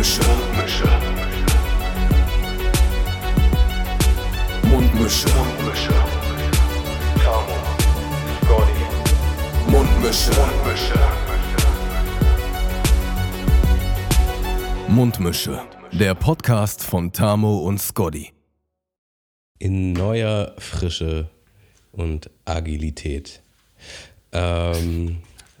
[0.00, 0.88] Mundmische.
[4.62, 5.28] Mundmische.
[5.28, 5.94] Mundmische.
[7.22, 7.56] Tamo.
[8.40, 8.84] Scotty.
[9.70, 10.30] Mundmische.
[10.40, 10.98] Mundmische.
[14.88, 15.60] Mundmische.
[15.92, 18.32] Der Podcast von Tamo und Scotty.
[19.58, 21.28] in neuer Frische
[21.92, 23.42] und Agilität.
[24.32, 25.18] Ähm,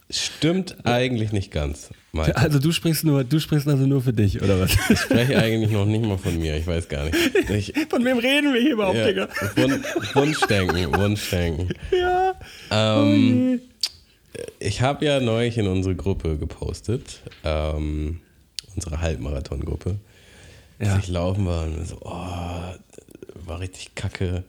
[0.08, 1.90] stimmt eigentlich nicht ganz.
[2.12, 2.36] Malte.
[2.36, 4.72] Also du sprichst nur, du sprichst also nur für dich, oder was?
[4.90, 7.16] Ich spreche eigentlich noch nicht mal von mir, ich weiß gar nicht.
[7.50, 9.28] Ich, Von wem reden wir hier überhaupt, ja, Digga?
[9.56, 11.68] Wun- Wunschdenken, Wunschdenken.
[11.92, 12.34] Ja.
[12.70, 13.60] Ähm,
[14.58, 18.20] ich habe ja neulich in unsere Gruppe gepostet, ähm,
[18.74, 19.96] unsere Halbmarathon-Gruppe,
[20.78, 20.98] dass Ja.
[20.98, 22.10] ich laufen war und so, oh,
[23.46, 24.44] war richtig kacke.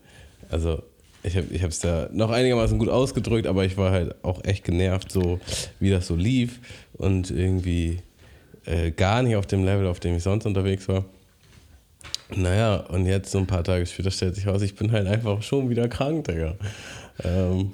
[0.49, 0.81] Also
[1.23, 5.11] ich habe es da noch einigermaßen gut ausgedrückt, aber ich war halt auch echt genervt,
[5.11, 5.39] so
[5.79, 6.59] wie das so lief
[7.01, 7.99] und irgendwie
[8.65, 11.05] äh, gar nicht auf dem Level, auf dem ich sonst unterwegs war.
[12.33, 15.41] Naja, und jetzt so ein paar Tage später stellt sich raus, ich bin halt einfach
[15.43, 16.55] schon wieder krank, Digga.
[17.23, 17.71] Ähm,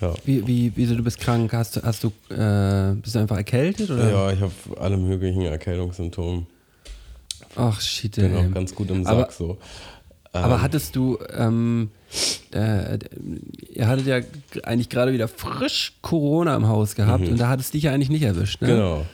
[0.00, 0.14] ja.
[0.24, 1.52] Wie, wie, wieso du bist krank?
[1.52, 4.10] Hast, du- hast du, äh, bist du einfach erkältet oder?
[4.10, 6.46] Ja, ich habe alle möglichen Erkältungssymptome.
[7.54, 8.46] Ach shit, Bin ey.
[8.46, 9.58] auch ganz gut im Sack Aber- so.
[10.32, 11.90] Aber Ähm, hattest du, ähm,
[12.52, 12.98] äh,
[13.72, 14.20] ihr hattet ja
[14.64, 18.10] eigentlich gerade wieder frisch Corona im Haus gehabt und da hat es dich ja eigentlich
[18.10, 18.68] nicht erwischt, ne?
[18.68, 18.72] Mhm.
[18.72, 19.06] Genau.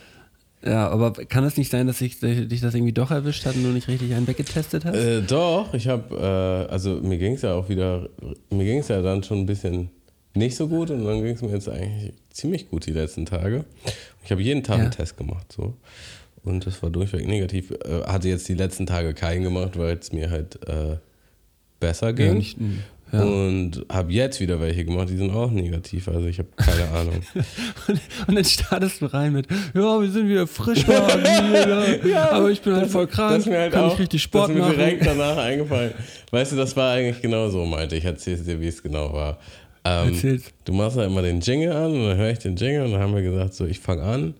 [0.65, 3.63] Ja, aber kann es nicht sein, dass sich, dich das irgendwie doch erwischt hat und
[3.63, 4.97] du nicht richtig einen weggetestet hast?
[4.97, 6.17] Äh, doch, ich habe,
[6.69, 8.09] äh, also mir ging es ja auch wieder,
[8.51, 9.91] mir ging es ja dann schon ein bisschen
[10.35, 13.65] nicht so gut und dann ging es mir jetzt eigentlich ziemlich gut die letzten Tage.
[14.25, 14.83] Ich habe jeden Tag Ja.
[14.83, 15.75] einen Test gemacht so
[16.43, 17.71] und das war durchweg negativ.
[17.71, 20.97] Äh, hatte jetzt die letzten Tage keinen gemacht, weil es mir halt äh,
[21.81, 22.27] besser ging.
[22.29, 22.59] Ja, nicht-
[23.11, 23.23] ja.
[23.23, 26.09] Und habe jetzt wieder welche gemacht, die sind auch negativ.
[26.09, 27.15] Also ich habe keine Ahnung.
[27.89, 31.09] Und, und dann startest du rein mit, ja, wir sind wieder frisch da,
[32.07, 34.51] ja, aber ich bin halt voll krank, Das mir halt kann auch, nicht richtig Sport
[34.51, 34.77] das ist mir machen.
[34.77, 35.93] direkt danach eingefallen.
[36.33, 38.05] Weißt du, das war eigentlich genau so, meinte ich.
[38.05, 39.39] Erzähl's dir, wie es genau war.
[39.87, 40.45] Ähm, Erzähl's.
[40.67, 43.01] du machst ja immer den Jingle an und dann höre ich den Jingle und dann
[43.01, 44.35] haben wir gesagt, so, ich fange an.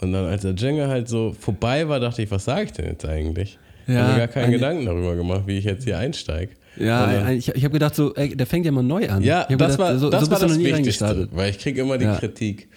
[0.00, 2.86] Und dann, als der Jingle halt so vorbei war, dachte ich, was sage ich denn
[2.86, 3.58] jetzt eigentlich?
[3.88, 6.52] Ich Ja, habe mir gar keinen eine- Gedanken darüber gemacht, wie ich jetzt hier einsteige.
[6.78, 9.22] Ja, dann- ich, ich habe gedacht, so, ey, der fängt ja mal neu an.
[9.22, 12.04] ja das gedacht, war, so, das so war das Wichtigste, weil ich kriege immer die
[12.04, 12.16] Ja.
[12.16, 12.68] Kritik.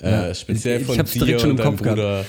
[0.00, 0.28] Ja.
[0.28, 1.96] Äh, speziell Ich- von ich hab's dir direkt schon und im deinem Kopf gehabt.
[1.96, 2.24] Bruder.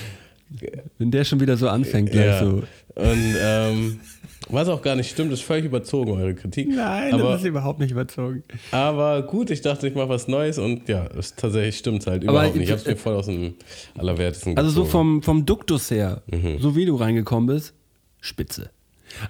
[0.98, 2.40] Wenn der schon wieder so anfängt, gleich Ja.
[2.40, 2.62] so.
[2.94, 4.00] Und ähm,
[4.48, 6.68] was auch gar nicht stimmt, ist völlig überzogen, eure Kritik.
[6.74, 8.42] Nein, aber, das ist überhaupt nicht überzogen.
[8.70, 12.32] aber gut, ich dachte, ich mache was Neues und ja, es, tatsächlich stimmt halt Aber
[12.38, 12.62] überhaupt nicht.
[12.64, 13.54] Ich ich- habe es mir voll aus dem
[13.98, 14.90] Allerwertesten Also so gezogen.
[14.90, 16.58] vom, vom Duktus her, Mhm.
[16.60, 17.74] so wie du reingekommen bist,
[18.20, 18.70] spitze.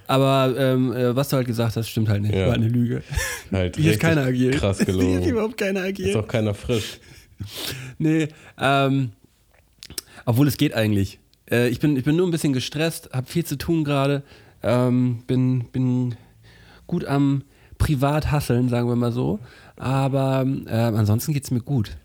[0.07, 2.35] Aber ähm, äh, was du halt gesagt hast, stimmt halt nicht.
[2.35, 2.47] Ja.
[2.47, 3.01] War eine Lüge.
[3.51, 4.51] Halt Hier ist keiner agil.
[4.51, 5.23] Krass Hier ist gelogen.
[5.23, 6.17] überhaupt keiner ist agil.
[6.17, 6.99] auch keiner frisch.
[7.97, 8.27] Nee,
[8.59, 9.11] ähm,
[10.25, 11.19] obwohl es geht eigentlich.
[11.49, 14.23] Äh, ich, bin, ich bin nur ein bisschen gestresst, habe viel zu tun gerade,
[14.61, 16.15] ähm, bin, bin
[16.85, 17.43] gut am
[17.77, 19.39] Privat-Hasseln, sagen wir mal so.
[19.77, 21.97] Aber äh, ansonsten geht es mir gut.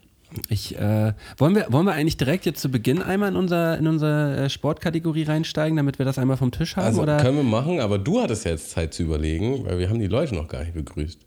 [0.48, 3.86] Ich, äh, wollen, wir, wollen wir eigentlich direkt jetzt zu Beginn einmal in unser, in
[3.86, 6.86] unsere äh, Sportkategorie reinsteigen, damit wir das einmal vom Tisch haben?
[6.86, 7.18] Also oder?
[7.18, 10.34] können wir machen, aber du hattest jetzt Zeit zu überlegen, weil wir haben die Leute
[10.34, 11.20] noch gar nicht begrüßt.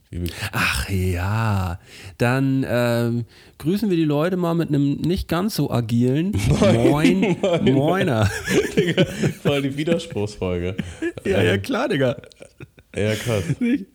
[0.54, 1.80] Ach ja,
[2.18, 3.26] dann ähm,
[3.58, 6.32] grüßen wir die Leute mal mit einem nicht ganz so agilen
[6.74, 8.30] Moin, Moiner.
[8.76, 9.06] Digga,
[9.44, 10.78] Voll die Widerspruchsfolge.
[11.26, 12.16] Ja, ja, klar, Digga.
[12.96, 13.44] Ja, krass.
[13.60, 13.86] Nicht,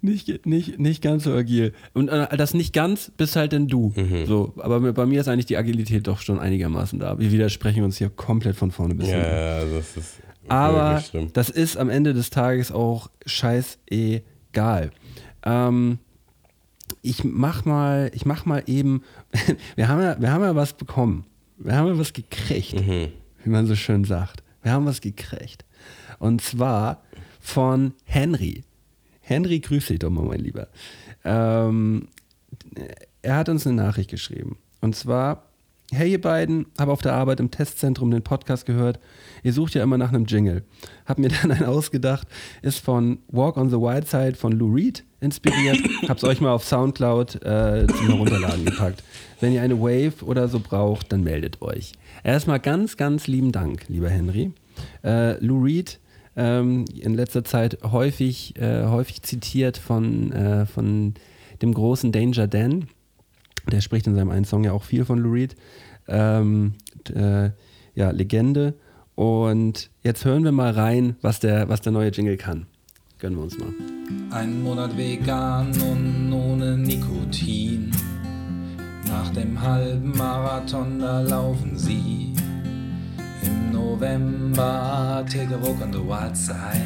[0.00, 1.72] nicht, nicht, nicht ganz so agil.
[1.92, 3.92] Und äh, das nicht ganz bist halt denn du.
[3.96, 4.26] Mhm.
[4.26, 7.18] So, aber bei mir ist eigentlich die Agilität doch schon einigermaßen da.
[7.18, 9.30] Wir widersprechen uns hier komplett von vorne bis Ja, hinten.
[9.30, 10.14] ja, das ist
[10.48, 14.90] Aber das ist am Ende des Tages auch scheißegal.
[15.44, 15.98] Ähm,
[17.02, 19.02] ich mach mal, ich mach mal eben,
[19.76, 21.24] wir haben ja, wir haben ja was bekommen.
[21.58, 23.08] Wir haben ja was gekriegt, Mhm.
[23.44, 24.42] wie man so schön sagt.
[24.62, 25.64] Wir haben was gekriegt.
[26.18, 27.02] Und zwar
[27.40, 28.62] von Henry.
[29.28, 30.68] Henry, grüß dich doch mal, mein Lieber.
[31.24, 32.06] Ähm,
[33.22, 34.56] er hat uns eine Nachricht geschrieben.
[34.80, 35.50] Und zwar,
[35.90, 39.00] hey ihr beiden, habe auf der Arbeit im Testzentrum den Podcast gehört.
[39.42, 40.62] Ihr sucht ja immer nach einem Jingle.
[41.06, 42.28] Hab mir dann einen ausgedacht,
[42.62, 45.78] ist von Walk on the Wild Side von Lou Reed inspiriert.
[46.08, 49.02] Hab's euch mal auf Soundcloud äh, zum Herunterladen gepackt.
[49.40, 51.94] Wenn ihr eine Wave oder so braucht, dann meldet euch.
[52.22, 54.52] Erstmal ganz, ganz lieben Dank, lieber Henry.
[55.02, 55.98] Äh, Lou Reed
[56.36, 61.14] ähm, in letzter Zeit häufig, äh, häufig zitiert von, äh, von
[61.62, 62.88] dem großen Danger Dan.
[63.70, 65.56] Der spricht in seinem einen Song ja auch viel von Lou Reed.
[66.06, 66.74] Ähm,
[67.14, 67.50] äh,
[67.94, 68.74] ja, Legende.
[69.14, 72.66] Und jetzt hören wir mal rein, was der, was der neue Jingle kann.
[73.18, 73.72] Gönnen wir uns mal.
[74.30, 77.90] Ein Monat vegan und ohne Nikotin.
[79.08, 82.34] Nach dem halben Marathon, da laufen sie
[83.42, 86.82] im November, take a walk on the wild side.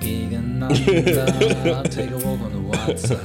[0.00, 3.18] Gegeneinander, take a walk on the wild side.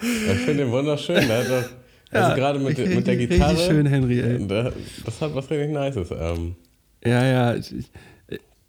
[0.00, 1.26] Ich finde den wunderschön.
[1.26, 1.70] Der hat doch,
[2.12, 3.56] also gerade mit, richtig- mit der richtig Gitarre.
[3.56, 4.46] schön, Henry, ey.
[4.46, 4.72] da-
[5.04, 6.10] Das hat was richtig Nices.
[6.10, 6.54] Ähm,
[7.04, 7.54] Ja, ja.
[7.54, 7.90] ich- ich-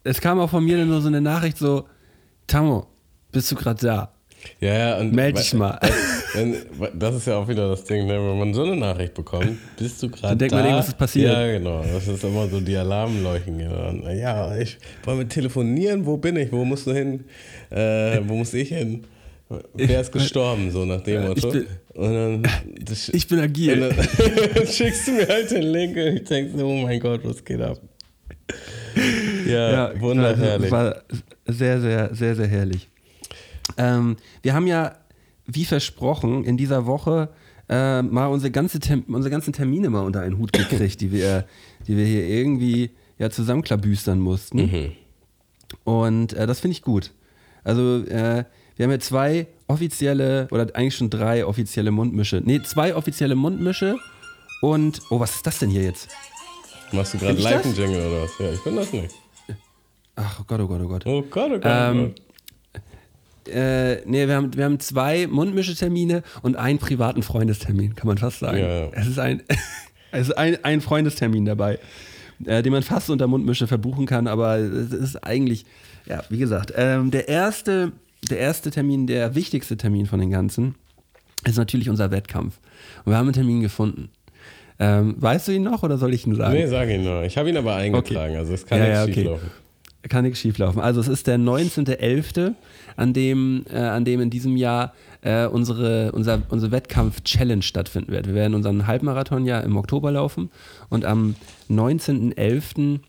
[0.02, 1.86] Es kam auch von mir nur so eine Nachricht so,
[2.46, 2.86] Tamo,
[3.32, 4.12] bist du gerade da?
[4.60, 4.98] ja, ja.
[4.98, 5.78] Und Meld dich mal.
[6.34, 6.54] Wenn,
[6.98, 8.12] das ist ja auch wieder das Ding, ne?
[8.14, 10.56] wenn man so eine Nachricht bekommt, bist du gerade Dann denkt da?
[10.58, 11.32] man, irgendwas ist passiert.
[11.32, 11.82] Ja, genau.
[11.82, 13.58] Das ist immer so die Alarmleuchten.
[14.16, 16.06] Ja, ich wollen wir telefonieren?
[16.06, 16.52] Wo bin ich?
[16.52, 17.24] Wo musst du hin?
[17.70, 19.04] Äh, wo muss ich hin?
[19.74, 20.70] Wer ist gestorben?
[20.70, 21.50] So nach dem Ja, ich Motto.
[21.50, 22.42] bin- und dann,
[22.84, 23.82] das, Ich bin agil.
[23.82, 23.98] und
[24.56, 27.44] dann schickst du mir halt den Link und ich denke so, oh mein Gott, was
[27.44, 27.80] geht ab?
[29.48, 30.70] Ja, wunderherrlich.
[30.70, 31.02] War
[31.46, 32.88] sehr, sehr, sehr, sehr herrlich.
[33.76, 34.94] Ähm, wir haben ja,
[35.54, 37.30] wie versprochen, in dieser Woche
[37.68, 41.46] äh, mal unsere, ganze Tem unsere ganzen Termine mal unter einen Hut gekriegt, die wir,
[41.86, 44.58] die wir hier irgendwie ja zusammenklabüstern mussten.
[44.58, 44.92] Mhm.
[45.84, 47.12] Und äh, das finde ich gut.
[47.62, 48.44] Also, äh,
[48.76, 52.40] wir haben ja zwei offizielle, oder eigentlich schon drei offizielle Mundmische.
[52.42, 53.96] Nee, zwei offizielle Mundmische
[54.62, 56.08] und, oh, was ist das denn hier jetzt?
[56.92, 57.66] Machst du gerade Bin ich live das?
[57.66, 58.30] einen Jingle oder was?
[58.38, 59.14] Ja, ich bin das nicht.
[60.16, 61.06] Ach oh Gott, oh Gott, oh Gott.
[61.06, 61.62] Oh Gott, oh Gott.
[61.64, 62.22] Ähm, oh Gott.
[63.50, 68.40] Äh, nee, wir haben, wir haben zwei Mundmischetermine und einen privaten Freundestermin, kann man fast
[68.40, 68.58] sagen.
[68.58, 68.88] Ja.
[68.92, 69.42] Es ist ein,
[70.12, 71.78] es ist ein, ein Freundestermin dabei,
[72.44, 75.64] äh, den man fast unter Mundmische verbuchen kann, aber es ist eigentlich,
[76.06, 77.92] ja, wie gesagt, ähm, der erste,
[78.30, 80.74] der erste Termin, der wichtigste Termin von den ganzen,
[81.44, 82.58] ist natürlich unser Wettkampf.
[83.04, 84.10] Und wir haben einen Termin gefunden.
[84.78, 86.54] Ähm, weißt du ihn noch oder soll ich ihn sagen?
[86.54, 87.22] Nee, sag ihn nur.
[87.24, 89.12] Ich habe ihn aber eingetragen, also es kann Ja, nichts ja, okay.
[89.14, 89.50] schieflaufen.
[90.08, 90.80] Kann nichts schieflaufen.
[90.80, 92.54] Also es ist der 19.11.,
[92.96, 98.26] an dem, äh, an dem in diesem Jahr äh, unsere, unser, unsere Wettkampf-Challenge stattfinden wird.
[98.26, 100.50] Wir werden unseren Halbmarathon ja im Oktober laufen
[100.88, 101.36] und am
[101.68, 103.00] 19.11.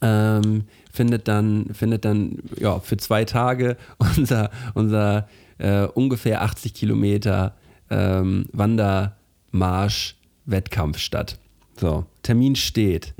[0.00, 3.76] Ähm, findet dann, findet dann ja, für zwei Tage
[4.16, 5.28] unser, unser
[5.58, 7.54] äh, ungefähr 80 Kilometer
[7.90, 11.38] ähm, Wandermarsch-Wettkampf statt.
[11.76, 13.14] So, Termin steht.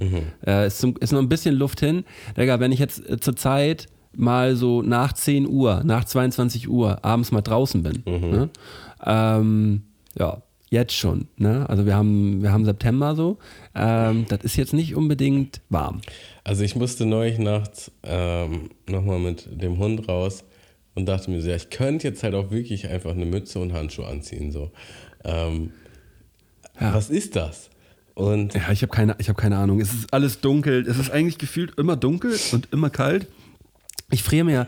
[0.47, 2.05] Äh, ist, zum, ist noch ein bisschen Luft hin.
[2.37, 7.03] Digga, wenn ich jetzt äh, zur Zeit mal so nach 10 Uhr, nach 22 Uhr
[7.05, 8.49] abends mal draußen bin, ne?
[9.07, 9.83] ähm,
[10.19, 11.29] ja, jetzt schon.
[11.37, 11.65] Ne?
[11.71, 13.39] Also wir haben, wir haben September so.
[13.75, 16.01] Ähm, das ist jetzt nicht unbedingt warm.
[16.45, 20.45] Also ich musste neulich nachts ähm, nochmal mit dem Hund raus
[20.95, 23.73] und dachte mir so, ja, ich könnte jetzt halt auch wirklich einfach eine Mütze und
[23.73, 24.53] Handschuhe anziehen.
[24.53, 24.71] So.
[25.25, 25.71] Ähm,
[26.81, 26.95] Ja.
[26.95, 27.71] Was ist das?
[28.19, 29.81] Und Ja, ich habe keine, ich hab keine Ahnung.
[29.81, 30.85] Es ist alles dunkel.
[30.89, 33.29] Es ist eigentlich gefühlt immer dunkel und immer kalt.
[34.11, 34.67] Ich friere mir,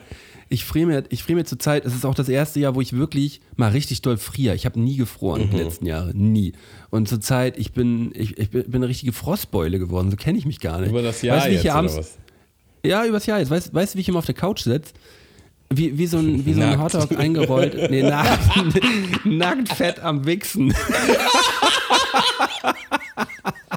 [0.49, 2.81] ich friere mir, ich friere mir zur Zeit, es ist auch das erste Jahr, wo
[2.81, 4.55] ich wirklich mal richtig doll friere.
[4.55, 6.17] Ich habe nie gefroren die letzten Jahre.
[6.17, 6.53] Nie.
[6.91, 10.13] Und zur Zeit, ich bin, ich, ich bin eine richtige Frostbeule geworden.
[10.13, 10.91] So kenne ich mich gar nicht.
[10.91, 12.19] über das Jahr weißt, jetzt abends, oder was?
[12.85, 13.51] Ja, übers Jahr jetzt.
[13.51, 14.93] Weißt, weißt du, wie ich immer auf der Couch sitze?
[15.71, 16.95] Wie, wie so ein, wie so ein Nackt.
[16.95, 17.91] Hotdog eingerollt.
[17.91, 20.73] Nee, nackt, nackt fett am Wichsen.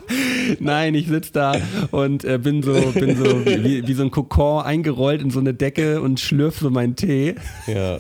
[0.60, 1.56] Nein, ich sitze da
[1.92, 5.54] und äh, bin so, bin so wie, wie so ein Kokon eingerollt in so eine
[5.54, 7.36] Decke und schlürf so meinen Tee.
[7.68, 8.00] Ja,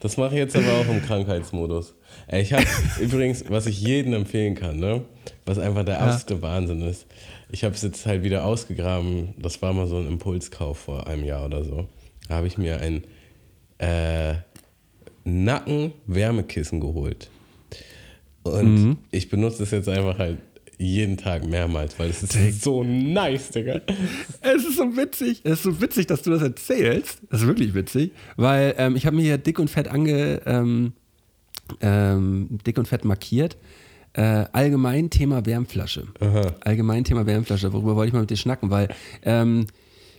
[0.00, 1.94] das mache ich jetzt aber auch im Krankheitsmodus.
[2.32, 2.64] Ich habe
[3.00, 5.02] übrigens, was ich jedem empfehlen kann, ne?
[5.44, 7.06] was einfach der absolute Wahnsinn ist.
[7.50, 9.34] Ich habe es jetzt halt wieder ausgegraben.
[9.38, 11.86] Das war mal so ein Impulskauf vor einem Jahr oder so.
[12.28, 13.04] Da habe ich mir ein
[13.78, 14.34] äh,
[15.24, 17.30] Nacken-Wärmekissen geholt.
[18.42, 20.38] Und ich benutze es jetzt einfach halt
[20.78, 23.80] jeden Tag mehrmals, weil es ist so nice, Digga.
[24.40, 27.20] Es ist so witzig, es ist so witzig, dass du das erzählst.
[27.30, 30.92] Das ist wirklich witzig, weil ähm, ich habe mir hier dick und fett ange, ähm,
[31.80, 33.56] ähm, dick und fett markiert.
[34.12, 36.06] Äh, allgemein Thema Wärmflasche.
[36.60, 37.72] Allgemein Thema Wärmflasche.
[37.72, 38.70] Worüber wollte ich mal mit dir schnacken?
[38.70, 38.88] Weil
[39.22, 39.66] ähm,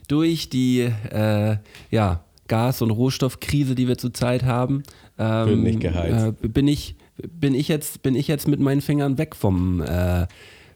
[0.06, 1.56] durch die äh,
[1.90, 4.82] ja, Gas- und Rohstoffkrise, die wir zurzeit haben,
[5.18, 6.34] ähm, Wird nicht geheizt.
[6.42, 6.96] Äh, bin ich
[7.38, 10.26] bin ich jetzt bin ich jetzt mit meinen Fingern weg vom äh,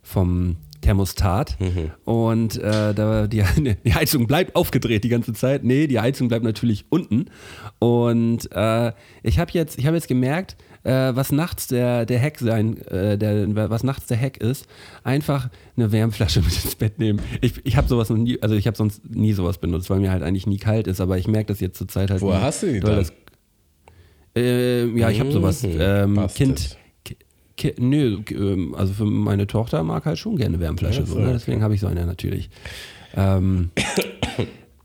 [0.02, 1.58] vom Thermostat
[2.06, 3.44] und äh, da die,
[3.84, 5.62] die Heizung bleibt aufgedreht die ganze Zeit.
[5.62, 7.26] Nee, die Heizung bleibt natürlich unten
[7.78, 8.92] und äh,
[9.22, 13.18] ich habe jetzt ich habe jetzt gemerkt, äh, was nachts der der Hack sein äh,
[13.18, 14.66] der was nachts der Hack ist,
[15.04, 17.20] einfach eine Wärmflasche mit ins Bett nehmen.
[17.42, 20.10] Ich, ich habe sowas noch nie, also ich habe sonst nie sowas benutzt, weil mir
[20.10, 22.22] halt eigentlich nie kalt ist, aber ich merke das jetzt zur Zeit halt.
[22.22, 22.96] Woher hast du die dann?
[22.96, 23.12] das-
[24.40, 25.62] äh, ja, ich habe sowas.
[25.62, 26.76] Mhm, Ähm, kind.
[27.56, 31.32] Ki- nö, ähm, also für meine Tochter mag halt schon gerne Wärmflasche, Ach so, ne?
[31.34, 32.48] deswegen habe ich so eine natürlich.
[33.14, 33.70] Ähm,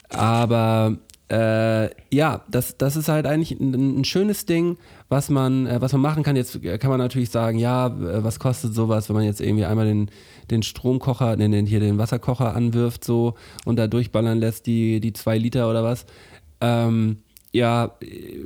[0.09, 0.97] aber
[1.29, 4.77] äh, ja, das, das ist halt eigentlich ein, ein schönes Ding,
[5.09, 6.35] was man, äh, was man machen kann.
[6.35, 9.85] Jetzt kann man natürlich sagen, ja, äh, was kostet sowas, wenn man jetzt irgendwie einmal
[9.85, 10.11] den,
[10.51, 13.33] den Stromkocher, den, den, hier den Wasserkocher anwirft so
[13.65, 16.05] und da durchballern lässt, die, die zwei Liter oder was.
[16.61, 17.17] Ähm,
[17.55, 17.91] ja,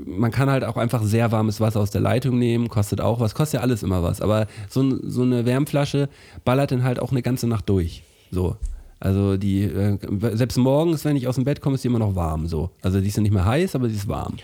[0.05, 3.33] man kann halt auch einfach sehr warmes Wasser aus der Leitung nehmen, kostet auch was,
[3.33, 4.21] kostet ja alles immer was.
[4.21, 6.09] Aber so, so eine Wärmflasche
[6.45, 8.03] ballert dann halt auch eine ganze Nacht durch.
[8.29, 8.55] So.
[8.99, 9.97] Also die, äh,
[10.33, 12.45] selbst morgens, wenn ich aus dem Bett komme, ist die immer noch warm.
[12.45, 12.69] So.
[12.83, 14.35] Also die ist ja nicht mehr heiß, aber sie ist warm.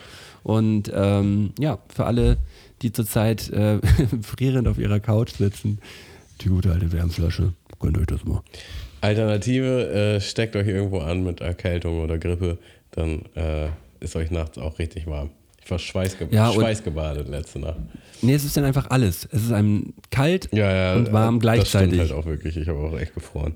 [0.41, 2.37] Und ähm, ja, für alle,
[2.81, 3.79] die zurzeit äh,
[4.23, 5.77] frierend auf ihrer Couch sitzen,
[6.41, 8.41] die gute alte Wärmflasche, gönnt euch das mal.
[9.01, 12.57] Alternative, äh, steckt euch irgendwo an mit Erkältung oder Grippe,
[12.91, 13.67] dann äh,
[14.05, 15.31] ist euch nachts auch richtig warm.
[15.65, 17.79] Ich war schweißge Ja, schweißgebadet letzte Nacht.
[18.21, 19.27] Nee, es ist dann einfach alles.
[19.31, 20.95] Es ist einem kalt Ja, ja.
[20.95, 21.97] und warm gleichzeitig.
[21.97, 22.55] Das stimmt halt auch wirklich.
[22.55, 23.55] Ich habe auch echt gefroren.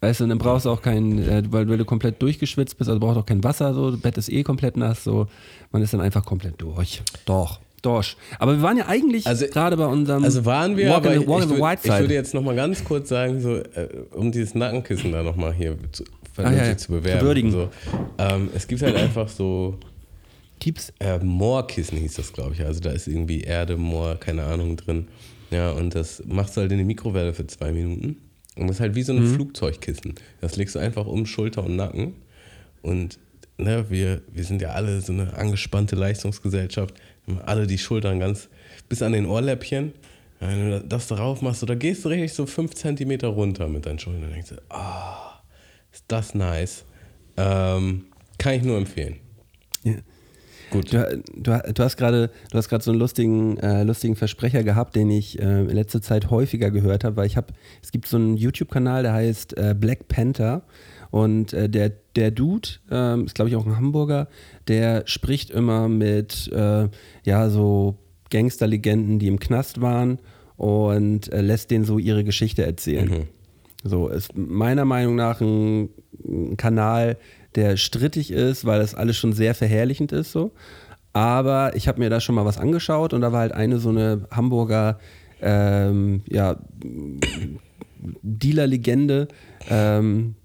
[0.00, 2.88] Weißt du, und dann brauchst du auch kein, äh, weil, weil du komplett durchgeschwitzt bist,
[2.88, 5.26] also brauchst du auch kein Wasser, so, das Bett ist eh komplett nass, so,
[5.72, 7.02] man ist dann einfach komplett durch.
[7.26, 8.16] Doch, durch.
[8.38, 11.20] Aber wir waren ja eigentlich Also- gerade bei unserem Also waren wir, Walk, aber in
[11.22, 14.32] the, walk ich, in the ich würde jetzt nochmal ganz kurz sagen, so, äh, um
[14.32, 16.04] dieses Nackenkissen da nochmal hier zu,
[16.36, 16.76] Ah, ja, ja.
[16.76, 17.50] zu bewerben.
[17.50, 17.52] Zu.
[17.52, 17.68] So.
[18.18, 19.78] Ähm, es gibt halt einfach so
[20.58, 20.92] Keeps.
[21.00, 22.62] äh, Moorkissen hieß das, glaube ich.
[22.64, 25.08] Also da ist irgendwie Erde, Moor, keine Ahnung drin.
[25.50, 28.16] Ja, und das machst du halt in die Mikrowelle für zwei Minuten.
[28.56, 29.34] Und das ist halt wie so ein Mhm.
[29.34, 30.14] Flugzeugkissen.
[30.40, 32.14] Das legst du einfach um Schulter und Nacken.
[32.82, 33.18] Und
[33.58, 36.94] ne, wir, wir sind ja alle so eine angespannte Leistungsgesellschaft.
[37.38, 38.48] Alle die Schultern ganz
[38.88, 39.92] bis an den Ohrläppchen.
[40.40, 43.98] Wenn du das drauf machst, da gehst du richtig so fünf Zentimeter runter mit deinen
[43.98, 44.22] Schultern.
[44.22, 45.42] Dann denkst du, ah,
[45.92, 46.84] ist das nice.
[47.36, 48.06] Ähm,
[48.38, 49.16] kann ich nur empfehlen.
[49.82, 49.94] Ja.
[50.70, 50.92] Gut.
[50.92, 54.94] Du, du, du hast gerade, du hast gerade so einen lustigen, äh, lustigen Versprecher gehabt,
[54.94, 58.16] den ich äh, in letzter Zeit häufiger gehört habe, weil ich habe, es gibt so
[58.16, 60.62] einen YouTube-Kanal, der heißt äh, Black Panther
[61.10, 64.28] und äh, der, der Dude, ähm, ist glaube ich auch ein Hamburger,
[64.68, 66.88] der spricht immer mit, äh,
[67.24, 67.96] ja, so
[68.30, 70.18] Gangsterlegenden, die im Knast waren
[70.56, 73.28] und äh, lässt denen so ihre Geschichte erzählen.
[73.82, 75.88] So, ist meiner Meinung nach ein,
[76.24, 77.16] ein Kanal,
[77.54, 80.52] der strittig ist, weil das alles schon sehr verherrlichend ist so.
[81.12, 83.88] Aber ich habe mir da schon mal was angeschaut und da war halt eine so
[83.88, 85.00] eine Hamburger
[85.40, 86.56] ähm, ja,
[88.22, 89.28] Dealer-Legende,
[89.68, 90.36] ähm,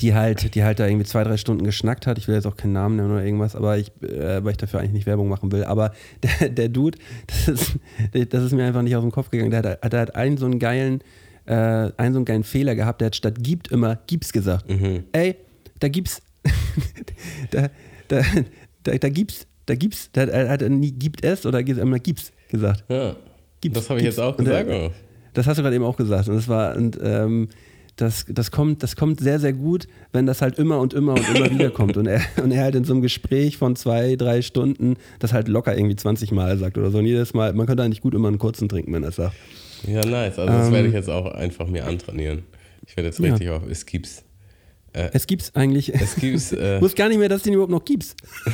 [0.00, 2.18] die halt, die halt da irgendwie zwei, drei Stunden geschnackt hat.
[2.18, 4.80] Ich will jetzt auch keinen Namen nennen oder irgendwas, aber ich, äh, weil ich dafür
[4.80, 5.64] eigentlich nicht Werbung machen will.
[5.64, 5.92] Aber
[6.40, 7.78] der, der Dude, das ist,
[8.32, 9.50] das ist mir einfach nicht aus dem Kopf gegangen.
[9.50, 11.02] Der hat, der hat einen so einen geilen,
[11.46, 13.00] äh, einen so einen geilen Fehler gehabt.
[13.00, 14.66] Der hat statt gibt immer gibt's gesagt.
[15.12, 15.36] Ey,
[15.80, 16.22] da gibt's,
[17.50, 17.68] da,
[18.08, 18.22] da,
[18.84, 22.84] da, da gibt's, da gibt's, da hat er nie gibt es oder immer gibt's gesagt.
[22.88, 23.16] Ja.
[23.60, 24.16] Gibt's, das habe ich gibt's.
[24.16, 24.68] jetzt auch Und, gesagt.
[24.68, 24.90] äh, oh.
[25.34, 26.28] Das hast du gerade eben auch gesagt.
[26.28, 27.48] Und das war, und ähm,
[27.96, 31.28] das, das, kommt, das kommt sehr, sehr gut, wenn das halt immer und immer und
[31.36, 31.96] immer wieder kommt.
[31.96, 35.48] Und er, und er halt in so einem Gespräch von zwei, drei Stunden das halt
[35.48, 36.98] locker irgendwie 20 Mal sagt oder so.
[36.98, 39.36] Und jedes Mal, man könnte eigentlich gut immer einen kurzen trinken, wenn er es sagt.
[39.86, 40.38] Ja, nice.
[40.38, 42.44] Also das Ähm, werde ich jetzt auch einfach mir antrainieren.
[42.86, 43.30] Ich werde jetzt Ja.
[43.32, 44.24] richtig auf es gibt's.
[44.94, 45.94] Es gibt's eigentlich.
[45.94, 46.52] Es gibt's.
[46.62, 48.14] Äh, Ich wusste gar nicht mehr, dass es den überhaupt noch gibt's.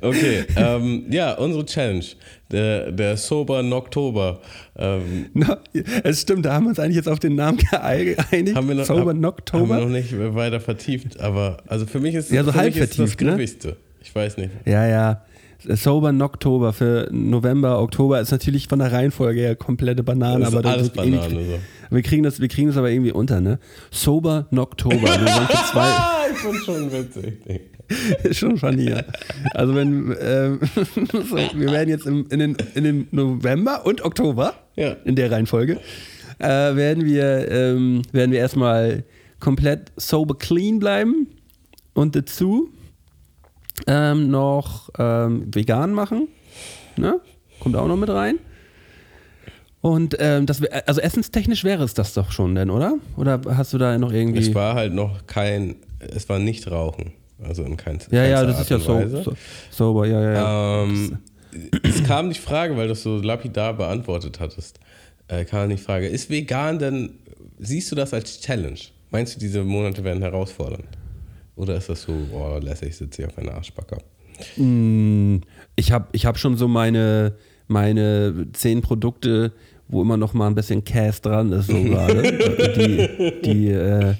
[0.00, 2.04] okay, ähm, ja, unsere Challenge.
[2.52, 4.40] Der, der Sober Noktober.
[4.76, 5.58] Ähm, Na,
[6.04, 8.20] es stimmt, da haben wir uns eigentlich jetzt auf den Namen geeinigt.
[8.54, 12.14] haben wir noch, Sober hab- haben wir noch nicht weiter vertieft, aber also für mich
[12.14, 13.30] ist, Ja, so halb ist das vertieft, ne?
[13.32, 13.76] griffigste.
[14.00, 14.50] Ich weiß nicht.
[14.64, 15.22] Ja, ja.
[15.68, 20.56] Sober Noctober für November, Oktober ist natürlich von der Reihenfolge her komplette Banane, Das ist
[20.56, 21.28] aber alles Banane.
[21.30, 21.58] So.
[21.90, 23.58] Wir kriegen, das, wir kriegen das aber irgendwie unter, ne?
[23.90, 27.34] Sober Ah, ich bin schon witzig.
[28.32, 29.02] schon ja.
[29.54, 34.54] Also wenn, ähm, so, wir werden jetzt im, in, den, in den November und Oktober,
[34.76, 34.96] Ja.
[35.04, 35.78] in der Reihenfolge,
[36.38, 39.04] äh, werden wir, ähm, werden wir erstmal
[39.40, 41.28] komplett sober clean bleiben
[41.94, 42.70] und dazu
[43.86, 46.28] ähm, noch ähm, vegan machen.
[46.96, 47.20] Ne?
[47.60, 48.38] Kommt auch noch mit rein.
[49.80, 52.94] Und ähm, das, also essenstechnisch wäre es das doch schon, denn, oder?
[53.16, 54.40] Oder hast du da noch irgendwie.
[54.40, 57.12] Es war halt noch kein, es war nicht Rauchen.
[57.42, 59.32] Also in kein, ja, ja, das ist ja Art so, so,
[59.70, 60.82] sober, ja, ja, ja.
[60.84, 61.18] Ähm,
[61.82, 64.80] es kam die Frage, weil du es so lapidar beantwortet hattest,
[65.28, 67.10] äh, kam die Frage, ist vegan denn,
[67.58, 68.78] siehst du das als Challenge?
[69.10, 70.84] Meinst du, diese Monate werden herausfordernd?
[71.56, 73.98] Oder ist das so, oh, lässig, sitze ich auf einer Arschbacke?
[74.56, 75.38] Mm,
[75.76, 77.34] Ich habe ich hab schon so meine,
[77.68, 79.52] meine zehn Produkte,
[79.88, 82.22] wo immer noch mal ein bisschen Cash dran ist, so gerade.
[82.76, 84.14] die die, äh,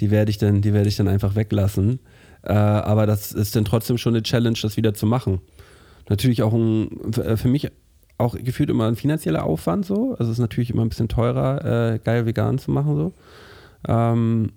[0.00, 1.98] die werde ich, dann- die werd ich dann einfach weglassen.
[2.48, 5.40] Äh, aber das ist dann trotzdem schon eine Challenge, das wieder zu machen.
[6.08, 7.70] Natürlich auch ein, für für mich
[8.16, 10.12] auch gefühlt immer ein finanzieller Aufwand so.
[10.18, 13.12] Also es ist natürlich immer ein bisschen teurer, äh, geil vegan zu machen so.
[13.86, 14.52] Ähm,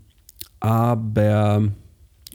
[0.60, 1.70] aber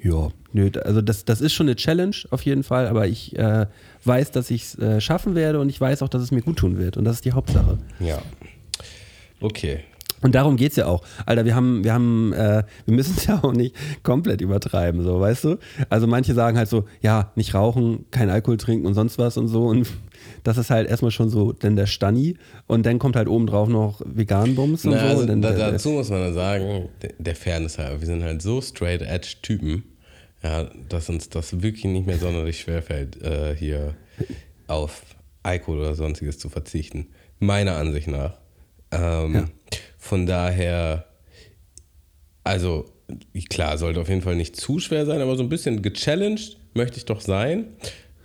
[0.03, 3.67] ja, nö, also das, das ist schon eine Challenge auf jeden Fall, aber ich äh,
[4.05, 6.59] weiß, dass ich es äh, schaffen werde und ich weiß auch, dass es mir gut
[6.59, 7.79] tun wird und das ist die Hauptsache.
[7.99, 8.21] Ja.
[9.41, 9.81] Okay.
[10.27, 11.05] Und darum geht es ja auch.
[11.25, 15.21] Alter, wir haben, wir haben, äh, wir müssen es ja auch nicht komplett übertreiben, so,
[15.21, 15.59] weißt du?
[15.89, 19.47] Also manche sagen halt so, ja, nicht rauchen, kein Alkohol trinken und sonst was und
[19.47, 19.67] so.
[19.67, 19.87] Und
[20.43, 22.37] das ist halt erstmal schon so denn der Stani.
[22.67, 25.07] Und dann kommt halt obendrauf noch Vegan-Bums und Na, so.
[25.07, 28.07] also und dann da, der- dazu muss man dann sagen, der, der Fairness halber, wir
[28.07, 29.85] sind halt so straight edge Typen,
[30.43, 33.95] ja, dass uns das wirklich nicht mehr sonderlich schwerfällt, äh, hier
[34.67, 35.03] auf
[35.45, 37.07] Alkohol oder sonstiges zu verzichten.
[37.39, 38.33] Meiner Ansicht nach.
[38.91, 39.45] Ähm, Ja.
[40.07, 41.05] Von daher,
[42.45, 42.85] also
[43.49, 46.99] klar, sollte auf jeden Fall nicht zu schwer sein, aber so ein bisschen gechallenged möchte
[46.99, 47.67] ich doch sein.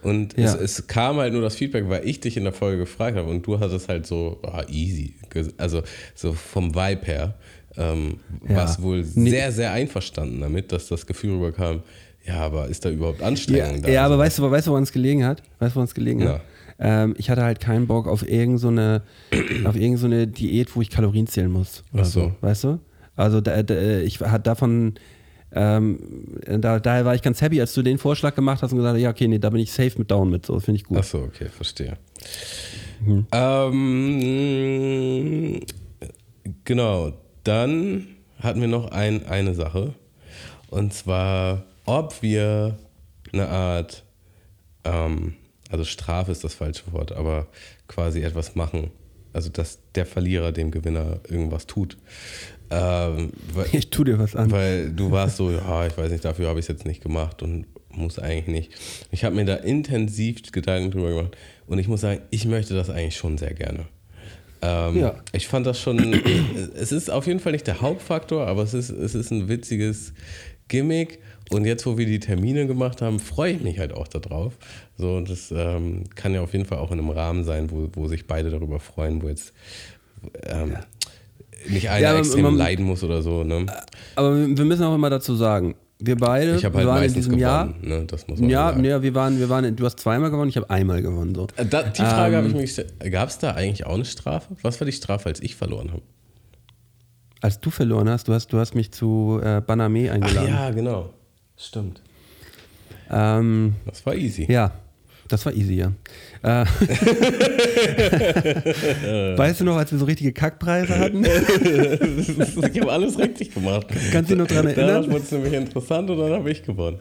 [0.03, 0.53] Und Ja.
[0.55, 3.29] es, es kam halt nur das Feedback, weil ich dich in der Folge gefragt habe
[3.29, 5.15] und du hattest halt so ah, easy,
[5.57, 5.81] also
[6.13, 7.35] so vom Vibe her,
[7.77, 8.57] ähm, Ja.
[8.57, 9.29] warst wohl Nee.
[9.31, 11.81] sehr, sehr einverstanden damit, dass das Gefühl rüberkam,
[12.25, 13.89] ja, aber ist da überhaupt Ja, Anstrengung da?
[13.89, 15.41] ja, aber weißt du, weißt du, woran es gelegen hat?
[15.59, 16.41] Weißt du, woran es gelegen hat?
[16.83, 19.03] Ähm, ich hatte halt keinen Bock auf irgendeine so eine-
[19.65, 21.83] auf irgend so eine Diät, wo ich Kalorien zählen muss.
[21.95, 22.21] Ach so.
[22.21, 22.31] so.
[22.41, 22.79] Weißt du?
[23.15, 24.95] Also da, da, ich hatte davon,
[25.53, 25.99] ähm,
[26.59, 29.01] da, daher war ich ganz happy, als du den Vorschlag gemacht hast und gesagt hast,
[29.01, 30.97] ja, okay, nee, da bin ich safe mit down mit, so, finde ich gut.
[30.99, 31.97] Ach so, okay, verstehe.
[33.05, 33.27] Mhm.
[34.31, 35.59] Ähm,
[36.63, 37.11] genau,
[37.43, 38.07] dann
[38.39, 39.93] hatten wir noch ein, eine Sache.
[40.69, 42.77] Und zwar, ob wir
[43.33, 44.03] eine Art,
[44.83, 45.33] ähm,
[45.71, 47.47] also Strafe ist das falsche Wort, aber
[47.87, 48.91] quasi etwas machen.
[49.33, 51.97] Also, dass der Verlierer dem Gewinner irgendwas tut.
[52.69, 54.51] Ähm, weil, Ich tu dir was an.
[54.51, 57.41] weil du warst so, ja, ich weiß nicht, dafür habe ich es jetzt nicht gemacht
[57.41, 58.71] und muss eigentlich nicht.
[59.11, 61.37] Ich habe mir da intensiv Gedanken drüber gemacht
[61.67, 63.85] und ich muss sagen, ich möchte das eigentlich schon sehr gerne.
[64.61, 65.15] Ähm, Ja.
[65.33, 66.13] Ich fand das schon,
[66.75, 70.13] es ist auf jeden Fall nicht der Hauptfaktor, aber es ist, es ist ein witziges
[70.67, 71.19] Gimmick.
[71.53, 74.53] Und jetzt, wo wir die Termine gemacht haben, freue ich mich halt auch darauf.
[74.97, 78.07] So, das ähm, kann ja auf jeden Fall auch in einem Rahmen sein, wo, wo
[78.07, 79.53] sich beide darüber freuen, wo jetzt
[80.43, 80.77] ähm,
[81.67, 83.43] nicht einer Ja, extrem man- leiden muss oder so.
[83.43, 83.65] Ne?
[84.15, 87.01] Aber wir müssen auch immer dazu sagen, wir beide Ich habe wir halt waren in
[87.03, 87.99] meistens diesem gewonnen, Jahr.
[87.99, 88.05] ne?
[88.07, 88.83] das muss man Ja, sagen.
[88.85, 91.35] ja, wir waren, wir waren, du hast zweimal gewonnen, ich habe einmal gewonnen.
[91.35, 91.47] So.
[91.69, 94.55] Da, die Frage Ähm, habe ich mir gestellt, gab es da eigentlich auch eine Strafe?
[94.63, 96.01] Was war die Strafe, als ich verloren habe?
[97.41, 100.47] Als du verloren hast, du hast, du hast mich zu äh, Baname Ach eingeladen.
[100.49, 101.13] ja, genau.
[101.61, 102.01] Stimmt.
[103.09, 104.45] Ähm, Das war easy.
[104.51, 104.71] ja,
[105.27, 105.91] das war easy, ja.
[106.43, 106.65] Äh,
[109.37, 111.23] weißt du noch, als wir so richtige Kackpreise hatten?
[111.23, 113.87] ich habe alles richtig gemacht.
[114.11, 115.11] Kannst du dich noch dran Danach erinnern?
[115.11, 116.99] wurde es nämlich interessant und dann habe ich gewonnen.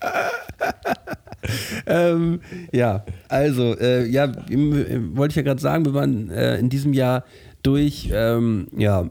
[1.86, 2.40] ähm,
[2.72, 4.30] ja, also, äh, ja,
[5.14, 7.24] wollte ich ja gerade sagen, wir waren äh, in diesem Jahr
[7.62, 9.08] durch ähm, ja,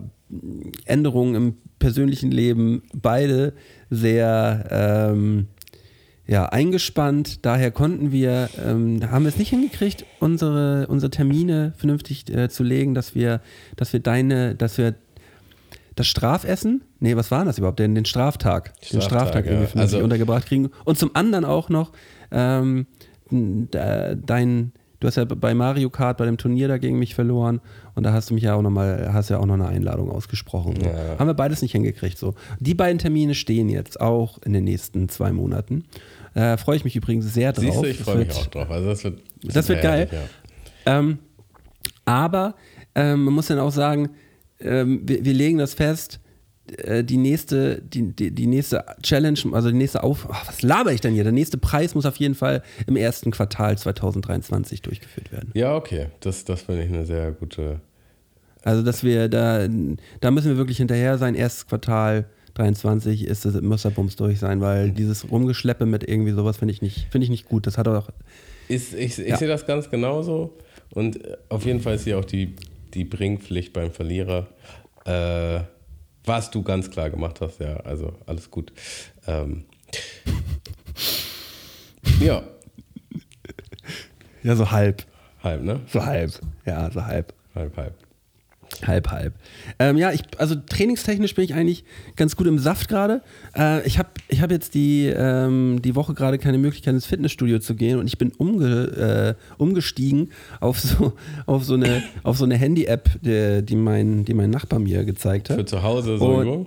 [0.85, 3.53] Änderungen im persönlichen Leben beide
[3.95, 4.67] sehr
[5.11, 5.47] ähm,
[6.25, 7.45] ja, eingespannt.
[7.45, 12.63] Daher konnten wir, ähm, haben wir es nicht hingekriegt, unsere, unsere Termine vernünftig äh, zu
[12.63, 13.41] legen, dass wir,
[13.75, 14.95] dass wir deine, dass wir
[15.95, 17.77] das Strafessen, nee, was war das überhaupt?
[17.79, 19.51] Den, den Straftag, den Straftag, Straftag ja.
[19.51, 20.69] irgendwie vernünftig Also- untergebracht kriegen.
[20.85, 21.91] Und zum anderen auch noch
[22.31, 22.87] ähm,
[23.29, 24.71] da- dein,
[25.03, 27.59] du hast ja bei Mario Kart bei dem Turnier da gegen mich verloren
[27.93, 30.09] und da hast du mich ja auch noch mal, hast ja auch noch eine Einladung
[30.09, 30.75] ausgesprochen.
[30.79, 30.87] So.
[30.87, 31.19] Ja.
[31.19, 32.17] Haben wir beides nicht hingekriegt.
[32.17, 32.35] So.
[32.61, 35.83] Die beiden Termine stehen jetzt auch in den nächsten zwei Monaten.
[36.35, 37.65] Äh, freue ich mich übrigens sehr drauf.
[37.65, 38.71] Siehst du, ich Das freue mich auch drauf.
[38.71, 40.07] Also das wird, Das wird geil.
[40.09, 40.99] Ja.
[40.99, 41.19] ähm,
[42.05, 42.55] aber
[42.95, 44.09] ähm, man muss dann auch sagen,
[44.61, 46.21] ähm, wir, wir legen das fest,
[47.03, 50.27] die nächste, die, die, die nächste Challenge, also die nächste Auf...
[50.31, 51.23] Ach, was laber ich denn hier?
[51.23, 55.51] Der nächste Preis muss auf jeden Fall im ersten Quartal 2023 durchgeführt werden.
[55.53, 56.07] Ja, okay.
[56.21, 57.81] Das, das finde ich eine sehr gute.
[58.63, 59.67] Also, dass wir da,
[60.21, 61.35] da müssen wir wirklich hinterher sein.
[61.35, 66.31] Erstes Quartal 23 ist es, muss der Bums durch sein, weil dieses Rumgeschleppe mit irgendwie
[66.31, 67.67] sowas finde ich nicht, finde ich nicht gut.
[67.67, 68.09] Das hat auch,
[68.69, 69.37] Ist, ich ich Ja.
[69.37, 70.57] sehe das ganz genauso.
[70.93, 72.55] Und äh, auf jeden Fall ist hier auch die,
[72.93, 74.47] die Bringpflicht beim Verlierer.
[75.05, 75.61] Äh,
[76.25, 78.71] was du ganz klar gemacht hast, ja, also alles gut.
[79.27, 79.65] Ähm,
[82.19, 82.43] ja,
[84.43, 85.05] ja, so halb.
[85.41, 85.79] halb, ne?
[85.87, 86.31] So halb.
[86.65, 87.33] Ja, so halb.
[87.55, 87.93] Halb, halb.
[88.85, 89.33] Halb, halb.
[89.79, 91.83] Ähm, ja, ich, also trainingstechnisch bin ich eigentlich
[92.15, 93.21] ganz gut im Saft gerade.
[93.55, 97.59] Äh, ich habe ich hab jetzt die, ähm, die Woche gerade keine Möglichkeit ins Fitnessstudio
[97.59, 101.13] zu gehen und ich bin umge, äh, umgestiegen auf so,
[101.45, 105.49] auf so eine, auf so eine Handy-App, die, die, mein, die mein Nachbar mir gezeigt
[105.49, 105.57] hat.
[105.57, 106.65] Für zu Hause so Und- Übung?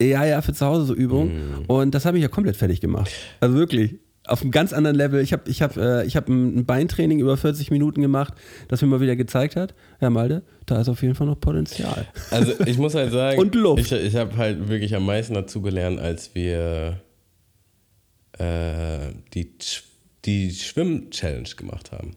[0.00, 1.64] Ja, ja, für zu Hause so Übungen.
[1.68, 3.08] Und das habe ich ja komplett fertig gemacht.
[3.38, 4.00] Also wirklich.
[4.24, 5.20] Auf einem ganz anderen Level.
[5.20, 8.34] Ich habe ich hab, äh, ich hab ein ein Beintraining über 40 Minuten gemacht,
[8.68, 12.06] das mir mal wieder gezeigt hat, Herr Malde, da ist auf jeden Fall noch Potenzial.
[12.30, 13.80] Also ich muss halt sagen, Und Luft.
[13.80, 17.00] ich, ich habe halt wirklich am meisten dazugelernt, als wir
[18.38, 19.52] äh, die,
[20.24, 22.12] die Schwimm-Challenge gemacht haben.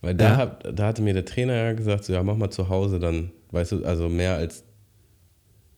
[0.00, 0.36] Weil da, Ja.
[0.38, 3.32] hat, da hatte mir der Trainer ja gesagt, so ja, mach mal zu Hause dann,
[3.50, 4.64] weißt du, also mehr als,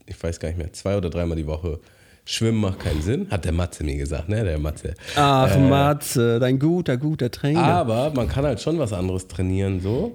[0.07, 1.81] ich weiß gar nicht mehr, zwei oder dreimal die Woche
[2.25, 4.95] Schwimmen macht keinen Sinn, hat der Matze mir gesagt, ne, der Matze.
[5.17, 7.63] Ach, Äh, Matze, dein guter, guter Trainer.
[7.65, 10.15] Aber man kann halt schon was anderes trainieren, so.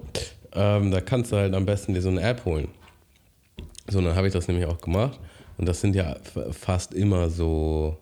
[0.54, 2.68] Ähm, da kannst du halt am besten dir so eine App holen.
[3.88, 5.18] So, dann habe ich das nämlich auch gemacht.
[5.58, 6.16] Und das sind ja
[6.52, 7.98] fast immer so,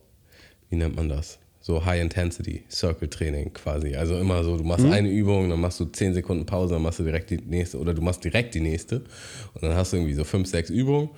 [0.70, 1.38] wie nennt man das?
[1.60, 3.96] So High-Intensity, Circle-Training quasi.
[3.96, 7.00] Also immer so, du machst eine Übung, dann machst du 10 Sekunden Pause, dann machst
[7.00, 8.98] du direkt die nächste oder du machst direkt die nächste.
[9.54, 11.10] Und dann hast du irgendwie so 5, 6 Übungen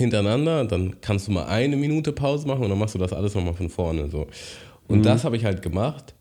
[0.00, 0.64] hintereinander.
[0.64, 3.54] Dann kannst du mal eine Minute Pause machen und dann machst du das alles nochmal
[3.54, 4.10] von vorne.
[4.10, 4.26] So.
[4.88, 6.14] Und das habe ich halt gemacht.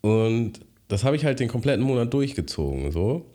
[0.00, 2.90] Und das habe ich halt den kompletten Monat durchgezogen.
[2.90, 3.26] So.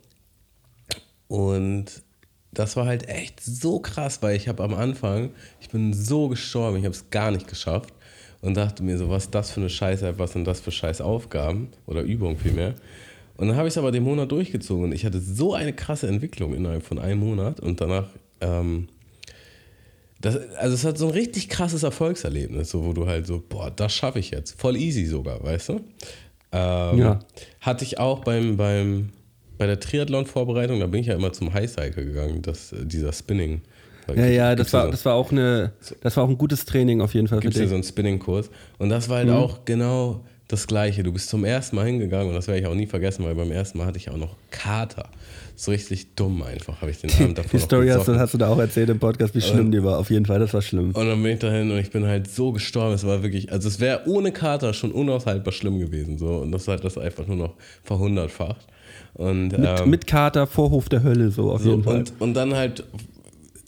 [1.28, 2.04] Und
[2.52, 6.78] das war halt echt so krass, weil ich habe am Anfang, ich bin so gestorben,
[6.78, 7.94] ich habe es gar nicht geschafft
[8.42, 11.70] und dachte mir so, was das für eine Scheiße, was sind das für scheiß Aufgaben
[11.86, 12.76] oder Übungen vielmehr.
[13.38, 16.08] Und dann habe ich es aber den Monat durchgezogen und ich hatte so eine krasse
[16.08, 18.08] Entwicklung innerhalb von einem Monat und danach,
[18.40, 18.88] ähm,
[20.26, 23.72] das, also es hat so ein richtig krasses Erfolgserlebnis, so wo du halt so, boah,
[23.72, 25.74] das schaffe ich jetzt, voll easy sogar, weißt du?
[26.52, 27.20] Ähm, Ja.
[27.62, 29.10] Hatte ich auch beim, beim,
[29.58, 33.62] bei der Triathlon-Vorbereitung, da bin ich ja immer zum Highcycle gegangen, das, äh, dieser Spinning.
[34.16, 37.02] ja, ja, das war, so, das war auch eine, das war auch ein gutes Training
[37.02, 38.50] auf jeden Fall für Gibt es ja so einen Spinning-Kurs.
[38.78, 39.34] Und das war halt Mhm.
[39.36, 41.02] auch genau das Gleiche.
[41.04, 43.52] Du bist zum ersten Mal hingegangen und das werde ich auch nie vergessen, weil beim
[43.52, 45.10] ersten Mal hatte ich auch noch Kater.
[45.58, 48.38] So richtig dumm einfach, habe ich den Abend davor Die Story hast du, hast du
[48.38, 49.98] da auch erzählt im Podcast, wie schlimm die war.
[50.00, 50.92] Auf jeden Fall, das war schlimm.
[50.92, 52.94] Und dann bin ich dahin und ich bin halt so gestorben.
[52.94, 56.18] Es war wirklich, also es wäre ohne Kater schon unaushaltbar schlimm gewesen.
[56.18, 56.38] So.
[56.38, 58.68] Und das hat das einfach nur noch verhundertfacht.
[59.14, 62.00] Und, Mit, ähm, mit Kater, Vorhof der Hölle, so auf so, jeden Fall.
[62.00, 62.84] und, und dann halt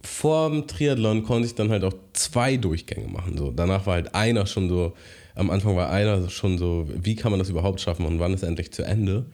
[0.04, 3.38] vorm Triathlon konnte ich dann halt auch zwei Durchgänge machen.
[3.38, 3.52] So.
[3.52, 4.93] Danach war halt einer schon so,
[5.36, 8.43] am Anfang war einer schon so, wie kann man das überhaupt schaffen und wann ist
[8.43, 9.26] endlich zu Ende?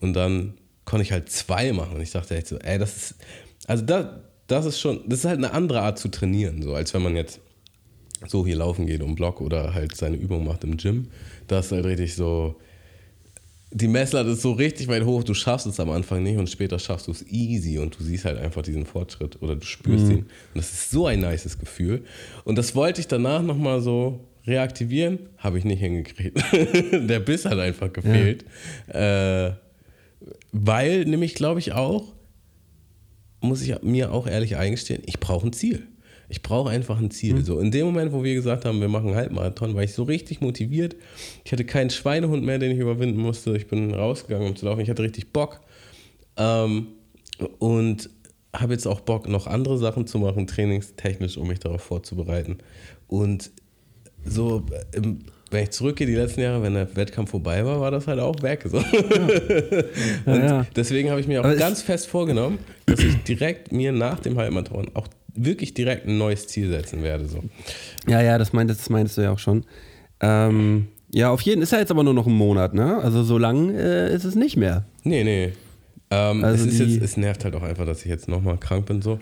[0.00, 0.54] Und dann
[0.90, 1.94] konnte ich halt zwei machen.
[1.94, 3.14] Und ich dachte echt so, ey, das ist,
[3.68, 4.06] also das,
[4.48, 7.14] das ist schon, das ist halt eine andere Art zu trainieren, so als wenn man
[7.14, 7.40] jetzt
[8.26, 11.06] so hier laufen geht um Block oder halt seine Übung macht im Gym.
[11.46, 12.56] Das ist halt richtig so,
[13.70, 16.80] die Messlatte ist so richtig weit hoch, du schaffst es am Anfang nicht und später
[16.80, 20.18] schaffst du es easy und du siehst halt einfach diesen Fortschritt oder du spürst ihn.
[20.18, 22.02] Und das ist so ein nices Gefühl.
[22.44, 26.42] Und das wollte ich danach nochmal so reaktivieren, habe ich nicht hingekriegt.
[27.08, 28.44] Der Biss hat einfach gefehlt.
[28.88, 29.52] Äh,
[30.52, 32.12] weil nämlich, glaube ich, auch,
[33.40, 35.86] muss ich mir auch ehrlich eingestehen, ich brauche ein Ziel.
[36.28, 37.44] Ich brauche einfach ein Ziel.
[37.44, 40.04] So in dem Moment, wo wir gesagt haben, wir machen einen Halbmarathon, war ich so
[40.04, 40.94] richtig motiviert.
[41.44, 43.56] Ich hatte keinen Schweinehund mehr, den ich überwinden musste.
[43.56, 44.80] Ich bin rausgegangen, um zu laufen.
[44.80, 45.60] Ich hatte richtig Bock.
[46.36, 46.86] Ähm,
[47.58, 48.10] und
[48.54, 52.58] habe jetzt auch Bock, noch andere Sachen zu machen, trainingstechnisch, um mich darauf vorzubereiten.
[53.08, 53.50] Und
[54.24, 58.06] so, im, wenn ich zurückgehe, die letzten Jahre, wenn der Wettkampf vorbei war, war das
[58.06, 58.64] halt auch weg.
[58.70, 58.82] So.
[60.26, 60.66] Ja, ja.
[60.76, 64.38] deswegen habe ich mir auch Aber ganz fest vorgenommen, dass ich direkt mir nach dem
[64.38, 67.26] Halbmarathon auch wirklich direkt ein neues Ziel setzen werde.
[67.26, 67.42] So.
[68.06, 69.64] Ja, ja, das meintest, das meinst du ja auch schon.
[70.20, 72.98] Ähm, ja, auf jeden Fall ist ja jetzt aber nur noch ein Monat, ne?
[72.98, 74.84] Also so lang äh, ist es nicht mehr.
[75.02, 75.52] Nee, nee.
[76.10, 79.02] Ähm, Also es, jetzt, es nervt halt auch einfach, dass ich jetzt nochmal krank bin.
[79.02, 79.18] So.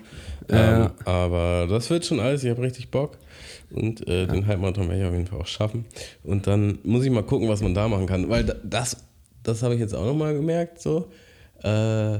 [0.49, 0.85] Ja.
[0.85, 2.43] Ähm, aber das wird schon alles.
[2.43, 3.17] Ich habe richtig Bock.
[3.71, 5.85] Und äh, den Halbmarathon werde ich auf jeden Fall auch schaffen.
[6.23, 8.27] Und dann muss ich mal gucken, was man da machen kann.
[8.29, 8.97] Weil da- das,
[9.43, 10.81] das habe ich jetzt auch nochmal gemerkt.
[10.81, 11.09] So.
[11.63, 12.19] Äh,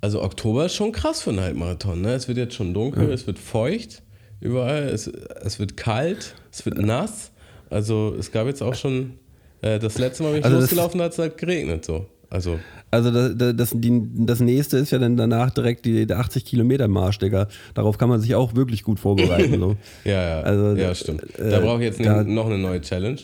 [0.00, 2.00] also Oktober ist schon krass für einen Halbmarathon.
[2.00, 2.14] Ne?
[2.14, 4.02] Es wird jetzt schon dunkel, es wird feucht
[4.40, 7.30] überall, es, es wird kalt, es wird nass.
[7.70, 9.14] Also es gab jetzt auch schon,
[9.62, 11.84] äh, das letzte Mal bin ich Also losgelaufen, da hat es halt geregnet.
[11.84, 12.06] So.
[12.30, 12.58] Also
[12.94, 16.88] Also das, das, die, das nächste ist ja dann danach direkt die, der 80 Kilometer
[16.88, 17.48] Marsch, Digga.
[17.74, 19.58] Darauf kann man sich auch wirklich gut vorbereiten.
[19.60, 19.76] So.
[20.04, 21.22] Ja, ja, Also, ja stimmt.
[21.38, 23.18] äh, da brauche ich jetzt da- ne, noch eine neue Challenge.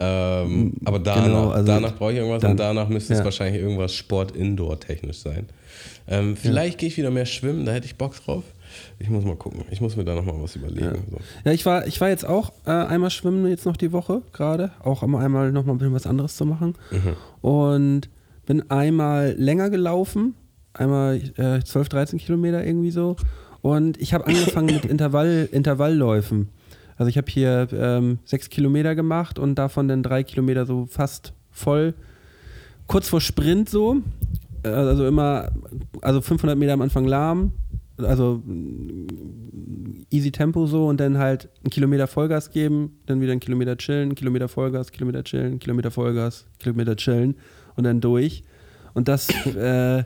[0.00, 3.24] Ähm, aber danach, Genau, also danach brauche ich irgendwas dann- und danach müsste es ja.
[3.24, 5.46] wahrscheinlich irgendwas Sport-Indoor-technisch sein.
[6.06, 8.44] Ähm, vielleicht gehe ich wieder mehr schwimmen, da hätte ich Bock drauf.
[9.00, 9.62] Ich muss mal gucken.
[9.70, 11.02] Ich muss mir da nochmal was überlegen.
[11.10, 11.16] So.
[11.44, 14.70] Ja, ich war, ich war jetzt auch äh, einmal schwimmen jetzt noch die Woche gerade.
[14.84, 16.74] Auch um einmal noch mal ein bisschen was anderes zu machen.
[17.40, 18.08] Und
[18.48, 20.34] bin einmal länger gelaufen.
[20.72, 23.14] Einmal äh, 12, 13 Kilometer irgendwie so.
[23.60, 26.48] Und ich habe angefangen mit Intervall, Intervallläufen.
[26.96, 31.34] Also ich habe hier ähm, sechs Kilometer gemacht und davon dann drei Kilometer so fast
[31.50, 31.92] voll.
[32.86, 33.98] Kurz vor Sprint so.
[34.62, 35.50] Äh, Also immer,
[36.00, 37.52] also 500 Meter am Anfang lahm,
[37.98, 43.40] also mm, easy Tempo so und dann halt einen Kilometer Vollgas geben, dann wieder einen
[43.40, 47.36] Kilometer chillen, Kilometer Vollgas, Kilometer chillen, Kilometer Vollgas, Kilometer chillen
[47.78, 48.42] und dann durch.
[48.92, 50.04] Und das äh,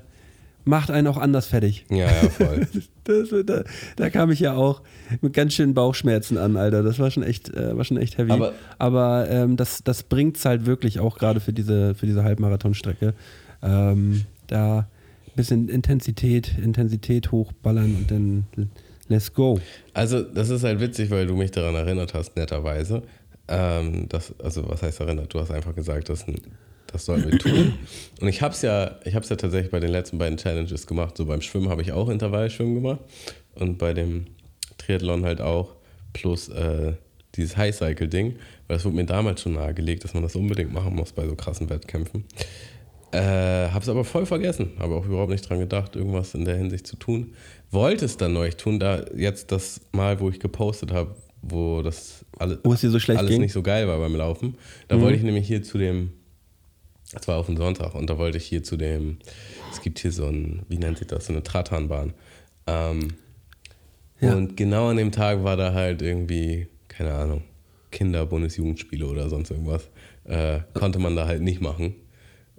[0.65, 1.85] macht einen auch anders fertig.
[1.91, 2.67] Ja, ja, voll.
[3.05, 3.65] Das, da,
[3.97, 4.81] da kam ich ja auch
[5.23, 6.85] mit ganz schönen Bauchschmerzen an, Alter.
[6.85, 8.31] Das war schon echt, äh, war schon echt heavy.
[8.31, 12.23] Aber- Aber ähm, das, das bringt es halt wirklich auch gerade für diese, für diese
[12.23, 13.15] Halbmarathonstrecke.
[13.61, 14.87] Ähm, da ein
[15.35, 18.47] bisschen Intensität, Intensität hochballern und dann
[19.09, 19.59] let's go.
[19.95, 23.03] Also, das ist halt witzig, weil du mich daran erinnert hast, netterweise.
[23.49, 25.35] Ähm, das, also, was heißt erinnert?
[25.35, 26.25] Du hast einfach gesagt, das,
[26.92, 27.74] das sollten wir tun.
[28.20, 31.16] Und ich habe es ja, ich hab's ja tatsächlich bei den letzten beiden Challenges gemacht.
[31.16, 33.00] So beim Schwimmen habe ich auch Intervallschwimmen gemacht
[33.55, 34.26] und bei dem
[34.78, 35.74] Triathlon halt auch.
[36.12, 36.92] Plus äh,
[37.35, 38.37] dieses High-Cycle-Ding,
[38.68, 41.35] weil das wurde mir damals schon nahegelegt, dass man das unbedingt machen muss bei so
[41.35, 42.24] krassen Wettkämpfen.
[43.12, 44.72] Äh, hab's aber voll vergessen.
[44.78, 47.35] Habe auch überhaupt nicht dran gedacht, irgendwas in der Hinsicht zu tun.
[47.70, 52.24] Wollte es dann neulich tun, da jetzt das Mal, wo ich gepostet habe, wo das
[52.38, 53.38] alle, Wo es dir so schlecht alles ging?
[53.38, 53.44] Mhm.
[53.44, 54.57] nicht so geil war beim Laufen.
[54.88, 56.12] Da wollte ich nämlich hier zu dem,
[57.12, 59.18] das war auf den Sonntag, und da wollte ich hier zu dem,
[59.70, 62.14] es gibt hier so ein, wie nennt sich das, so eine Tratanbahn.
[62.66, 63.14] Ähm,
[64.20, 64.35] Ja.
[64.37, 67.42] Und genau an dem Tag war da halt irgendwie, keine Ahnung,
[67.90, 69.88] Kinder-Bundesjugendspiele oder sonst irgendwas.
[70.25, 71.96] Äh, konnte man da halt nicht machen.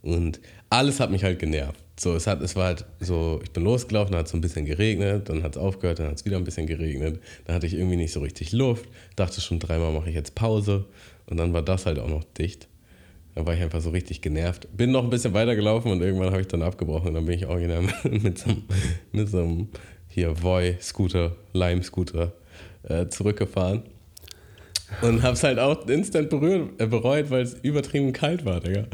[0.02, 1.80] Und alles hat mich halt genervt.
[1.98, 4.42] So, es, hat, es war halt so, ich bin losgelaufen, dann hat es so ein
[4.42, 7.22] bisschen geregnet, dann hat es aufgehört, dann hat es wieder ein bisschen geregnet.
[7.46, 10.86] Dann hatte ich irgendwie nicht so richtig Luft, dachte schon dreimal mache ich jetzt Pause
[11.28, 12.68] und dann war das halt auch noch dicht.
[13.36, 14.68] Da war ich einfach so richtig genervt.
[14.76, 17.36] Bin noch ein bisschen weiter gelaufen und irgendwann habe ich dann abgebrochen und dann bin
[17.36, 18.64] ich original mit so einem,
[19.12, 19.68] mit so einem
[20.08, 22.34] hier Voi-Scooter, Lime-Scooter
[22.84, 23.84] äh, zurückgefahren.
[25.02, 28.86] Und hab's halt auch instant berührt, äh, bereut, weil es übertrieben kalt war, Digga.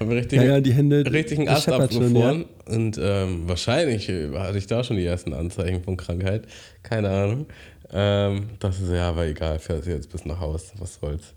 [0.00, 1.04] Hab mir richtig, Ja, ja, die Hände.
[1.10, 2.46] richtig einen Ast abgefroren.
[2.66, 6.46] Und ähm, wahrscheinlich äh, hatte ich da schon die ersten Anzeichen von Krankheit.
[6.82, 7.46] Keine Ahnung.
[7.92, 11.34] Ähm, das ist ja, aber egal, fährst jetzt bis nach Haus, was soll's.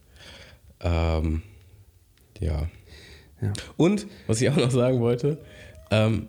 [0.81, 1.43] Ähm,
[2.39, 2.67] ja.
[3.41, 3.53] Ja.
[3.77, 5.37] Und, was ich auch noch sagen wollte,
[5.91, 6.27] ähm,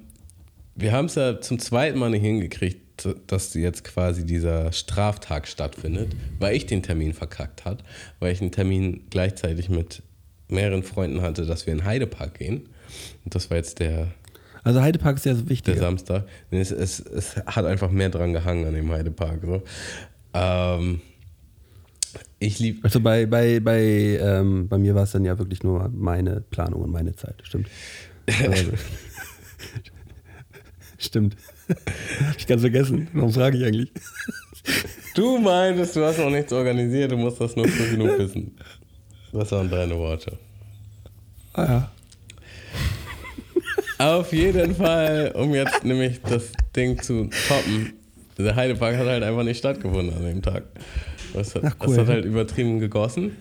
[0.76, 6.12] wir haben es ja zum zweiten Mal nicht hingekriegt, dass jetzt quasi dieser Straftag stattfindet,
[6.38, 7.82] weil ich den Termin verkackt hat,
[8.20, 10.02] weil ich einen Termin gleichzeitig mit
[10.48, 12.68] mehreren Freunden hatte, dass wir in Heidepark gehen.
[13.24, 14.08] Und das war jetzt der,
[14.62, 15.78] Also Heidepark ist ja so der wichtig.
[15.78, 16.26] Samstag.
[16.50, 19.40] Nee, Es, es, es hat einfach mehr dran gehangen an dem Heidepark.
[19.44, 19.62] So.
[20.34, 21.00] Ähm,
[22.38, 25.88] ich liebe Also bei, bei, bei, ähm, bei mir war es dann ja wirklich nur
[25.88, 27.68] meine Planung und meine Zeit, stimmt.
[28.42, 28.72] Also,
[30.98, 31.36] stimmt.
[32.38, 33.08] Ich ganz vergessen.
[33.12, 33.92] Warum frage ich eigentlich?
[35.14, 38.56] Du meintest, du hast noch nichts organisiert, du musst das nur früh genug wissen.
[39.32, 40.38] Das waren deine Worte.
[41.52, 41.90] Ah ja.
[43.98, 47.92] Auf jeden Fall, um jetzt nämlich das Ding zu toppen,
[48.38, 50.64] der Heidepark hat halt einfach nicht stattgefunden an dem Tag.
[51.34, 51.92] Es hat, Ach, cool.
[51.92, 53.36] es hat halt übertrieben gegossen.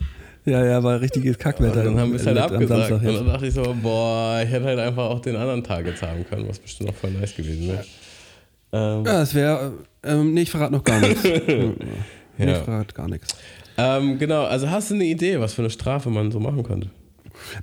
[0.45, 1.84] Ja, ja, war richtiges Und Kackwetter.
[1.84, 2.91] dann haben wir es halt abgesagt.
[2.91, 6.02] Und dann dachte ich so, boah, ich hätte halt einfach auch den anderen Tag jetzt
[6.02, 7.84] haben können, was bestimmt noch voll nice gewesen wäre.
[8.71, 9.73] Ähm, Ja, es wäre.
[10.04, 11.23] Ähm, nee, ich verrate noch gar nichts.
[11.23, 11.73] nee,
[12.38, 12.56] ich Ja.
[12.63, 13.36] verrate gar nichts.
[13.78, 16.89] ähm, genau, also hast du eine Idee, was für eine Strafe man so machen könnte?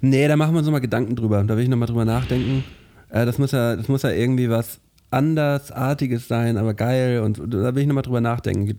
[0.01, 1.43] Nee, da machen wir uns nochmal Gedanken drüber.
[1.45, 2.63] Da will ich nochmal drüber nachdenken.
[3.11, 7.21] Äh, das, muss ja, das muss ja irgendwie was andersartiges sein, aber geil.
[7.21, 8.77] Und da will ich nochmal drüber nachdenken.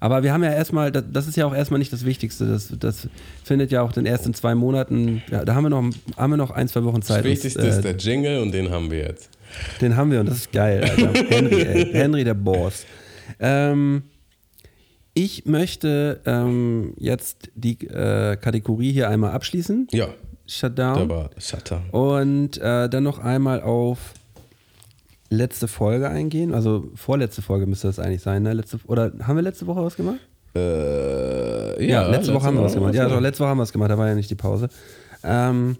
[0.00, 2.46] Aber wir haben ja erstmal, das, das ist ja auch erstmal nicht das Wichtigste.
[2.46, 3.08] Das, das
[3.44, 5.84] findet ja auch in den ersten zwei Monaten, ja, da haben wir, noch,
[6.16, 7.18] haben wir noch ein, zwei Wochen Zeit.
[7.18, 9.28] Das Wichtigste uns, ist der Jingle und den haben wir jetzt.
[9.80, 11.12] Den haben wir und das ist geil, Alter.
[11.28, 11.92] Henry, ey.
[11.92, 12.86] Henry, der Boss.
[13.38, 14.02] Ähm,
[15.12, 19.88] ich möchte ähm, jetzt die äh, Kategorie hier einmal abschließen.
[19.92, 20.08] Ja,
[20.46, 21.28] Shutdown.
[21.38, 21.82] Shutter.
[21.92, 24.14] Und äh, dann noch einmal auf
[25.30, 26.52] letzte Folge eingehen.
[26.52, 28.42] Also vorletzte Folge müsste das eigentlich sein.
[28.42, 28.52] Ne?
[28.52, 30.18] Letzte, oder haben wir letzte Woche was gemacht?
[30.54, 32.94] Äh, Ja, letzte, Woche haben wir was gemacht.
[32.94, 33.90] Ja, doch, letzte Woche haben wir was gemacht.
[33.90, 34.68] Da war ja nicht die Pause.
[35.22, 35.76] Ähm,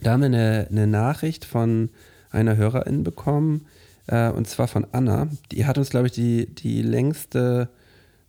[0.00, 1.90] da haben wir eine, eine Nachricht von
[2.30, 3.66] einer Hörerin bekommen.
[4.06, 5.28] Äh, und zwar von Anna.
[5.52, 7.68] Die hat uns, glaube ich, die, die längste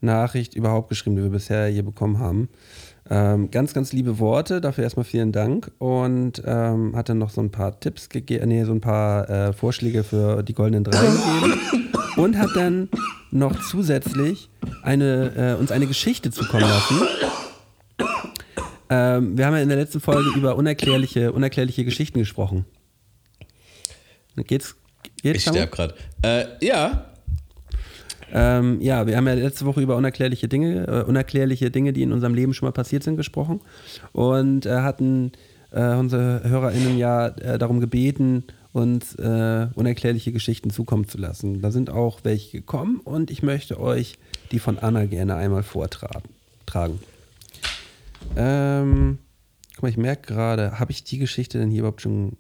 [0.02, 2.50] Nachricht überhaupt geschrieben, die wir bisher hier bekommen haben.
[3.10, 5.72] Ähm, ganz, ganz liebe Worte, dafür erstmal vielen Dank.
[5.78, 9.54] Und ähm, hat dann noch so ein paar Tipps gegeben, nee, so ein paar äh,
[9.54, 11.90] Vorschläge für die goldenen drei gegeben.
[12.16, 12.90] Und hat dann
[13.32, 14.50] noch zusätzlich
[14.84, 17.02] eine, äh, uns eine Geschichte zukommen lassen.
[18.90, 22.66] Ähm, wir haben ja in der letzten Folge über unerklärliche, unerklärliche Geschichten gesprochen.
[24.36, 24.76] Geht's?
[25.22, 25.96] geht's Ich sterbe gerade.
[26.22, 27.13] Äh, ja,
[28.36, 32.12] Ähm, ja, wir haben ja letzte Woche über unerklärliche Dinge, äh, unerklärliche Dinge, die in
[32.12, 33.62] unserem Leben schon mal passiert sind, gesprochen
[34.12, 35.34] und äh, hatten
[35.70, 41.62] äh, unsere HörerInnen ja äh, darum gebeten, uns äh, unerklärliche Geschichten zukommen zu lassen.
[41.62, 44.18] Da sind auch welche gekommen und ich möchte euch
[44.52, 46.30] die von Anna gerne einmal vortragen.
[46.66, 47.00] Tragen.
[48.36, 49.20] Ähm,
[49.76, 52.36] guck mal, ich merke gerade, habe ich die Geschichte denn hier überhaupt schon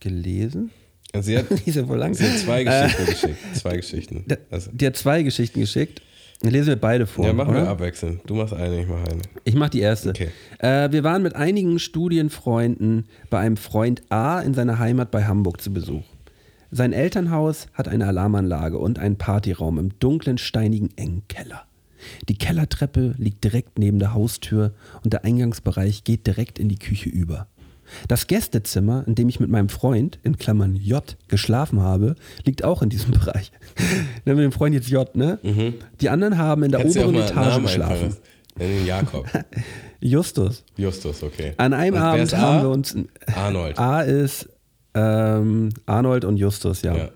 [0.00, 0.70] gelesen?
[1.12, 2.14] Also sie hat, Die ja wohl lang.
[2.14, 3.36] sie hat zwei Geschichten geschickt.
[3.54, 4.24] Zwei Geschichten.
[4.50, 6.02] Also, die hat zwei Geschichten geschickt.
[6.40, 7.24] Dann lesen wir beide vor.
[7.24, 8.20] ja, machen wir abwechselnd.
[8.26, 9.22] Du machst eine, ich mache eine.
[9.44, 10.10] Ich mache die erste.
[10.10, 10.30] Okay.
[10.58, 15.60] Äh, wir waren mit einigen Studienfreunden bei einem Freund A in seiner Heimat bei Hamburg
[15.60, 16.02] zu Besuch.
[16.70, 21.64] Sein Elternhaus hat eine Alarmanlage und einen Partyraum im dunklen, steinigen, engen Keller.
[22.28, 24.72] Die Kellertreppe liegt direkt neben der Haustür
[25.04, 27.46] und der Eingangsbereich geht direkt in die Küche über.
[28.08, 32.82] Das Gästezimmer, in dem ich mit meinem Freund, in Klammern J, geschlafen habe, liegt auch
[32.82, 33.52] in diesem Bereich.
[34.24, 35.38] Nennen wir den Freund jetzt J, ne?
[36.00, 38.16] Die anderen haben in der Kannst oberen Etage Namen geschlafen.
[38.56, 39.26] Nenn Jakob.
[40.00, 40.64] Justus.
[40.76, 41.54] Justus, okay.
[41.56, 42.62] An einem Und Abend haben A?
[42.62, 42.96] wir uns.
[43.34, 43.78] Arnold.
[43.78, 44.48] A ist
[44.94, 46.94] ähm, Arnold und Justus, ja.
[46.96, 47.08] Ja.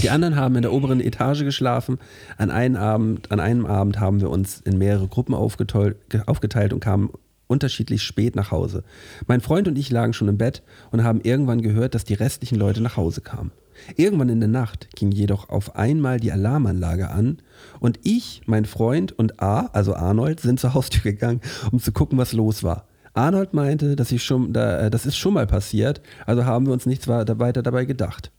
[0.00, 1.98] Die anderen haben in der oberen Etage geschlafen.
[2.38, 5.96] An einem Abend, an einem Abend haben wir uns in mehrere Gruppen aufgeteilt,
[6.26, 7.10] aufgeteilt und kamen
[7.52, 8.82] unterschiedlich spät nach Hause.
[9.26, 12.56] Mein Freund und ich lagen schon im Bett und haben irgendwann gehört, dass die restlichen
[12.58, 13.52] Leute nach Hause kamen.
[13.96, 17.38] Irgendwann in der Nacht ging jedoch auf einmal die Alarmanlage an
[17.78, 22.18] und ich, mein Freund und A, also Arnold, sind zur Haustür gegangen, um zu gucken,
[22.18, 22.86] was los war.
[23.14, 26.72] Arnold meinte, dass ich schon, da, äh, das ist schon mal passiert, also haben wir
[26.72, 28.32] uns nichts weiter dabei gedacht.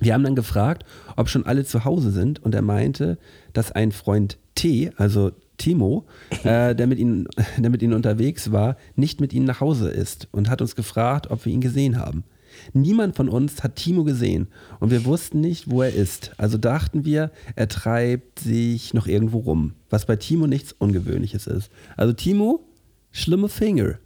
[0.00, 0.84] Wir haben dann gefragt,
[1.16, 3.18] ob schon alle zu Hause sind und er meinte,
[3.52, 6.06] dass ein Freund T, also Timo,
[6.44, 7.26] äh, der, mit ihnen,
[7.58, 11.30] der mit ihnen unterwegs war, nicht mit ihnen nach Hause ist und hat uns gefragt,
[11.30, 12.24] ob wir ihn gesehen haben.
[12.72, 14.48] Niemand von uns hat Timo gesehen
[14.80, 16.32] und wir wussten nicht, wo er ist.
[16.38, 21.70] Also dachten wir, er treibt sich noch irgendwo rum, was bei Timo nichts Ungewöhnliches ist.
[21.96, 22.66] Also Timo,
[23.12, 23.98] schlimme Finger.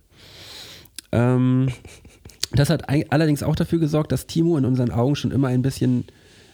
[1.12, 1.68] Ähm,
[2.54, 6.04] das hat allerdings auch dafür gesorgt, dass Timo in unseren Augen schon immer ein bisschen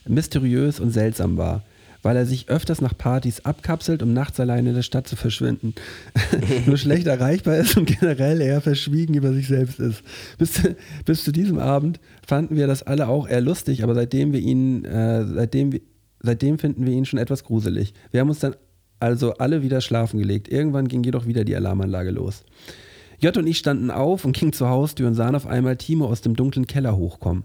[0.07, 1.63] mysteriös und seltsam war,
[2.03, 5.75] weil er sich öfters nach Partys abkapselt, um nachts alleine in der Stadt zu verschwinden.
[6.67, 10.03] Nur schlecht erreichbar ist und generell eher verschwiegen über sich selbst ist.
[10.39, 14.33] Bis, zu- bis zu diesem Abend fanden wir das alle auch eher lustig, aber seitdem
[14.33, 15.81] wir ihn, äh, seitdem, wir-
[16.21, 17.93] seitdem finden wir ihn schon etwas gruselig.
[18.13, 18.55] Wir haben uns dann
[19.01, 20.49] also alle wieder schlafen gelegt.
[20.49, 22.43] Irgendwann ging jedoch wieder die Alarmanlage los.
[23.21, 26.21] J und ich standen auf und gingen zur Haustür und sahen auf einmal Timo aus
[26.21, 27.45] dem dunklen Keller hochkommen.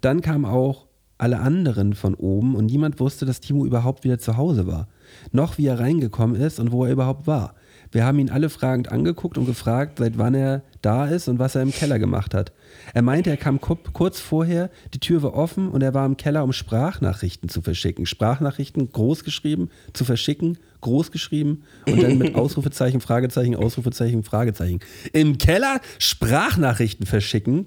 [0.00, 4.36] Dann kamen auch alle anderen von oben und niemand wusste, dass Timo überhaupt wieder zu
[4.36, 4.88] Hause war.
[5.30, 7.54] Noch wie er reingekommen ist und wo er überhaupt war.
[7.92, 11.54] Wir haben ihn alle fragend angeguckt und gefragt, seit wann er da ist und was
[11.54, 12.52] er im Keller gemacht hat.
[12.94, 16.16] Er meinte, er kam ku- kurz vorher, die Tür war offen und er war im
[16.16, 18.06] Keller, um Sprachnachrichten zu verschicken.
[18.06, 24.80] Sprachnachrichten groß geschrieben, zu verschicken, groß geschrieben und dann mit Ausrufezeichen, Fragezeichen, Ausrufezeichen, Fragezeichen.
[25.12, 27.66] Im Keller Sprachnachrichten verschicken.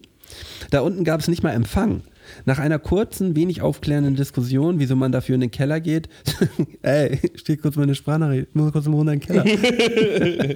[0.71, 2.01] Da unten gab es nicht mal Empfang.
[2.45, 6.09] Nach einer kurzen, wenig aufklärenden Diskussion, wieso man dafür in den Keller geht,
[6.81, 10.55] ey, steht kurz meine Sprachnachricht, ich muss kurz mal runter in den Keller.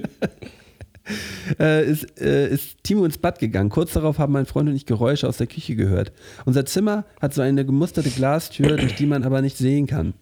[1.58, 3.70] äh, ist, äh, ist Timo ins Bad gegangen.
[3.70, 6.12] Kurz darauf haben mein Freund und ich Geräusche aus der Küche gehört.
[6.44, 10.14] Unser Zimmer hat so eine gemusterte Glastür, durch die man aber nicht sehen kann.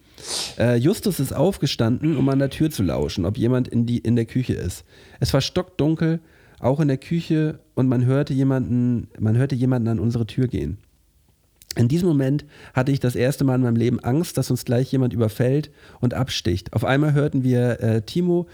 [0.58, 4.16] Äh, Justus ist aufgestanden, um an der Tür zu lauschen, ob jemand in, die, in
[4.16, 4.84] der Küche ist.
[5.20, 6.20] Es war stockdunkel,
[6.60, 10.78] auch in der Küche, und man hörte jemanden, man hörte jemanden an unsere Tür gehen.
[11.78, 14.90] In diesem Moment hatte ich das erste Mal in meinem Leben Angst, dass uns gleich
[14.90, 16.72] jemand überfällt und absticht.
[16.72, 18.48] Auf einmal hörten wir äh, Timo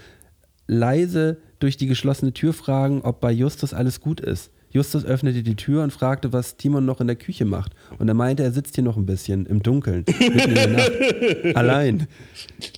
[0.67, 4.51] leise durch die geschlossene Tür fragen, ob bei Justus alles gut ist.
[4.71, 7.73] Justus öffnete die Tür und fragte, was Timon noch in der Küche macht.
[7.97, 10.91] Und er meinte, er sitzt hier noch ein bisschen im Dunkeln, mitten in der Nacht,
[11.55, 12.07] allein.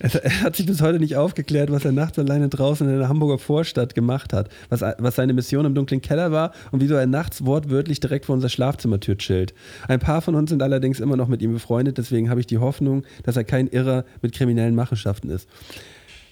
[0.00, 3.38] Er hat sich bis heute nicht aufgeklärt, was er nachts alleine draußen in der Hamburger
[3.38, 7.44] Vorstadt gemacht hat, was, was seine Mission im dunklen Keller war und wieso er nachts
[7.44, 9.54] wortwörtlich direkt vor unserer Schlafzimmertür chillt.
[9.88, 12.58] Ein paar von uns sind allerdings immer noch mit ihm befreundet, deswegen habe ich die
[12.58, 15.48] Hoffnung, dass er kein Irrer mit kriminellen Machenschaften ist.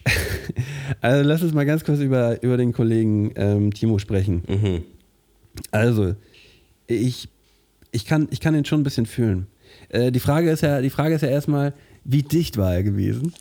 [1.01, 4.42] Also lass uns mal ganz kurz über, über den Kollegen ähm, Timo sprechen.
[4.49, 4.83] Mhm.
[5.71, 6.14] Also,
[6.87, 7.29] ich,
[7.92, 9.47] ich, kann, ich kann ihn schon ein bisschen fühlen.
[9.88, 11.73] Äh, die, Frage ist ja, die Frage ist ja erstmal,
[12.05, 13.35] wie dicht war er gewesen?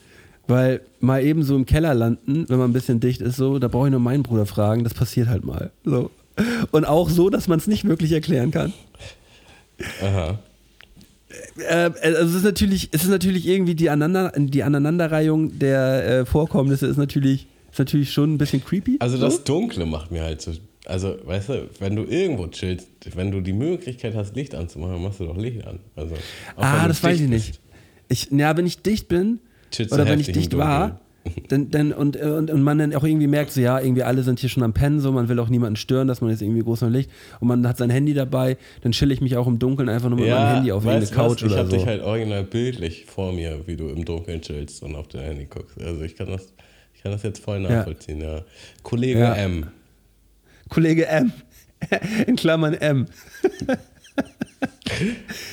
[0.47, 3.67] Weil mal eben so im Keller landen, wenn man ein bisschen dicht ist, so, da
[3.67, 5.71] brauche ich nur meinen Bruder fragen, das passiert halt mal.
[5.83, 6.11] So.
[6.71, 8.73] Und auch so, dass man es nicht wirklich erklären kann.
[10.01, 10.39] Aha.
[11.57, 16.25] Äh, also es ist natürlich, es ist natürlich irgendwie die, Aneinander, die Aneinanderreihung der äh,
[16.25, 18.97] Vorkommnisse ist natürlich, ist natürlich schon ein bisschen creepy.
[18.99, 19.25] Also so.
[19.25, 20.51] das Dunkle macht mir halt so.
[20.85, 25.19] Also, weißt du, wenn du irgendwo chillst, wenn du die Möglichkeit hast, Licht anzumachen, machst
[25.19, 25.79] du doch Licht an.
[25.95, 26.15] Also,
[26.55, 27.59] Ah, das weiß ich nicht.
[28.07, 28.31] bist.
[28.31, 29.39] Ich, ja, wenn ich dicht bin
[29.71, 30.99] Chillst oder wenn ich dicht war,
[31.49, 34.39] dann, dann, und, und, und man dann auch irgendwie merkt, so ja, irgendwie alle sind
[34.39, 36.81] hier schon am Pennen, so man will auch niemanden stören, dass man jetzt irgendwie groß
[36.81, 37.09] noch Licht
[37.39, 40.19] und man hat sein Handy dabei, dann chill ich mich auch im Dunkeln einfach nur
[40.19, 41.11] mit meinem Handy auf irgendeine?
[41.15, 41.77] Couch ich oder hab so.
[41.77, 45.45] dich halt original bildlich vor mir, wie du im Dunkeln chillst und auf dein Handy
[45.45, 45.81] guckst.
[45.81, 46.53] Also ich kann das,
[46.93, 48.41] ich kann das jetzt voll nachvollziehen, ja.
[48.83, 49.33] Kollege Ja.
[49.33, 49.65] M.
[50.69, 51.31] Kollege M.
[52.27, 53.05] In Klammern M.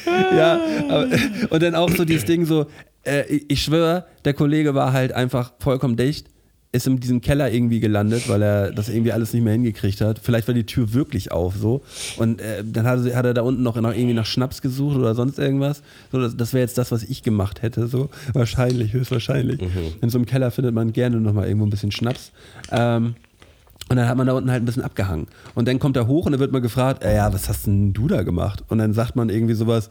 [0.06, 1.08] ja, aber,
[1.50, 2.66] und dann auch so dieses Ding so,
[3.04, 6.26] äh, ich- schwöre, der Kollege war halt einfach vollkommen dicht,
[6.74, 10.18] ist in diesem Keller irgendwie gelandet, weil er das irgendwie alles nicht mehr hingekriegt hat.
[10.22, 11.82] Vielleicht war die Tür wirklich auf so.
[12.16, 14.96] Und äh, dann hat er, hat er da unten noch, noch irgendwie nach Schnaps gesucht
[14.96, 15.82] oder sonst irgendwas.
[16.12, 17.88] So, das das wäre jetzt das, was ich gemacht hätte.
[17.88, 18.08] So.
[18.32, 19.60] Wahrscheinlich, höchstwahrscheinlich.
[20.00, 22.32] In so einem Keller findet man gerne nochmal irgendwo ein bisschen Schnaps.
[22.70, 23.16] Ähm,
[23.92, 25.26] und dann hat man da unten halt ein bisschen abgehangen.
[25.54, 27.92] Und dann kommt er hoch und dann wird man gefragt, äh, ja, was hast denn
[27.92, 28.64] du da gemacht?
[28.68, 29.90] Und dann sagt man irgendwie sowas,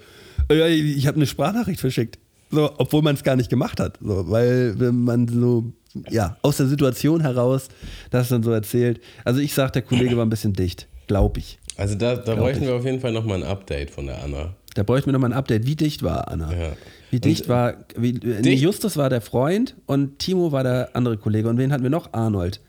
[0.49, 2.20] äh, ja, ich habe eine Sprachnachricht verschickt.
[2.49, 3.97] So, obwohl man es gar nicht gemacht hat.
[4.02, 5.72] So, weil wenn man so,
[6.10, 7.70] ja, aus der Situation heraus
[8.10, 8.99] das dann so erzählt.
[9.24, 11.60] Also ich sag, der Kollege war ein bisschen dicht, glaube ich.
[11.78, 12.68] Also da, da Glaub bräuchten ich.
[12.70, 14.56] wir auf jeden Fall nochmal ein Update von der Anna.
[14.74, 15.66] Da bräuchten wir nochmal ein Update.
[15.66, 16.52] Wie dicht war Anna?
[16.52, 16.70] Ja.
[17.10, 20.89] Wie dicht Und, war, wie, nee, dicht- Justus war der Freund und Timo war der
[20.93, 21.47] andere Kollege.
[21.49, 22.12] Und wen hatten wir noch?
[22.14, 22.60] Arnold.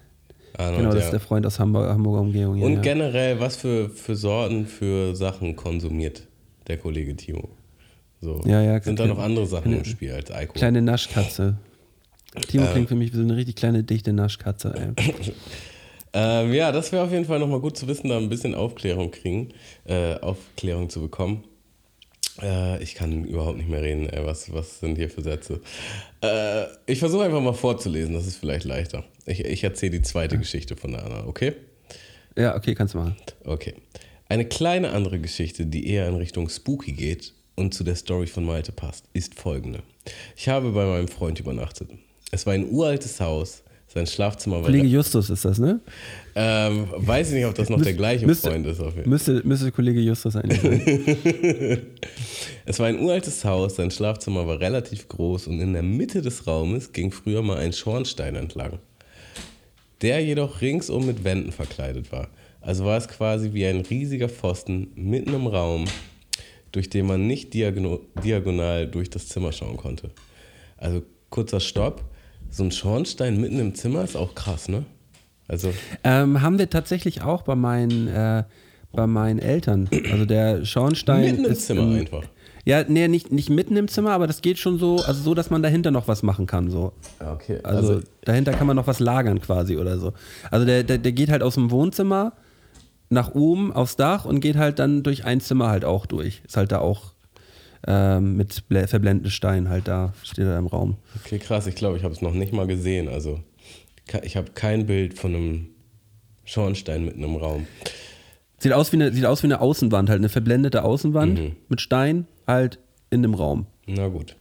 [0.56, 1.04] Arnold, genau, das ja.
[1.06, 2.56] ist der Freund aus Hamburg, Hamburger Umgehung.
[2.56, 2.80] hier, Und ja.
[2.80, 6.26] generell, was für, für Sorten, für Sachen konsumiert
[6.66, 7.48] der Kollege Timo?
[8.20, 8.40] So.
[8.44, 10.58] Ja, ja, Sind da noch andere Sachen im Spiel als Alkohol?
[10.58, 11.56] Kleine Naschkatze.
[12.48, 14.94] Timo klingt für mich wie so eine richtig kleine, dichte Naschkatze.
[16.14, 19.10] Ähm, ja, das wäre auf jeden Fall nochmal gut zu wissen, da ein bisschen Aufklärung
[19.10, 19.48] kriegen,
[19.86, 21.44] äh, Aufklärung zu bekommen.
[22.40, 24.24] Äh, ich kann überhaupt nicht mehr reden, ey.
[24.24, 25.60] Was, was sind hier für Sätze?
[26.22, 29.04] Äh, ich versuche einfach mal vorzulesen, das ist vielleicht leichter.
[29.26, 31.54] Ich, ich erzähle die zweite Geschichte von der Anna, okay?
[32.36, 33.16] Ja, okay, kannst du machen.
[33.44, 33.74] Okay.
[34.28, 38.44] Eine kleine andere Geschichte, die eher in Richtung Spooky geht und zu der Story von
[38.44, 39.82] Malte passt, ist folgende.
[40.36, 41.90] Ich habe bei meinem Freund übernachtet.
[42.30, 43.61] Es war ein uraltes Haus,
[43.92, 44.62] sein Schlafzimmer war...
[44.64, 45.80] Kollege Justus ist das, ne?
[46.34, 48.80] Ähm, weiß ich nicht, ob das noch der gleiche müsste- Freund ist.
[48.80, 49.08] Auf jeden Fall.
[49.10, 51.82] Müsste, müsste Kollege Justus eigentlich sein.
[52.64, 56.46] Es war ein uraltes Haus, sein Schlafzimmer war relativ groß und in der Mitte des
[56.46, 58.78] Raumes ging früher mal ein Schornstein entlang,
[60.00, 62.28] der jedoch ringsum mit Wänden verkleidet war.
[62.60, 65.86] Also war es quasi wie ein riesiger Pfosten mitten im Raum,
[66.70, 70.10] durch den man nicht diagonal durch das Zimmer schauen konnte.
[70.76, 72.02] Also kurzer Stopp,
[72.52, 74.84] so ein Schornstein mitten im Zimmer ist auch krass, ne?
[75.48, 75.72] Also
[76.04, 78.44] ähm, haben wir tatsächlich auch bei meinen, äh,
[78.92, 79.88] bei meinen Eltern.
[80.12, 81.22] Also der Schornstein.
[81.24, 82.22] mitten im Zimmer im- einfach.
[82.64, 85.50] Ja, nee, nicht, nicht mitten im Zimmer, aber das geht schon so, also so, dass
[85.50, 86.70] man dahinter noch was machen kann.
[86.70, 86.92] So.
[87.18, 90.12] Okay, Also, dahinter kann man noch was lagern quasi oder so.
[90.50, 92.34] Also der, der, der geht halt aus dem Wohnzimmer
[93.10, 96.40] nach oben aufs Dach und geht halt dann durch ein Zimmer halt auch durch.
[96.46, 97.11] Ist halt da auch
[97.86, 100.96] ähm, mit verblendeten Steinen halt da, steht er im Raum.
[101.24, 101.66] Okay, krass.
[101.66, 103.08] Ich glaube, ich habe es noch nicht mal gesehen.
[103.08, 103.40] Also,
[104.22, 105.66] ich habe kein Bild von einem
[106.44, 107.66] Schornstein mitten im Raum.
[108.58, 111.56] Sieht aus wie eine, sieht aus wie eine Außenwand, halt eine verblendete Außenwand Mhm.
[111.68, 112.78] mit Stein halt
[113.10, 113.66] in dem Raum.
[113.86, 114.36] Na gut.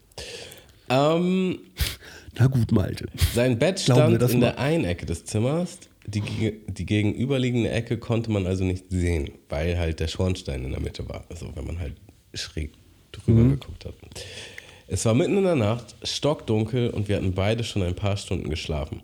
[0.90, 1.60] Ähm,
[2.38, 3.08] Na gut, Malte.
[3.34, 4.40] sein Bett stand in mal.
[4.40, 5.80] der einen Ecke des Zimmers.
[6.08, 6.22] Die,
[6.68, 11.08] die gegenüberliegende Ecke konnte man also nicht sehen, weil halt der Schornstein in der Mitte
[11.08, 11.26] war.
[11.30, 11.94] Also, wenn man halt
[12.34, 12.72] schräg
[13.12, 13.60] drüber Mhm.
[13.60, 13.94] geguckt hat.
[14.88, 18.50] Es war mitten in der Nacht, stockdunkel und wir hatten beide schon ein paar Stunden
[18.50, 19.02] geschlafen.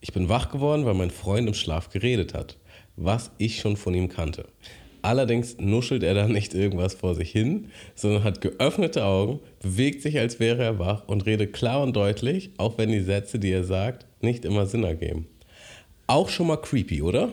[0.00, 2.56] Ich bin wach geworden, weil mein Freund im Schlaf geredet hat,
[2.96, 4.46] was ich schon von ihm kannte.
[5.02, 10.18] Allerdings nuschelt er da nicht irgendwas vor sich hin, sondern hat geöffnete Augen, bewegt sich,
[10.18, 13.64] als wäre er wach und redet klar und deutlich, auch wenn die Sätze, die er
[13.64, 15.28] sagt, nicht immer Sinn ergeben.
[16.08, 17.30] Auch schon mal creepy, oder?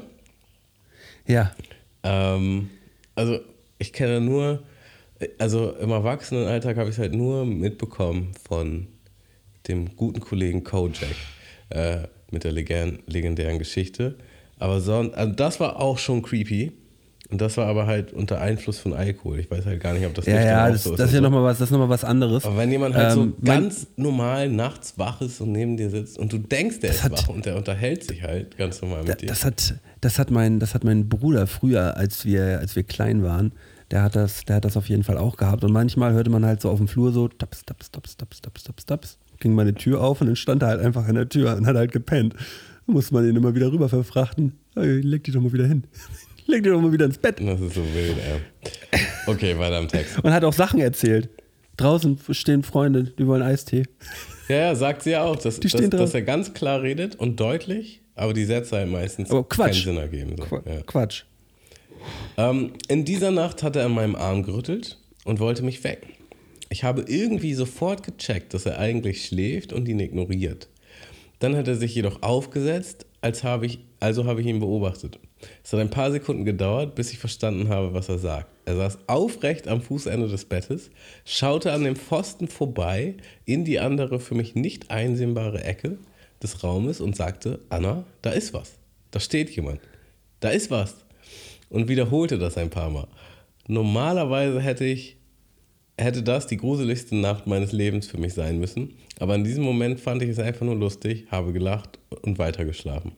[1.28, 1.52] Ja.
[2.04, 2.70] Ähm,
[3.16, 3.40] also
[3.80, 4.62] ich kenne nur,
[5.40, 8.88] also im Erwachsenenalltag habe ich es halt nur mitbekommen von
[9.68, 11.16] dem guten Kollegen Kojak
[11.70, 12.00] äh,
[12.32, 14.16] mit der legendären Geschichte.
[14.60, 16.72] Aber son, also das war auch schon creepy.
[17.30, 19.40] Und das war aber halt unter Einfluss von Alkohol.
[19.40, 21.18] Ich weiß halt gar nicht, ob das Ja, ja, auch das, so das ist ja
[21.18, 21.24] so.
[21.24, 22.46] nochmal was, das ist noch mal was anderes.
[22.46, 26.20] Aber wenn jemand halt Ähm, so ganz normal nachts wach ist und neben dir sitzt
[26.20, 29.14] und du denkst, der ist hat- wach und der unterhält sich halt ganz normal Da-
[29.14, 29.28] mit dir.
[29.28, 33.24] Das hat, das hat mein, das hat mein Bruder früher, als wir, als wir klein
[33.24, 33.52] waren,
[33.92, 35.64] der hat das, der hat das auf jeden Fall auch gehabt.
[35.64, 38.64] Und manchmal hörte man halt so auf dem Flur so taps, taps, taps, taps, taps,
[38.64, 39.18] taps, taps.
[39.40, 41.76] Ging meine Tür auf und dann stand er halt einfach an der Tür und hat
[41.76, 42.34] halt gepennt.
[42.86, 44.54] Dann musste man ihn immer wieder rüber verfrachten.
[44.76, 45.84] Hey, leg dich doch mal wieder hin.
[46.48, 47.40] leg dich doch mal wieder ins Bett.
[47.40, 49.00] Das ist so wild, ey.
[49.28, 50.20] Okay, weiter im Text.
[50.24, 51.30] Und hat auch Sachen erzählt.
[51.78, 53.84] Draußen stehen Freunde, die wollen Eistee.
[54.48, 57.16] Ja, ja, sagt sie ja auch, dass, Die stehen dass, dass er ganz klar redet
[57.16, 59.86] und deutlich, aber die Sätze halt meistens Aber Quatsch.
[59.86, 60.36] keinen Sinn ergeben.
[60.38, 60.44] So.
[60.44, 60.82] Qu Ja.
[60.86, 61.24] Quatsch.
[62.38, 66.10] Ähm, in dieser Nacht hat er an meinem Arm gerüttelt und wollte mich wecken.
[66.70, 70.70] Ich habe irgendwie sofort gecheckt, dass er eigentlich schläft und ihn ignoriert.
[71.40, 75.20] Dann hat er sich jedoch aufgesetzt, als habe ich, also habe ich ihn beobachtet.
[75.64, 78.48] Es hat ein paar Sekunden gedauert, bis ich verstanden habe, was er sagt.
[78.66, 80.90] Er saß aufrecht am Fußende des Bettes,
[81.26, 85.98] schaute an dem Pfosten vorbei in die andere für mich nicht einsehbare Ecke
[86.42, 88.74] des Raumes und sagte, Anna, da ist was.
[89.12, 89.80] Da steht jemand.
[90.40, 91.03] Da ist was.
[91.74, 93.08] Und wiederholte das ein paar Mal.
[93.68, 95.18] Normalerweise hätte ich
[95.98, 98.94] hätte das die gruseligste Nacht meines Lebens für mich sein müssen.
[99.20, 103.14] Aber in diesem Moment fand ich es einfach nur lustig, habe gelacht und weitergeschlafen.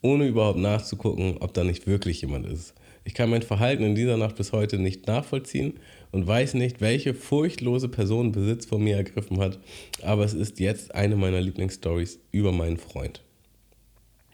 [0.00, 2.72] Ohne überhaupt nachzugucken, ob da nicht wirklich jemand ist.
[3.04, 5.74] Ich kann mein Verhalten in dieser Nacht bis heute nicht nachvollziehen
[6.10, 9.58] und weiß nicht, welche furchtlose Person Besitz von mir ergriffen hat.
[10.00, 13.20] Aber es ist jetzt eine meiner Lieblingsstories über meinen Freund.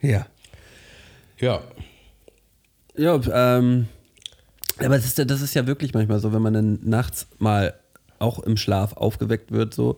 [0.01, 0.25] Ja.
[1.37, 1.61] Ja,
[2.97, 3.19] Ja,
[3.57, 3.87] ähm,
[4.79, 7.73] aber das ist, ja- das ist ja wirklich manchmal so, wenn man dann nachts mal
[8.19, 9.97] auch im Schlaf aufgeweckt wird, so,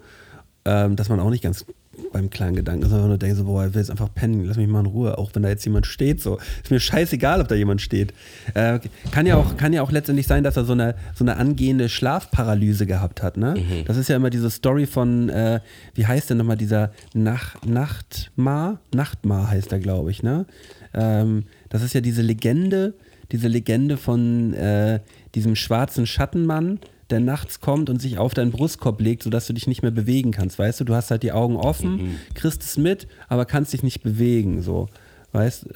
[0.66, 1.66] ähm, dass man auch nicht ganz
[2.14, 4.56] beim kleinen Gedanken ist, sondern nur denkt so, boah, ich will jetzt einfach pennen, lass
[4.56, 6.38] mich mal in Ruhe, auch wenn da jetzt jemand steht, so.
[6.64, 8.14] Ist mir scheißegal, ob da jemand steht.
[8.54, 8.80] Äh,
[9.12, 11.90] kann, ja auch, kann ja auch letztendlich sein, dass er so eine, so eine angehende
[11.90, 13.56] Schlafparalyse gehabt hat, ne?
[13.86, 15.60] Das ist ja immer diese Story von, äh,
[15.94, 18.80] wie heißt denn nochmal dieser Nach Nachtmar?
[18.94, 20.46] Nachtmar heißt er, glaube ich, ne?
[20.94, 22.94] Ähm, das ist ja diese Legende,
[23.32, 25.00] diese Legende von äh,
[25.36, 29.68] diesem schwarzen Schattenmann, der nachts kommt und sich auf deinen Brustkorb legt, sodass du dich
[29.68, 30.60] nicht mehr bewegen kannst.
[30.60, 34.04] Weißt du, du hast halt die Augen offen, kriegst es mit, aber kannst dich nicht
[34.04, 34.62] bewegen.
[34.62, 34.88] So,
[35.32, 35.68] weißt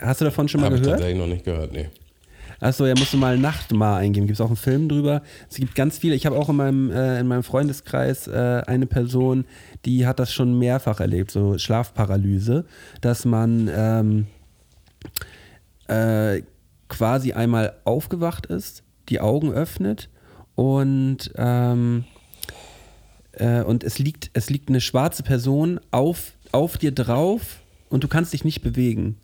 [0.00, 0.98] Hast du davon schon mal habe ich gehört?
[0.98, 1.88] tatsächlich noch nicht gehört, nee.
[2.60, 4.26] Achso, ja, musst du mal Nachtmar eingeben.
[4.26, 5.22] Gibt es auch einen Film drüber.
[5.50, 6.14] Es gibt ganz viele.
[6.14, 9.44] Ich habe auch in meinem, äh, in meinem Freundeskreis äh, eine Person,
[9.84, 12.64] die hat das schon mehrfach erlebt, so Schlafparalyse,
[13.00, 14.26] dass man ähm,
[15.88, 16.42] äh,
[16.88, 20.08] quasi einmal aufgewacht ist, die Augen öffnet
[20.54, 22.04] und, ähm,
[23.32, 28.08] äh, und es, liegt, es liegt eine schwarze Person auf, auf dir drauf und du
[28.08, 29.16] kannst dich nicht bewegen.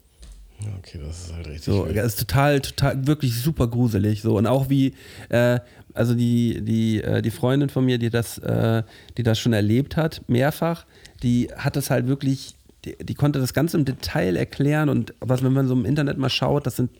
[0.78, 1.64] Okay, das ist halt richtig.
[1.64, 1.96] So, wild.
[1.96, 4.22] das ist total, total, wirklich super gruselig.
[4.22, 4.36] So.
[4.36, 4.94] Und auch wie,
[5.28, 5.60] äh,
[5.94, 8.82] also die, die, äh, die Freundin von mir, die das, äh,
[9.16, 10.84] die das schon erlebt hat, mehrfach,
[11.22, 15.42] die hat das halt wirklich, die, die konnte das Ganze im Detail erklären und was,
[15.42, 16.90] wenn man so im Internet mal schaut, das sind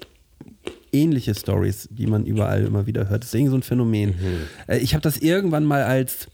[0.92, 3.22] ähnliche Stories, die man überall immer wieder hört.
[3.22, 4.14] Das ist irgendwie so ein Phänomen.
[4.66, 6.28] Äh, Ich habe das irgendwann mal als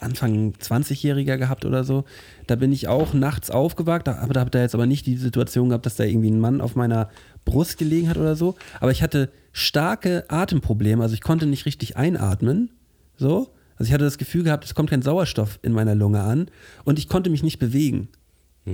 [0.00, 2.04] Anfang 20-Jähriger gehabt oder so.
[2.46, 5.68] Da bin ich auch nachts aufgewacht, aber da habe da jetzt aber nicht die Situation
[5.68, 7.10] gehabt, dass da irgendwie ein Mann auf meiner
[7.44, 8.54] Brust gelegen hat oder so.
[8.80, 12.70] Aber ich hatte starke Atemprobleme, also ich konnte nicht richtig einatmen.
[13.16, 13.50] So.
[13.76, 16.50] Also ich hatte das Gefühl gehabt, es kommt kein Sauerstoff in meiner Lunge an
[16.84, 18.08] und ich konnte mich nicht bewegen.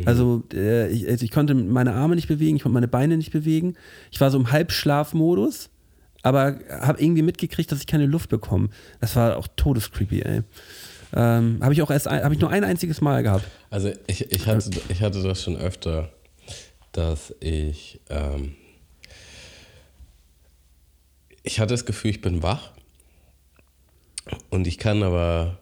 [0.05, 3.33] Also äh, ich, also ich konnte meine Arme nicht bewegen, ich konnte meine Beine nicht
[3.33, 3.75] bewegen.
[4.11, 5.71] Ich war so im Halbschlafmodus,
[6.23, 8.69] aber habe irgendwie mitgekriegt, dass ich keine Luft bekomme.
[9.01, 10.43] Das war auch todescreepy, ey.
[11.15, 13.45] Ähm, habe ich auch erst, habe ich nur ein einziges Mal gehabt.
[13.71, 16.11] Also ich, ich, hatte, ich hatte das schon öfter,
[16.93, 18.57] dass ich, ähm,
[21.45, 22.73] ich hatte das Gefühl, ich bin wach
[24.51, 25.61] und ich kann aber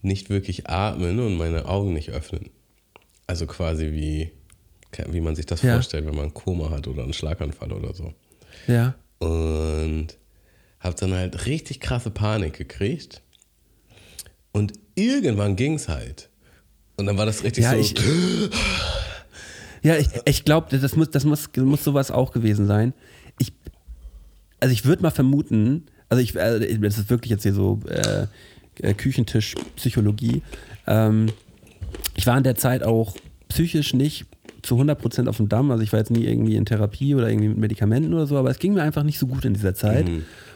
[0.00, 2.50] nicht wirklich atmen und meine Augen nicht öffnen.
[3.28, 4.32] Also quasi wie,
[5.10, 5.74] wie man sich das Ja.
[5.74, 8.12] vorstellt, wenn man ein Koma hat oder einen Schlaganfall oder so.
[8.66, 8.94] Ja.
[9.20, 10.08] Und
[10.80, 13.22] habe dann halt richtig krasse Panik gekriegt.
[14.52, 16.30] Und irgendwann ging es halt.
[16.96, 17.78] Und dann war das richtig Ja, so.
[17.78, 17.94] ich,
[19.82, 22.94] ja, ich, ich glaube, das muss, das muss, muss sowas auch gewesen sein.
[23.38, 23.52] Ich,
[24.58, 28.26] also ich würde mal vermuten, also ich, äh, das ist wirklich jetzt hier so äh,
[28.94, 30.42] Küchentisch-Psychologie.
[30.86, 31.26] Ähm,
[32.18, 33.16] ich war in der Zeit auch
[33.48, 34.26] psychisch nicht
[34.62, 35.70] zu 100% auf dem Damm.
[35.70, 38.50] Also ich war jetzt nie irgendwie in Therapie oder irgendwie mit Medikamenten oder so, aber
[38.50, 40.08] es ging mir einfach nicht so gut in dieser Zeit.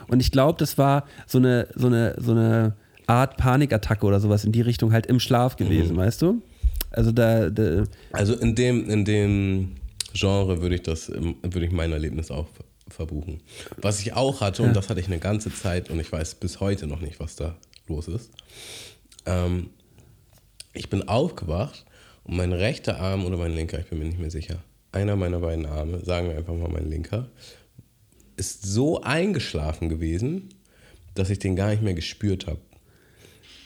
[0.09, 2.75] Und ich glaube, das war so eine, so, eine, so eine
[3.07, 6.43] Art Panikattacke oder sowas in die Richtung halt im Schlaf gewesen, weißt du?
[6.91, 9.69] Also da, da also in dem, in dem
[10.15, 13.41] Genre würde ich das, würde ich mein Erlebnis auch ver- verbuchen.
[13.81, 16.59] Was ich auch hatte, und das hatte ich eine ganze Zeit, und ich weiß bis
[16.61, 17.55] heute noch nicht, was da
[17.89, 18.31] los ist.
[19.25, 19.71] Ähm,
[20.73, 21.85] ich bin aufgewacht
[22.25, 24.63] und mein rechter Arm oder mein linker, ich bin mir nicht mehr sicher,
[24.93, 27.29] einer meiner beiden Arme, sagen wir einfach mal mein linker,
[28.37, 30.49] ist so eingeschlafen gewesen,
[31.15, 32.61] dass ich den gar nicht mehr gespürt habe.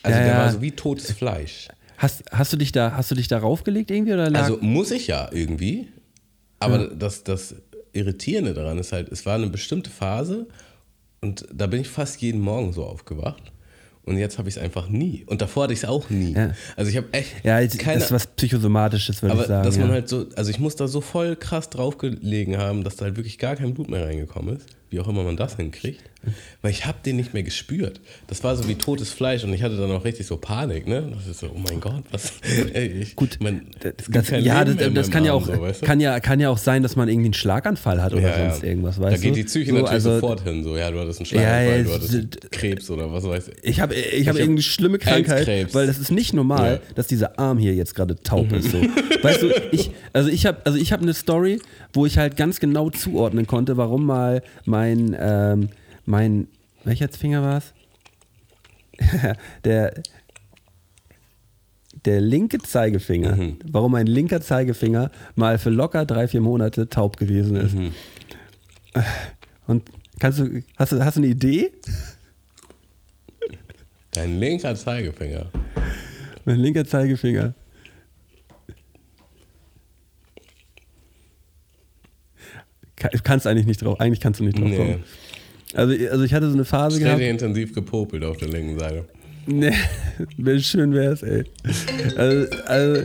[0.03, 0.39] Also Ja, der ja.
[0.41, 1.69] war so wie totes Fleisch.
[1.99, 4.43] Hast, hast du dich da, hast du dich da raufgelegt irgendwie oder lag?
[4.43, 5.89] Also muss ich ja irgendwie.
[6.59, 7.55] Aber das, das
[7.93, 10.47] Irritierende daran ist halt, es war eine bestimmte Phase
[11.21, 13.53] und da bin ich fast jeden Morgen so aufgewacht.
[14.07, 15.25] Und jetzt habe ich es einfach nie.
[15.27, 16.33] Und davor hatte ich es auch nie.
[16.33, 16.53] Ja.
[16.77, 19.65] Also ich habe echt ja, jetzt- keine das ist was Psychosomatisches, würde ich sagen.
[19.65, 19.95] dass man ja.
[19.95, 23.17] halt so, also ich muss da so voll krass drauf gelegen haben, dass da halt
[23.17, 24.76] wirklich gar kein Blut mehr reingekommen ist.
[24.91, 26.01] Wie auch immer man das hinkriegt.
[26.61, 28.01] Weil ich habe den nicht mehr gespürt.
[28.27, 31.13] Das war so wie totes Fleisch und ich hatte dann auch richtig so Panik, ne?
[31.15, 32.33] Das ist so, oh mein Gott, was?
[32.73, 33.67] Ey, ich, Gut, man,
[34.11, 35.87] Das, ja, das, das kann ja auch, so, weißt du?
[35.87, 38.65] kann ja, kann ja auch sein, dass man irgendwie einen Schlaganfall hat oder Ja, sonst
[38.65, 39.27] irgendwas, Da weißt du?
[39.29, 41.83] geht die Psyche So, natürlich also, sofort hin, so, ja, du hattest einen Schlaganfall, ja,
[41.85, 43.55] du hattest d- Krebs oder was weiß ich.
[43.63, 45.75] Ich habe ich hab hab irgendeine schlimme Krankheit, Krebs.
[45.75, 46.95] weil das ist nicht normal, Ja.
[46.97, 48.73] dass dieser Arm hier jetzt gerade taub ist.
[48.73, 48.81] So.
[49.23, 51.61] Weißt du, ich, also ich habe also ich hab eine Story,
[51.93, 54.43] wo ich halt ganz genau zuordnen konnte, warum mal
[54.77, 55.69] mein, ähm,
[56.05, 56.49] mein
[56.85, 57.73] welcher Finger war es?
[59.65, 59.95] der,
[62.05, 63.59] der linke Zeigefinger, Mhm.
[63.71, 67.75] warum mein linker Zeigefinger mal für locker drei, vier Monate taub gewesen ist.
[67.75, 67.93] Mhm.
[69.67, 69.83] Und
[70.21, 71.73] kannst du, hast du, hast du eine Idee?
[74.13, 75.47] Dein linker Zeigefinger.
[76.45, 77.55] Mein linker Zeigefinger.
[82.55, 84.77] Ka- Du kannst eigentlich nicht drauf, eigentlich kannst du nicht drauf Nee.
[84.77, 85.05] kommen.
[85.75, 87.17] Also, also ich hatte so eine Phase gehabt.
[87.19, 89.05] Richtig intensiv gepopelt auf der linken Seite.
[89.47, 89.73] Nee,
[90.39, 91.45] wenn schön wär's, ey.
[92.17, 93.03] Also, also,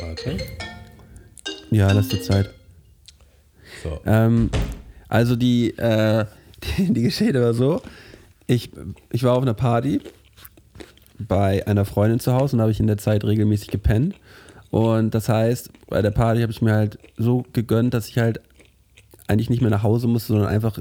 [0.00, 0.36] Warte.
[1.70, 2.50] ja, lass die Zeit.
[3.82, 4.00] So.
[4.06, 4.50] Ähm,
[5.08, 6.24] also die, äh,
[6.78, 7.80] die, die Geschichte war so,
[8.46, 8.70] ich,
[9.10, 10.00] ich war auf einer Party
[11.18, 14.14] bei einer Freundin zu Hause und habe ich in der Zeit regelmäßig gepennt.
[14.76, 18.42] Und das heißt, bei der Party habe ich mir halt so gegönnt, dass ich halt
[19.26, 20.78] eigentlich nicht mehr nach Hause musste, sondern einfach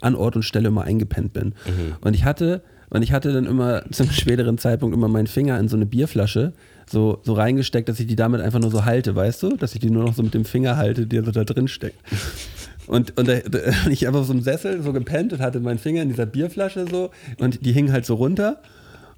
[0.00, 1.52] an Ort und Stelle immer eingepennt bin.
[2.00, 5.68] Und ich hatte, und ich hatte dann immer zum späteren Zeitpunkt immer meinen Finger in
[5.68, 6.54] so eine Bierflasche
[6.90, 9.56] so, so reingesteckt, dass ich die damit einfach nur so halte, weißt du?
[9.58, 11.98] Dass ich die nur noch so mit dem Finger halte, der so da drin steckt.
[12.86, 16.02] Und, und da, da, ich einfach so im Sessel so gepennt und hatte meinen Finger
[16.02, 18.60] in dieser Bierflasche so und die hing halt so runter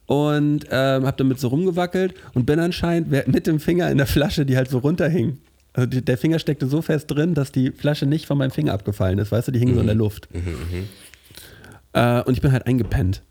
[0.06, 4.46] und ähm, hab damit so rumgewackelt und bin anscheinend mit dem Finger in der Flasche,
[4.46, 5.38] die halt so runterhing.
[5.72, 8.72] Also die, der Finger steckte so fest drin, dass die Flasche nicht von meinem Finger
[8.72, 10.28] abgefallen ist, weißt du, die hing so in der Luft.
[11.92, 13.22] Äh, und ich bin halt eingepennt.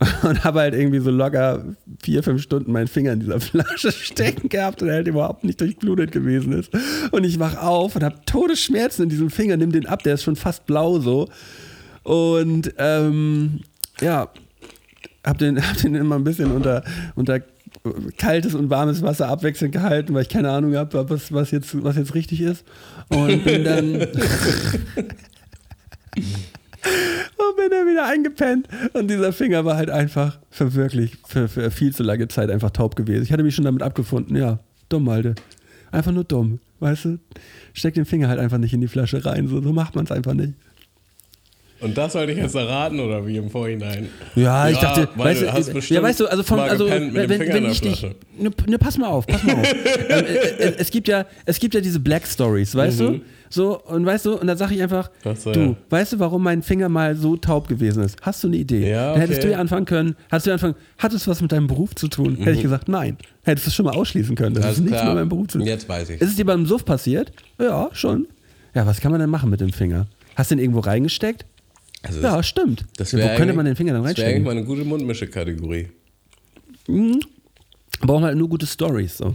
[0.22, 4.48] Und habe halt irgendwie so locker vier, fünf Stunden meinen Finger in dieser Flasche stecken
[4.48, 6.70] gehabt und er halt überhaupt nicht durchblutet gewesen ist.
[7.10, 10.22] Und ich wach auf und habe Todesschmerzen in diesem Finger, nimm den ab, der ist
[10.22, 11.28] schon fast blau so.
[12.04, 13.58] Und ähm,
[14.00, 14.28] ja,
[15.24, 16.82] hab den, hab den immer ein bisschen unter,
[17.14, 17.40] unter
[18.16, 21.96] kaltes und warmes Wasser abwechselnd gehalten, weil ich keine Ahnung habe, was, was, jetzt, was
[21.96, 22.64] jetzt richtig ist.
[23.08, 23.84] Und bin dann.
[23.94, 24.08] und
[27.56, 28.68] bin dann wieder eingepennt.
[28.94, 32.70] Und dieser Finger war halt einfach für wirklich, für, für viel zu lange Zeit einfach
[32.70, 33.22] taub gewesen.
[33.22, 35.34] Ich hatte mich schon damit abgefunden, ja, dumm, Alter.
[35.90, 37.18] Einfach nur dumm, weißt du?
[37.72, 40.12] Steck den Finger halt einfach nicht in die Flasche rein, so, so macht man es
[40.12, 40.54] einfach nicht.
[41.80, 44.08] Und das sollte ich jetzt erraten oder wie im Vorhinein?
[44.34, 47.14] Ja, ich dachte, weil weißt du hast ja, bestimmt weißt du, also von, also wenn,
[47.14, 48.02] wenn, ich dich,
[48.36, 49.72] ne, ne, pass mal auf, pass mal auf.
[50.08, 53.80] ähm, äh, äh, es gibt ja, es gibt ja diese Black Stories, weißt du, so
[53.82, 55.30] und weißt du, und da sage ich einfach, Mhm.
[55.32, 55.74] Ach so, du, ja.
[55.90, 58.16] weißt du, warum mein Finger mal so taub gewesen ist?
[58.22, 58.90] Hast du eine Idee?
[58.90, 59.48] Ja, Dann hättest okay.
[59.48, 62.08] du ja anfangen können, hast du ja anfangen, hat es was mit deinem Beruf zu
[62.08, 62.36] tun?
[62.36, 63.16] Hätte ich gesagt, nein.
[63.44, 64.70] Hättest du es schon mal ausschließen können, das Mhm.
[64.72, 65.06] Ist nichts klar.
[65.06, 65.66] mit meinem Beruf zu tun.
[65.66, 66.20] Jetzt weiß ich.
[66.20, 67.32] Ist es dir beim Suff passiert?
[67.60, 68.26] Ja, schon.
[68.74, 70.06] Ja, was kann man denn machen mit dem Finger?
[70.34, 71.46] Hast du den irgendwo reingesteckt?
[72.02, 72.84] Also Ja, stimmt.
[72.96, 74.34] das wo könnte man den Finger dann Das wäre reinstecken?
[74.34, 75.88] eigentlich mal eine gute Mundmische-Kategorie.
[78.00, 79.16] brauchen halt nur gute Stories.
[79.18, 79.34] So.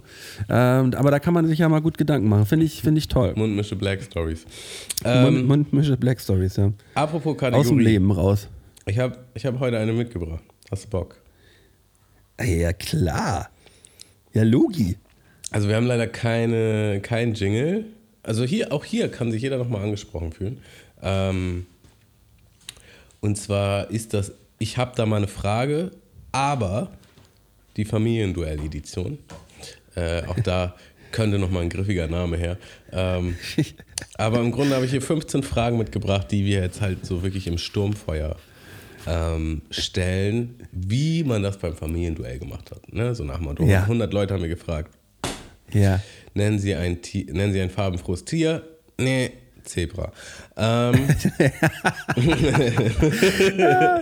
[0.50, 2.46] Ähm, aber da kann man sich ja mal gut Gedanken machen.
[2.46, 3.34] Finde ich, finde ich toll.
[3.36, 4.46] Mundmische Black Stories.
[5.04, 6.72] Ähm, Mundmische Black Stories, ja.
[6.96, 7.84] apropos Aus dem Kategorie.
[7.84, 8.48] Leben raus.
[8.86, 10.44] Ich habe ich hab heute eine mitgebracht.
[10.72, 11.18] Hast du Bock?
[12.42, 13.50] Ja, klar.
[14.34, 14.98] Ja, Logi.
[15.52, 17.86] Also wir haben leider keine, kein Jingle.
[18.24, 20.58] Also hier, auch hier kann sich jeder nochmal angesprochen fühlen.
[21.02, 21.66] Ähm,
[23.24, 25.92] und zwar ist das, ich habe da mal eine Frage,
[26.32, 26.92] aber
[27.78, 29.18] die Familienduell-Edition.
[29.96, 30.76] Äh, auch da
[31.12, 32.58] könnte nochmal ein griffiger Name her.
[32.92, 33.36] Ähm,
[34.18, 37.48] aber im Grunde habe ich hier 15 Fragen mitgebracht, die wir jetzt halt so wirklich
[37.48, 38.36] im Sturmfeuer
[39.08, 42.92] ähm, stellen, wie man das beim Familienduell gemacht hat.
[42.94, 43.14] Ne?
[43.16, 43.64] So nach Motto.
[43.66, 43.82] Ja.
[43.84, 44.92] 100 Leute haben mir gefragt,
[45.72, 46.02] Ja.
[46.36, 48.64] Nennen Sie ein, Ti- nennen Sie ein farbenfrohes Tier?
[49.00, 49.32] Nee,
[49.64, 50.12] Zebra.
[50.58, 51.08] Ähm,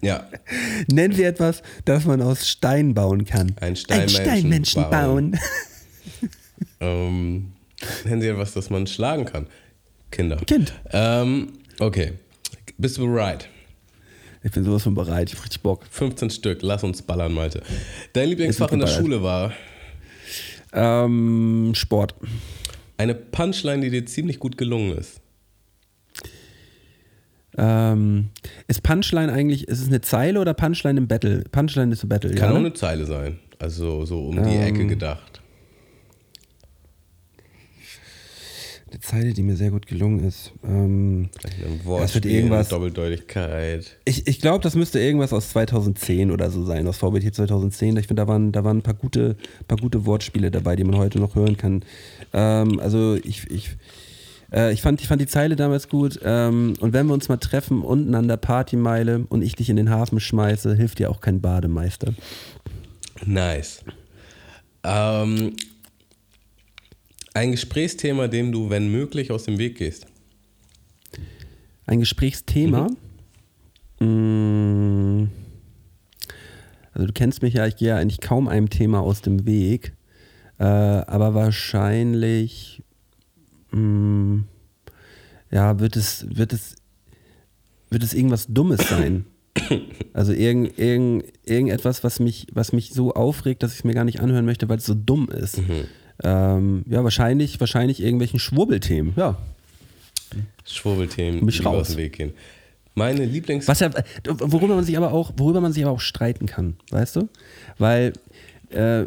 [0.00, 0.28] ja,
[0.90, 3.54] Nennen Sie etwas, das man aus Stein bauen kann.
[3.60, 5.38] Ein Steinmenschen Steinmenschen bauen.
[6.80, 7.52] ähm,
[8.04, 9.46] nennen Sie etwas, das man schlagen kann.
[10.10, 10.36] Kinder.
[10.36, 10.72] Kind.
[10.90, 12.12] Ähm, okay.
[12.78, 13.48] Bist du bereit?
[14.44, 15.30] Ich bin sowas von bereit.
[15.30, 15.84] Ich hab richtig Bock.
[15.88, 17.62] 15 Stück, lass uns ballern, Malte.
[18.12, 18.88] Dein Lieblingsfach in der.
[18.88, 19.52] Schule war
[20.72, 22.14] Ähm, Sport.
[22.96, 25.20] Eine Punchline, die dir ziemlich gut gelungen ist.
[27.58, 28.30] Ähm,
[28.66, 31.44] ist Punchline eigentlich, ist es eine Zeile oder Punchline im Battle?
[31.52, 32.48] Punchline ist ein Battle, Kann ja.
[32.50, 32.58] auch ne?
[32.60, 33.38] eine Zeile sein.
[33.58, 34.62] Also so um die Ähm.
[34.74, 35.40] Ecke gedacht.
[39.00, 40.52] Zeile, die mir sehr gut gelungen ist.
[40.62, 43.98] Ähm, Vielleicht ein Das Wortspiel, wird irgendwas- Doppeldeutigkeit.
[44.04, 47.96] ich ich glaube, das müsste irgendwas aus 2010 oder so sein, aus VBT 2010.
[47.96, 49.36] Ich finde, da waren, da waren ein paar gute,
[49.66, 51.84] paar gute Wortspiele dabei, die man heute noch hören kann.
[52.32, 53.76] Ähm, also ich, ich,
[54.52, 56.20] äh, ich, fand, ich fand die Zeile damals gut.
[56.22, 59.76] Ähm, und wenn wir uns mal treffen, unten an der Partymeile und ich dich in
[59.76, 62.14] den Hafen schmeiße, hilft dir auch kein Bademeister.
[63.24, 63.84] Nice.
[64.84, 65.54] Ähm,
[67.34, 70.06] ein Gesprächsthema, dem du, wenn möglich, aus dem Weg gehst.
[71.86, 72.88] Ein Gesprächsthema.
[74.00, 75.28] Mm.
[76.94, 79.92] Also du kennst mich ja, ich gehe ja eigentlich kaum einem Thema aus dem Weg.
[80.58, 82.82] Äh, aber wahrscheinlich
[83.72, 84.40] mm,
[85.50, 86.76] ja, wird es, wird es,
[87.90, 89.26] wird es irgendwas Dummes sein.
[90.14, 94.04] Also irgend, irgend, irgendetwas, was mich, was mich so aufregt, dass ich es mir gar
[94.04, 95.58] nicht anhören möchte, weil es so dumm ist.
[96.22, 99.14] Ähm, ja, wahrscheinlich, wahrscheinlich irgendwelchen Schwurbelthemen.
[99.16, 99.38] Ja,
[100.64, 101.80] Schwurbelthemen, Mich die raus.
[101.80, 102.32] aus dem Weg gehen.
[102.94, 103.66] Meine Lieblings...
[103.68, 103.90] Was ja,
[104.26, 107.28] worüber man sich aber auch, worüber man sich aber auch streiten kann, weißt du?
[107.78, 108.12] Weil
[108.70, 109.04] äh,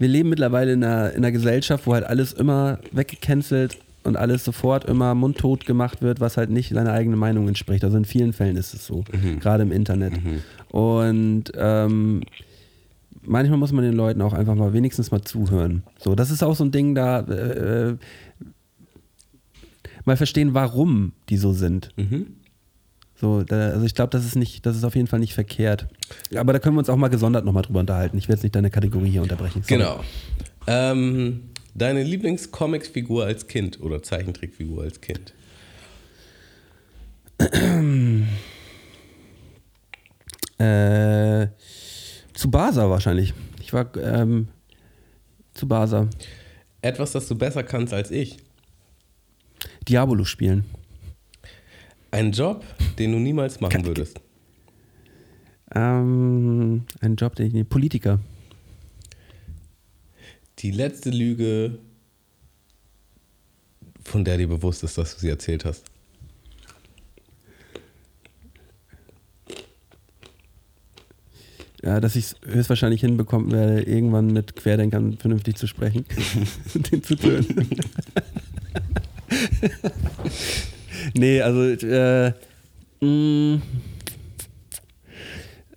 [0.00, 4.44] wir leben mittlerweile in einer, in einer Gesellschaft, wo halt alles immer weggecancelt und alles
[4.44, 7.84] sofort immer mundtot gemacht wird, was halt nicht seiner eigenen Meinung entspricht.
[7.84, 9.04] Also in vielen Fällen ist es so,
[9.40, 10.14] gerade im Internet.
[10.70, 12.22] Und ähm,
[13.22, 15.82] manchmal muss man den Leuten auch einfach mal wenigstens mal zuhören.
[15.98, 17.96] So, das ist auch so ein Ding, da äh,
[20.06, 21.90] mal verstehen, warum die so sind.
[23.20, 25.86] So, da, also ich glaube, das ist nicht, das ist auf jeden Fall nicht verkehrt.
[26.34, 28.16] Aber da können wir uns auch mal gesondert nochmal drüber unterhalten.
[28.16, 29.62] Ich werde jetzt nicht deine Kategorie hier unterbrechen.
[29.62, 29.78] Sorry.
[29.78, 30.02] Genau.
[30.66, 35.34] Ähm, deine Lieblings-Comic-Figur als Kind oder Zeichentrickfigur als Kind?
[40.58, 41.48] Äh,
[42.34, 43.32] zu Basa wahrscheinlich.
[43.62, 44.48] Ich war ähm,
[45.54, 46.06] zu Basa.
[46.82, 48.36] Etwas, das du besser kannst als ich.
[49.88, 50.64] Diabolo spielen.
[52.10, 52.64] Ein Job,
[52.98, 54.20] den du niemals machen würdest.
[55.74, 57.68] Ähm, ein Job, den ich nicht.
[57.68, 58.18] Politiker.
[60.58, 61.78] Die letzte Lüge,
[64.04, 65.84] von der dir bewusst ist, dass du sie erzählt hast.
[71.82, 76.04] Ja, dass ich es höchstwahrscheinlich hinbekommen werde, irgendwann mit Querdenkern vernünftig zu sprechen.
[76.74, 77.46] und den zuzuhören.
[81.16, 82.32] nee, also äh,
[83.00, 83.60] mh,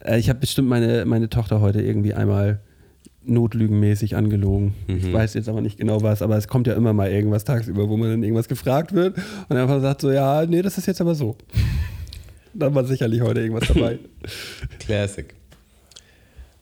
[0.03, 2.59] äh, ich habe bestimmt meine, meine Tochter heute irgendwie einmal
[3.25, 4.73] notlügenmäßig angelogen.
[4.87, 7.87] Ich weiß jetzt aber nicht genau was, aber es kommt ja immer mal irgendwas tagsüber,
[7.87, 9.17] wo man dann irgendwas gefragt wird
[9.47, 11.37] und einfach sagt so, ja, nee, das ist jetzt aber so.
[12.53, 13.99] Da war sicherlich heute irgendwas dabei.
[14.79, 15.33] Classic.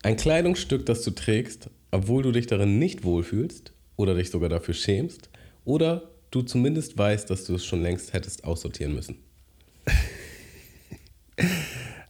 [0.04, 4.74] Ein Kleidungsstück, das du trägst, obwohl du dich darin nicht wohlfühlst oder dich sogar dafür
[4.74, 5.30] schämst
[5.66, 9.18] oder du zumindest weißt, dass du es schon längst hättest aussortieren müssen.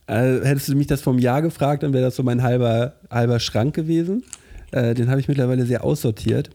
[0.08, 3.40] Äh, hättest du mich das vom Jahr gefragt, dann wäre das so mein halber, halber
[3.40, 4.24] Schrank gewesen.
[4.72, 6.52] Äh, den habe ich mittlerweile sehr aussortiert.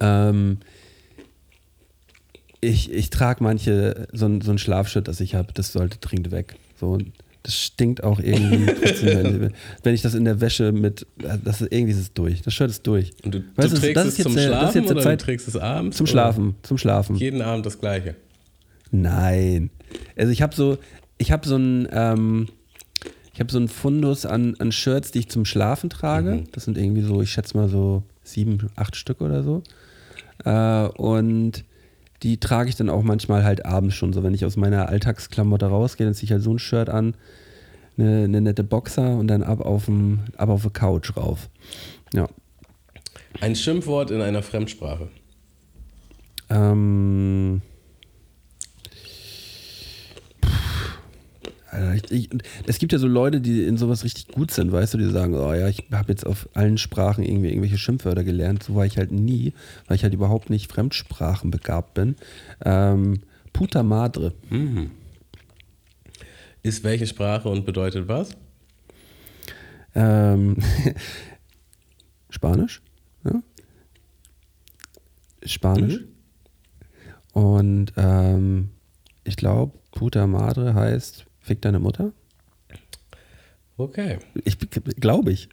[0.00, 0.58] Ähm,
[2.60, 6.30] ich ich trage manche, so ein, so ein Schlafshirt, das ich habe, das sollte dringend
[6.32, 6.56] weg.
[6.78, 6.98] So,
[7.46, 8.66] das stinkt auch irgendwie.
[8.82, 9.50] trotzdem,
[9.82, 11.06] wenn, ich das in der Wäsche mit,
[11.44, 12.42] das ist, irgendwie ist es durch.
[12.42, 13.12] Das Shirt ist durch.
[13.24, 15.56] Und du, Weißt du trägst das es zum der- Schlafen oder Zeit- du trägst es
[15.56, 15.96] abends?
[15.96, 17.16] Zum Schlafen, zum Schlafen.
[17.16, 18.16] Jeden Abend das gleiche.
[18.90, 19.70] Nein.
[20.16, 20.78] Also ich habe so,
[21.18, 22.48] ich habe so ein, ähm,
[23.32, 26.44] ich habe so einen Fundus an, an Shirts, die ich zum Schlafen trage.
[26.52, 29.62] Das sind irgendwie so, ich schätze mal so sieben, acht Stück oder so.
[30.44, 31.64] Äh, und
[32.22, 34.12] die trage ich dann auch manchmal halt abends schon.
[34.12, 37.14] So, wenn ich aus meiner Alltagsklamotte rausgehe, dann ziehe ich halt so ein Shirt an,
[37.98, 41.48] eine, eine nette Boxer und dann ab auf, dem, ab auf die Couch rauf.
[42.12, 42.28] Ja.
[43.40, 45.08] Ein Schimpfwort in einer Fremdsprache.
[46.48, 47.62] Ähm.
[51.94, 52.30] Ich, ich,
[52.66, 55.34] es gibt ja so Leute, die in sowas richtig gut sind, weißt du, die sagen,
[55.34, 58.62] oh ja, ich habe jetzt auf allen Sprachen irgendwie irgendwelche Schimpfwörter gelernt.
[58.62, 59.52] So war ich halt nie,
[59.86, 62.16] weil ich halt überhaupt nicht fremdsprachenbegabt bin.
[62.64, 63.20] Ähm,
[63.52, 64.32] Puta Madre.
[66.62, 68.30] Ist welche Sprache und bedeutet was?
[69.94, 70.56] Ähm,
[72.30, 72.82] Spanisch.
[73.24, 73.42] Ja?
[75.44, 76.00] Spanisch.
[77.32, 78.70] Und ähm,
[79.24, 82.12] ich glaube, Puta Madre heißt Fick deine Mutter.
[83.76, 84.18] Okay.
[84.44, 84.58] Ich
[85.00, 85.48] glaube ich.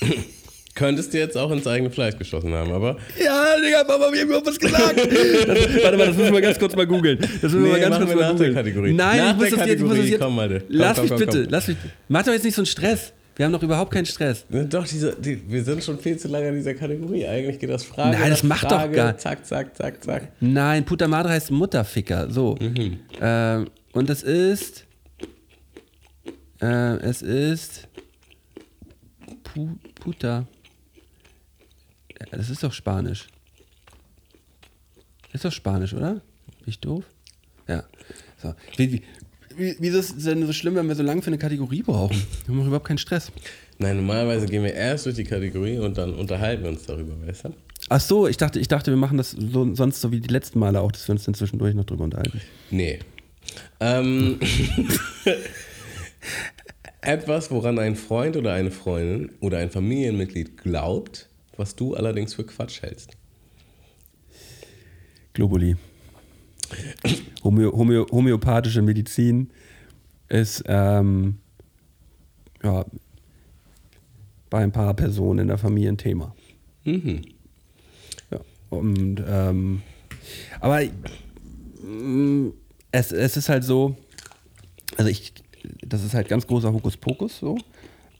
[0.74, 4.46] Könntest du jetzt auch ins eigene Fleisch geschossen haben, aber Ja, Digga, Mama, wir haben
[4.46, 4.96] was gesagt.
[4.98, 7.18] Das, warte mal, das müssen wir ganz kurz mal googeln.
[7.18, 8.54] Das müssen wir Nee, mal ganz kurz wir mal googeln.
[8.54, 8.92] Kategorie.
[8.92, 10.20] Nein, Nach ich muss der das jetzt, ich muss das jetzt.
[10.20, 11.76] komm, lass komm, mich bitte, lass mich.
[12.08, 13.12] Mach doch jetzt nicht so einen Stress.
[13.36, 14.44] Wir haben noch überhaupt keinen Stress.
[14.50, 17.26] Doch, diese, die, wir sind schon viel zu lange in dieser Kategorie.
[17.26, 18.18] Eigentlich geht das Frage.
[18.18, 20.28] Nein, das macht doch Frage, gar- Zack, zack, zack, zack.
[20.40, 22.30] Nein, Puta Madre heißt Mutterficker.
[22.30, 22.58] So.
[23.20, 24.84] Ähm, und es ist.
[26.62, 27.88] Äh, es ist.
[29.42, 30.46] Pu Puta.
[32.30, 33.26] Das ist doch Spanisch.
[35.32, 36.14] Ist doch Spanisch, oder?
[36.14, 37.04] Bin ich doof?
[37.66, 37.84] Ja.
[38.40, 38.54] So.
[38.76, 39.02] Wie, wie,
[39.56, 42.22] wie, wieso ist es denn so schlimm, wenn wir so lange für eine Kategorie brauchen?
[42.46, 43.32] Wir haben überhaupt keinen Stress.
[43.78, 47.46] Nein, normalerweise gehen wir erst durch die Kategorie und dann unterhalten wir uns darüber, weißt
[47.46, 47.54] du?
[47.88, 50.60] Ach so, ich dachte, ich dachte, wir machen das so, sonst so wie die letzten
[50.60, 52.40] Male auch, dass wir uns dann zwischendurch noch drüber unterhalten.
[52.70, 53.00] Nee.
[53.80, 54.38] Ähm,
[57.02, 62.44] etwas, woran ein Freund oder eine Freundin oder ein Familienmitglied glaubt, was du allerdings für
[62.44, 63.16] Quatsch hältst.
[65.34, 65.76] Globuli.
[67.44, 69.50] Homö Homö homöopathische Medizin
[70.28, 71.38] ist ähm,
[72.62, 72.86] ja,
[74.48, 76.34] bei ein paar Personen in der Familie ein Thema.
[76.84, 77.22] Mhm.
[78.30, 78.40] Ja,
[78.70, 79.82] und, ähm,
[80.60, 80.82] aber
[81.82, 82.52] mm,
[82.92, 83.96] es, es ist halt so,
[84.96, 85.41] also ich,
[85.86, 87.58] das ist halt ganz großer Hokuspokus so.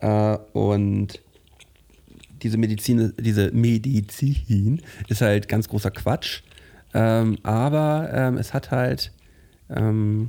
[0.01, 1.21] Äh, und
[2.43, 6.43] diese Medizin, diese Medizin ist halt ganz großer Quatsch.
[6.95, 9.13] Ähm, aber ähm, es hat halt,
[9.71, 10.29] ähm,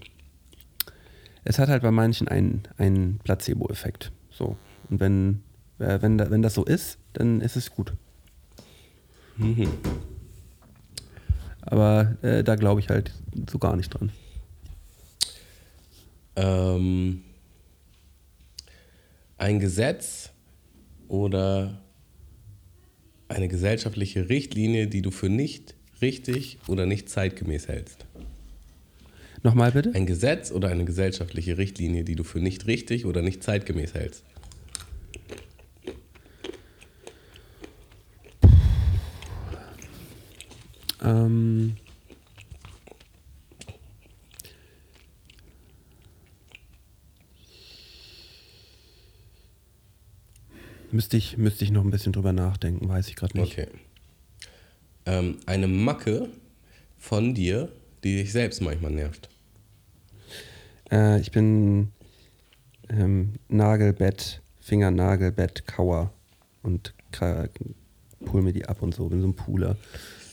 [1.44, 4.12] es hat halt bei manchen einen, einen Placebo-Effekt.
[4.30, 4.58] So.
[4.90, 5.42] Und wenn,
[5.80, 7.94] äh, wenn, da, wenn das so ist, dann ist es gut.
[11.62, 13.12] Aber äh, da glaube ich halt
[13.50, 14.12] so gar nicht dran.
[16.36, 17.24] Ähm,
[19.38, 20.32] ein Gesetz
[21.08, 21.82] oder
[23.28, 28.06] eine gesellschaftliche Richtlinie, die du für nicht richtig oder nicht zeitgemäß hältst.
[29.44, 29.92] Nochmal bitte?
[29.94, 34.24] Ein Gesetz oder eine gesellschaftliche Richtlinie, die du für nicht richtig oder nicht zeitgemäß hältst.
[41.04, 41.76] Ähm,
[50.94, 53.54] müsste, ich, müsste ich noch ein bisschen drüber nachdenken, weiß ich gerade nicht.
[53.54, 53.68] Okay.
[55.06, 56.30] Ähm, eine Macke
[56.98, 57.70] von dir,
[58.04, 59.30] die dich selbst manchmal nervt.
[60.92, 61.92] Äh, ich bin
[62.90, 66.14] ähm, Nagelbett, Fingernagelbett, Kauer
[66.62, 66.94] und
[68.26, 69.78] pull mir die ab und so, bin so ein Pooler.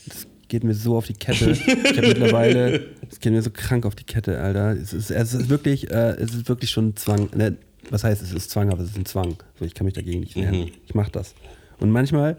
[0.07, 1.51] Das geht mir so auf die Kette.
[1.51, 4.71] Ich habe mittlerweile, es geht mir so krank auf die Kette, Alter.
[4.71, 7.29] Es ist, es ist wirklich, äh, es ist wirklich schon Zwang.
[7.35, 7.57] Ne,
[7.89, 9.35] was heißt, es ist Zwang, aber es ist ein Zwang.
[9.59, 10.61] So, ich kann mich dagegen nicht wehren.
[10.61, 10.71] Mhm.
[10.85, 11.35] Ich mache das.
[11.79, 12.37] Und manchmal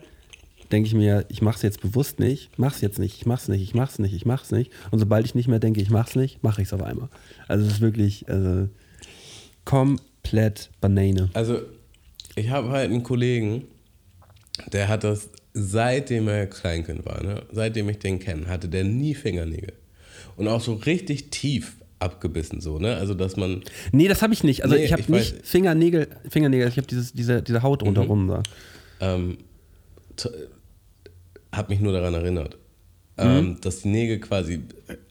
[0.70, 3.62] denke ich mir, ich mache es jetzt bewusst nicht, mach's jetzt nicht, ich mach's nicht,
[3.62, 4.70] ich mach's nicht, ich mach's nicht.
[4.90, 7.08] Und sobald ich nicht mehr denke, ich mach's nicht, mache ich es auf einmal.
[7.48, 8.68] Also es ist wirklich äh,
[9.64, 11.30] komplett Banane.
[11.34, 11.60] Also,
[12.34, 13.64] ich habe halt einen Kollegen,
[14.72, 17.42] der hat das, seitdem er Kleinkind war, ne?
[17.52, 19.74] seitdem ich den kenne, hatte der nie Fingernägel.
[20.36, 22.96] Und auch so richtig tief abgebissen, so, ne?
[22.96, 23.62] Also, dass man.
[23.92, 24.62] Nee, das habe ich nicht.
[24.64, 25.44] Also Nee, ich habe ich nicht weiß- Mhm.
[25.44, 28.42] Fingernägel, Fingernägel, ich habe dieses, diese, diese Haut rundherum da.
[29.00, 29.38] ähm,
[30.16, 30.28] t-
[31.52, 32.56] hat mich nur daran erinnert,
[33.18, 34.62] ähm, dass die Nägel quasi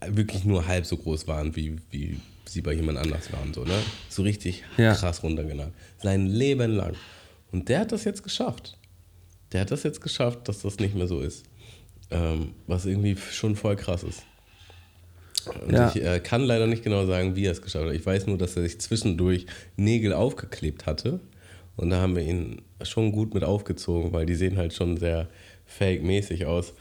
[0.07, 3.53] wirklich nur halb so groß waren, wie, wie sie bei jemand anders waren.
[3.53, 3.73] So, ne?
[4.09, 4.93] so richtig Ja.
[4.95, 5.71] krass runtergenagt.
[6.01, 6.93] Sein Leben lang.
[7.51, 8.77] Und der hat das jetzt geschafft.
[9.51, 11.43] Der hat das jetzt geschafft, dass das nicht mehr so ist.
[12.09, 14.23] Ähm, was irgendwie schon voll krass ist.
[15.47, 15.89] Und Ja.
[15.93, 17.93] ich äh, kann leider nicht genau sagen, wie er es geschafft hat.
[17.93, 19.45] Ich weiß nur, dass er sich zwischendurch
[19.77, 21.19] Nägel aufgeklebt hatte.
[21.77, 25.27] Und da haben wir ihn schon gut mit aufgezogen, weil die sehen halt schon sehr
[25.65, 26.73] fake-mäßig aus.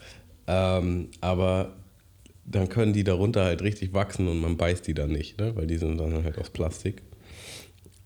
[0.47, 1.73] Ähm, aber
[2.45, 5.55] dann können die darunter halt richtig wachsen und man beißt die dann nicht, ne?
[5.55, 7.01] weil die sind dann halt aus Plastik.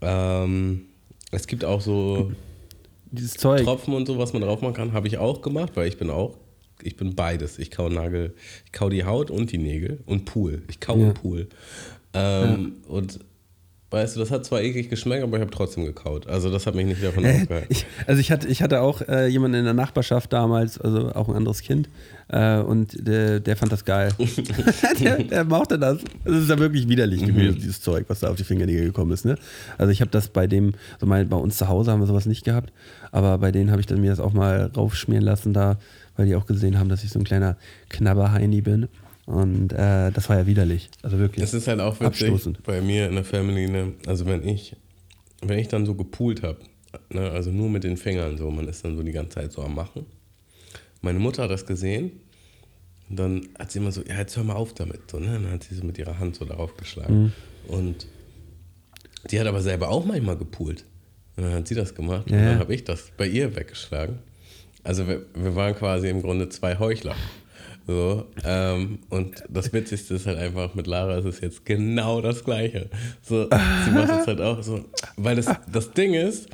[0.01, 0.86] Ähm,
[1.32, 2.32] es gibt auch so
[3.12, 3.64] Dieses Zeug.
[3.64, 6.10] Tropfen und so, was man drauf machen kann, habe ich auch gemacht, weil ich bin
[6.10, 6.38] auch,
[6.82, 7.57] ich bin beides.
[7.59, 8.34] Ich kau Nagel,
[8.65, 10.61] ich kau die Haut und die Nägel und Pool.
[10.69, 11.07] Ich kau Ja.
[11.07, 11.47] im Pool.
[12.13, 13.19] Ähm, Und
[13.91, 16.28] weißt du, das hat zwar eklig geschmeckt, aber ich habe trotzdem gekaut.
[16.28, 17.67] Also das hat mich nicht davon Äh, aufgehalten.
[17.69, 21.30] ich, also ich hatte, ich hatte auch äh, jemanden in der Nachbarschaft damals, also auch
[21.30, 21.88] ein anderes Kind,
[22.28, 24.11] äh, und der, der fand das geil.
[25.01, 25.99] der, der mochte das.
[26.26, 27.28] Das ist ja wirklich widerlich Mhm.
[27.28, 29.23] gewesen, dieses Zeug, was da auf die Fingernägel gekommen ist.
[29.26, 29.38] Ne?
[29.78, 32.26] Also ich habe das bei dem, so mal bei uns zu Hause haben wir sowas
[32.26, 32.73] nicht gehabt,
[33.11, 35.78] aber bei denen habe ich dann mir das auch mal raufschmieren lassen da,
[36.16, 37.57] weil die auch gesehen haben, dass ich so ein kleiner
[37.89, 38.88] Knabberheini bin.
[39.26, 40.89] Und äh, das war ja widerlich.
[41.01, 41.43] Also wirklich.
[41.43, 42.63] Es ist halt auch witzig abstoßend.
[42.63, 43.93] bei mir in der Family, ne?
[44.05, 44.76] also wenn ich,
[45.41, 46.59] wenn ich dann so gepoolt habe,
[47.09, 47.32] ne?
[47.32, 49.74] also nur mit den Fingern so, man ist dann so die ganze Zeit so am
[49.74, 50.05] Machen.
[51.01, 52.11] Meine Mutter hat das gesehen
[53.09, 55.28] und dann hat sie immer so, ja jetzt hör mal auf damit, so, ne?
[55.34, 57.34] dann hat sie so mit ihrer Hand so darauf geschlagen.
[57.68, 58.05] Und
[59.32, 60.86] die hat aber selber auch manchmal gepoolt.
[61.36, 64.20] Und dann hat sie das gemacht Ja, und dann habe ich das bei ihr weggeschlagen.
[64.86, 67.16] Also wir, wir waren quasi im Grunde zwei Heuchler.
[67.88, 72.44] So, ähm, und das Witzigste ist halt einfach, mit Lara ist es jetzt genau das
[72.44, 72.90] Gleiche.
[73.22, 73.44] So,
[73.86, 74.86] sie macht es halt auch so.
[75.18, 76.48] Weil das, das Ding ist,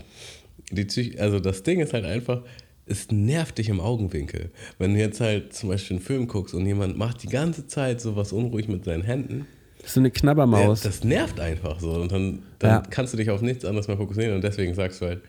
[0.72, 2.42] die Psych also das Ding ist halt einfach,
[2.86, 4.52] es nervt dich im Augenwinkel.
[4.78, 8.02] Wenn du jetzt halt zum Beispiel einen Film guckst und jemand macht die ganze Zeit
[8.02, 9.46] sowas unruhig mit seinen Händen,
[9.78, 10.84] Das ist so eine Knabbermaus.
[10.84, 11.92] ja, das nervt einfach so.
[11.94, 12.84] Und dann, dann Ja.
[12.90, 14.36] kannst du dich auf nichts anderes mehr fokussieren.
[14.36, 15.22] Und deswegen sagst du halt,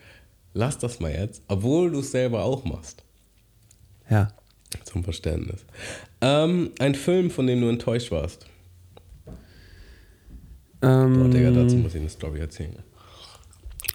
[0.55, 3.03] lass das mal jetzt, obwohl du es selber auch machst.
[4.09, 4.33] ja.
[4.85, 5.67] Zum Verständnis.
[6.23, 8.47] Ähm, ein Film, von dem du enttäuscht warst.
[10.81, 12.77] Ähm, Boah, Digga, dazu muss ich eine Story erzählen.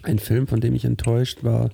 [0.03, 1.72] Ein Film, von dem ich enttäuscht war.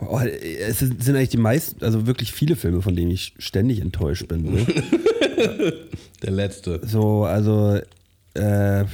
[0.00, 4.26] Oh, es sind eigentlich die meisten, also wirklich viele Filme, von denen ich ständig enttäuscht
[4.28, 4.42] bin.
[4.44, 4.66] Ne?
[6.22, 6.80] Der letzte.
[6.86, 7.78] So, also
[8.34, 8.84] äh,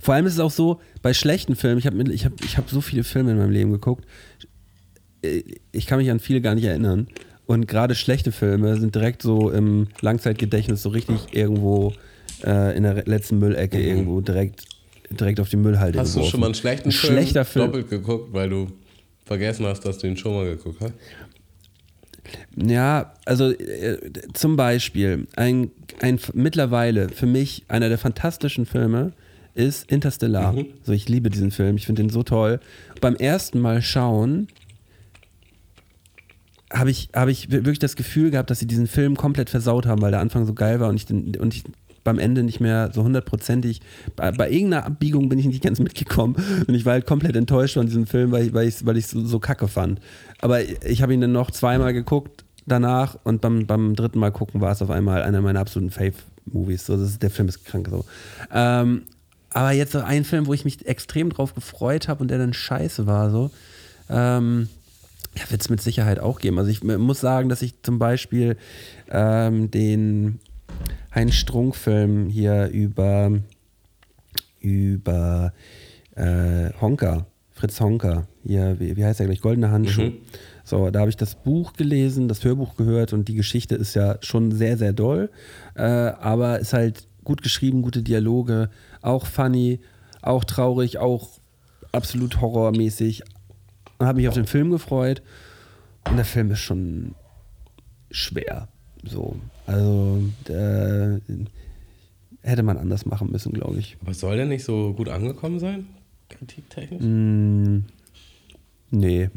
[0.00, 2.68] vor allem ist es auch so, bei schlechten Filmen, ich habe ich hab, ich hab
[2.68, 4.04] so viele Filme in meinem Leben geguckt,
[5.22, 7.06] äh, ich kann mich an viele gar nicht erinnern.
[7.46, 11.92] Und gerade schlechte Filme sind direkt so im Langzeitgedächtnis so richtig irgendwo
[12.44, 14.64] äh, in der letzten Müllecke irgendwo direkt,
[15.08, 16.00] direkt auf die Müllhalde Mhm.
[16.00, 16.30] Hast du geworfen.
[16.32, 17.66] schon mal einen schlechten Ein Film schlechter Film.
[17.66, 18.66] doppelt geguckt, weil du
[19.26, 20.94] vergessen hast, dass du ihn schon mal geguckt hast?
[22.56, 23.98] Ja, also äh,
[24.34, 29.12] zum Beispiel, ein, ein mittlerweile für mich einer der fantastischen Filme
[29.56, 30.52] ist Interstellar.
[30.52, 30.66] Mhm.
[30.82, 32.60] So, ich liebe diesen Film, ich finde den so toll.
[33.00, 34.48] Beim ersten Mal schauen
[36.72, 40.02] habe ich, hab ich wirklich das Gefühl gehabt, dass sie diesen Film komplett versaut haben,
[40.02, 41.64] weil der Anfang so geil war und ich, den, und ich
[42.04, 43.80] beim Ende nicht mehr so hundertprozentig,
[44.14, 46.36] bei, bei irgendeiner Abbiegung bin ich nicht ganz mitgekommen
[46.66, 49.24] und ich war halt komplett enttäuscht von diesem Film, weil ich es weil weil so,
[49.24, 50.00] so kacke fand.
[50.40, 54.60] Aber ich habe ihn dann noch zweimal geguckt danach und beim, beim dritten Mal gucken
[54.60, 56.86] war es auf einmal einer meiner absoluten Fave-Movies.
[56.86, 58.04] So, das ist, der Film ist krank so.
[58.52, 59.02] Ähm,
[59.56, 62.52] aber jetzt so ein Film, wo ich mich extrem drauf gefreut habe und der dann
[62.52, 63.50] scheiße war, so.
[64.10, 64.68] Ähm,
[65.34, 66.58] ja, wird es mit Sicherheit auch geben.
[66.58, 68.58] Also ich muss sagen, dass ich zum Beispiel
[69.10, 70.40] ähm, den
[71.14, 73.32] Heinz Strunk-Film hier über,
[74.60, 75.54] über
[76.16, 80.12] äh, Honka, Fritz Honka, hier, wie, wie heißt er gleich, Goldene Handschuh.
[80.64, 84.18] So, da habe ich das Buch gelesen, das Hörbuch gehört und die Geschichte ist ja
[84.20, 85.30] schon sehr, sehr doll,
[85.76, 88.68] äh, aber ist halt gut geschrieben, gute Dialoge,
[89.06, 89.80] auch funny,
[90.22, 91.38] auch traurig, auch
[91.92, 93.22] absolut horrormäßig.
[93.98, 95.22] Und habe mich auf den Film gefreut
[96.08, 97.14] und der Film ist schon
[98.10, 98.68] schwer.
[99.04, 99.36] So,
[99.66, 101.20] also äh,
[102.42, 103.96] hätte man anders machen müssen, glaube ich.
[104.02, 105.86] Aber soll der nicht so gut angekommen sein?
[106.28, 107.02] Kritiktechnisch?
[107.02, 107.84] Mm,
[108.90, 109.30] nee.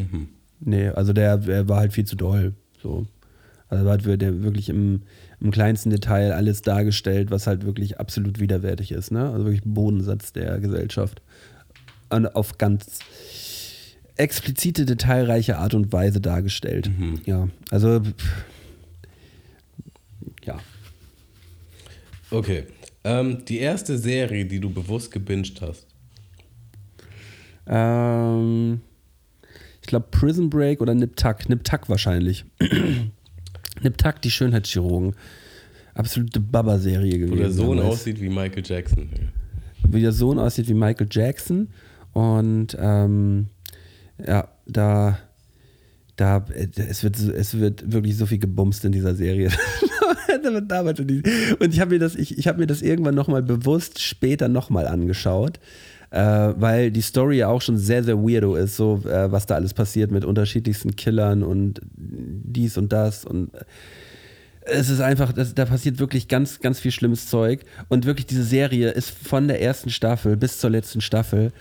[0.60, 2.54] Nee, also der, der war halt viel zu doll.
[2.82, 3.06] So.
[3.70, 5.04] Also hat der wirklich im,
[5.42, 9.12] im kleinsten Detail alles dargestellt, was halt wirklich absolut widerwärtig ist.
[9.12, 9.30] Ne?
[9.30, 11.22] Also wirklich Bodensatz der Gesellschaft.
[12.10, 13.00] Und auf ganz
[14.16, 16.90] explizite, detailreiche Art und Weise dargestellt.
[17.26, 18.02] Ja, also
[20.44, 20.60] ja.
[22.32, 22.66] Okay.
[23.04, 25.88] Ähm, die erste Serie, die du bewusst gebinged hast.
[27.66, 28.82] Ähm,
[29.82, 31.48] ich glaube Prison Break oder Nip Tuck.
[31.48, 32.44] Nip Tuck wahrscheinlich.
[33.84, 35.16] Nip Tuck, die Schönheitschirurgen.
[35.94, 37.32] Absolute Baba-Serie gewesen.
[37.32, 37.96] Wo der Sohn damals.
[37.96, 39.10] aussieht wie Michael Jackson.
[39.88, 41.68] Wie der Sohn aussieht wie Michael Jackson.
[42.14, 43.48] Und ähm,
[44.26, 45.20] ja, da,
[46.16, 49.52] da, äh, es wird, es wird wirklich so viel gebumst in dieser Serie.
[51.60, 54.88] Und ich habe mir das, ich, ich habe mir das irgendwann nochmal bewusst später nochmal
[54.88, 55.60] angeschaut,
[56.12, 56.20] äh,
[56.56, 59.74] weil die Story ja auch schon sehr, sehr weirdo ist, so äh, was da alles
[59.74, 63.52] passiert mit unterschiedlichsten Killern und dies und das und
[64.72, 67.62] es ist einfach, das, da passiert wirklich ganz, ganz viel schlimmes Zeug.
[67.88, 71.52] Und wirklich, diese Serie ist von der ersten Staffel bis zur letzten Staffel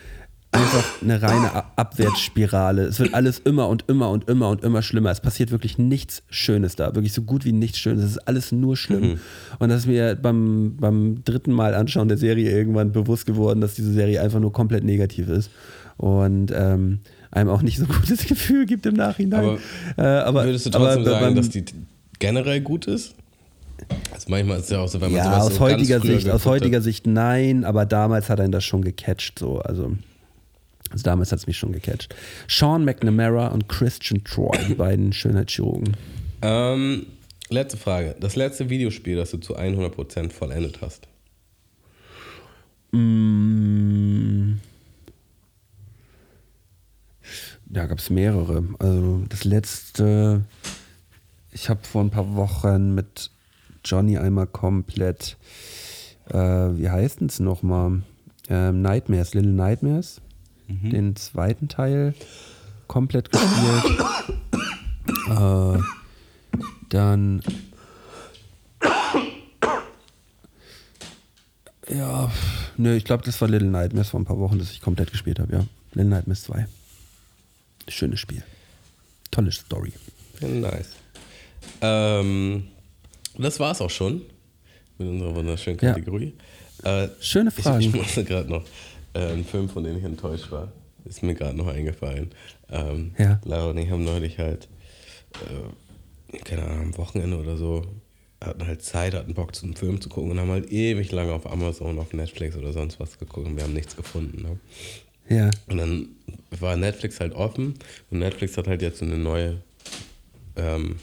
[0.53, 2.83] einfach eine reine Abwärtsspirale.
[2.85, 5.11] Es wird alles immer und immer und immer und immer schlimmer.
[5.11, 6.95] Es passiert wirklich nichts Schönes da.
[6.95, 8.05] Wirklich so gut wie nichts Schönes.
[8.05, 9.19] Es ist alles nur schlimm.
[9.59, 13.75] Und das ist mir beim, beim dritten Mal anschauen der Serie irgendwann bewusst geworden, dass
[13.75, 15.51] diese Serie einfach nur komplett negativ ist.
[15.99, 19.41] Und ähm, einem auch nicht so ein gutes Gefühl gibt im Nachhinein.
[19.45, 19.59] Aber
[19.99, 21.65] äh, aber, Würdest du trotzdem aber sagen, beim- dass die
[22.19, 23.15] generell gut ist?
[24.13, 26.29] Also manchmal ist es ja auch so, wenn man ja, sowas aus so heutiger Sicht,
[26.29, 26.85] aus heutiger hat.
[26.85, 29.93] Sicht nein, aber damals hat einen das schon gecatcht, so, also,
[30.91, 32.15] also damals hat es mich schon gecatcht.
[32.49, 35.97] Sean McNamara und Christian Troy, die beiden Schönheitschirurgen.
[36.43, 37.07] Ähm,
[37.49, 38.17] letzte Frage.
[38.21, 41.09] Das letzte Videospiel, das du zu 100% vollendet hast.
[42.93, 44.55] Mm.
[47.67, 48.65] Da gab es mehrere.
[48.79, 50.45] Also das letzte,
[51.53, 53.31] ich habe vor ein paar Wochen mit
[53.85, 55.37] Johnny einmal komplett,
[56.31, 58.03] äh, wie heißt es nochmal?
[58.49, 60.21] ähm, Nightmares, Little Nightmares.
[60.69, 62.15] Den zweiten Teil
[62.89, 64.01] komplett gespielt.
[65.31, 65.79] äh,
[66.91, 67.43] dann.
[71.91, 72.31] Ja,
[72.77, 75.39] nö, ich glaube, das war Little Nightmares vor ein paar Wochen, das ich komplett gespielt
[75.39, 75.67] habe, ja.
[75.95, 76.67] Little Nightmares 2.
[77.89, 78.43] Schönes Spiel.
[79.31, 79.93] Tolle Story.
[80.41, 80.91] Nice.
[81.81, 82.65] Ähm,
[83.39, 84.23] das war's auch schon
[84.99, 85.93] mit unserer wunderschönen Ja.
[85.95, 86.35] Kategorie.
[86.83, 87.81] Äh, Schöne ich, Fragen.
[87.81, 88.65] ich musste gerade noch
[89.19, 90.73] äh, einen Film, von dem ich enttäuscht war.
[91.05, 92.31] Ist mir gerade noch eingefallen.
[92.71, 93.41] Ähm, Ja.
[93.45, 94.69] Lara und ich haben neulich halt,
[95.47, 97.83] äh, keine Ahnung, am Wochenende oder so,
[98.43, 101.51] hatten halt Zeit, hatten Bock, zum Film zu gucken und haben halt ewig lange auf
[101.51, 104.43] Amazon, auf Netflix oder sonst was geguckt und wir haben nichts gefunden.
[104.43, 104.61] Ne?
[105.35, 105.51] Ja.
[105.67, 106.09] Und dann
[106.51, 107.75] war Netflix halt offen
[108.11, 109.63] und Netflix hat halt jetzt so eine neue,
[110.57, 110.97] ähm,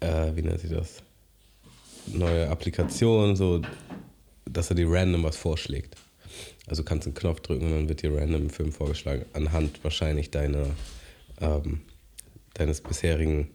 [0.00, 1.02] äh, wie nennt sich das?
[2.06, 3.62] Neue Applikation, so,
[4.44, 5.96] dass er dir random was vorschlägt.
[6.66, 10.30] Also kannst einen Knopf drücken und dann wird dir random ein Film vorgeschlagen, anhand wahrscheinlich
[10.30, 10.66] deiner,
[11.40, 11.80] ähm,
[12.54, 13.50] deines bisherigen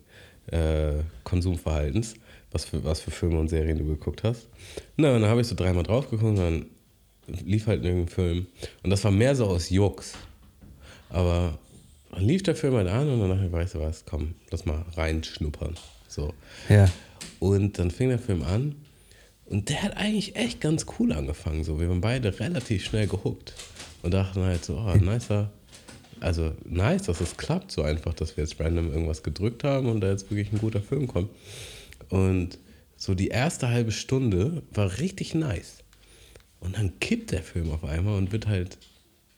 [0.48, 2.16] äh, Konsumverhaltens,
[2.52, 4.48] was für, was für Filme und Serien du geguckt hast.
[4.98, 6.66] Na, und dann habe ich so dreimal drauf geguckt und dann
[7.28, 8.48] lief halt irgendein Film.
[8.84, 10.14] Und das war mehr so aus Jux.
[11.10, 11.58] Aber
[12.12, 14.66] dann lief der Film halt an und dann dachte ich, weißt du was, komm, lass
[14.66, 15.76] mal reinschnuppern.
[16.08, 16.34] So.
[16.70, 16.90] Ja.
[17.40, 18.76] Und dann fing der Film an
[19.50, 21.64] und der hat eigentlich echt ganz cool angefangen.
[21.64, 21.80] So.
[21.80, 23.54] Wir waren beide relativ schnell gehuckt
[24.04, 25.52] und dachten halt so, oh, nicer.
[26.20, 30.02] Also nice, dass es klappt so einfach, dass wir jetzt random irgendwas gedrückt haben und
[30.02, 31.30] da jetzt wirklich ein guter Film kommt.
[32.10, 32.58] Und
[32.98, 35.84] so die erste halbe Stunde war richtig nice.
[36.60, 38.78] Und dann kippt der Film auf einmal und wird halt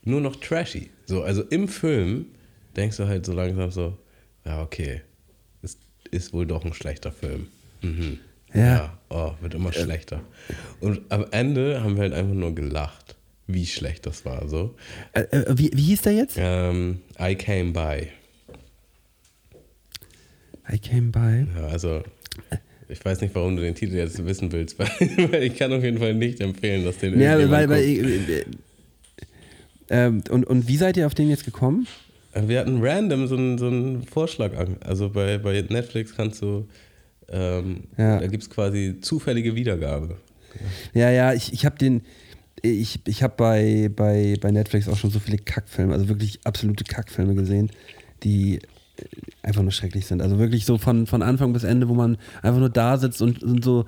[0.04, 0.90] nur noch trashy.
[1.06, 2.28] So, also im Film
[2.76, 3.98] denkst du halt so langsam so,
[4.46, 5.02] ja, okay,
[5.62, 5.78] es
[6.12, 7.48] ist wohl doch ein schlechter Film.
[7.82, 8.20] Mhm.
[8.54, 8.98] Ja.
[9.10, 10.22] oh, wird immer schlechter.
[10.80, 13.16] Und am Ende haben wir halt einfach nur gelacht,
[13.48, 14.48] wie schlecht das war.
[14.48, 14.76] So,
[15.14, 16.36] Äh, äh, wie, wie hieß der jetzt?
[16.40, 18.08] ähm, I came by.
[20.72, 21.48] I came by.
[21.60, 22.04] Ja, also
[22.88, 24.88] ich weiß nicht, warum du den Titel jetzt wissen willst, weil,
[25.32, 28.30] weil ich kann auf jeden Fall nicht empfehlen, dass den Ja, irgendjemand weil, weil, guckt.
[28.30, 28.46] äh, äh,
[29.92, 31.88] ähm, und, und wie seid ihr auf den jetzt gekommen?
[32.36, 34.78] Wir hatten random so einen, so einen Vorschlag an.
[34.82, 36.68] Also bei, bei Netflix kannst du,
[37.32, 38.20] ähm, Ja.
[38.20, 40.16] da gibt es quasi zufällige Wiedergabe.
[40.94, 42.02] Ja, ja, ich, ich habe den,
[42.62, 46.84] ich, ich habe bei, bei, bei Netflix auch schon so viele Kackfilme, also wirklich absolute
[46.84, 47.70] Kackfilme gesehen,
[48.24, 48.60] die äh,
[49.44, 50.22] einfach nur schrecklich sind.
[50.22, 53.44] Also wirklich so von, von Anfang bis Ende, wo man einfach nur da sitzt und,
[53.44, 53.86] und so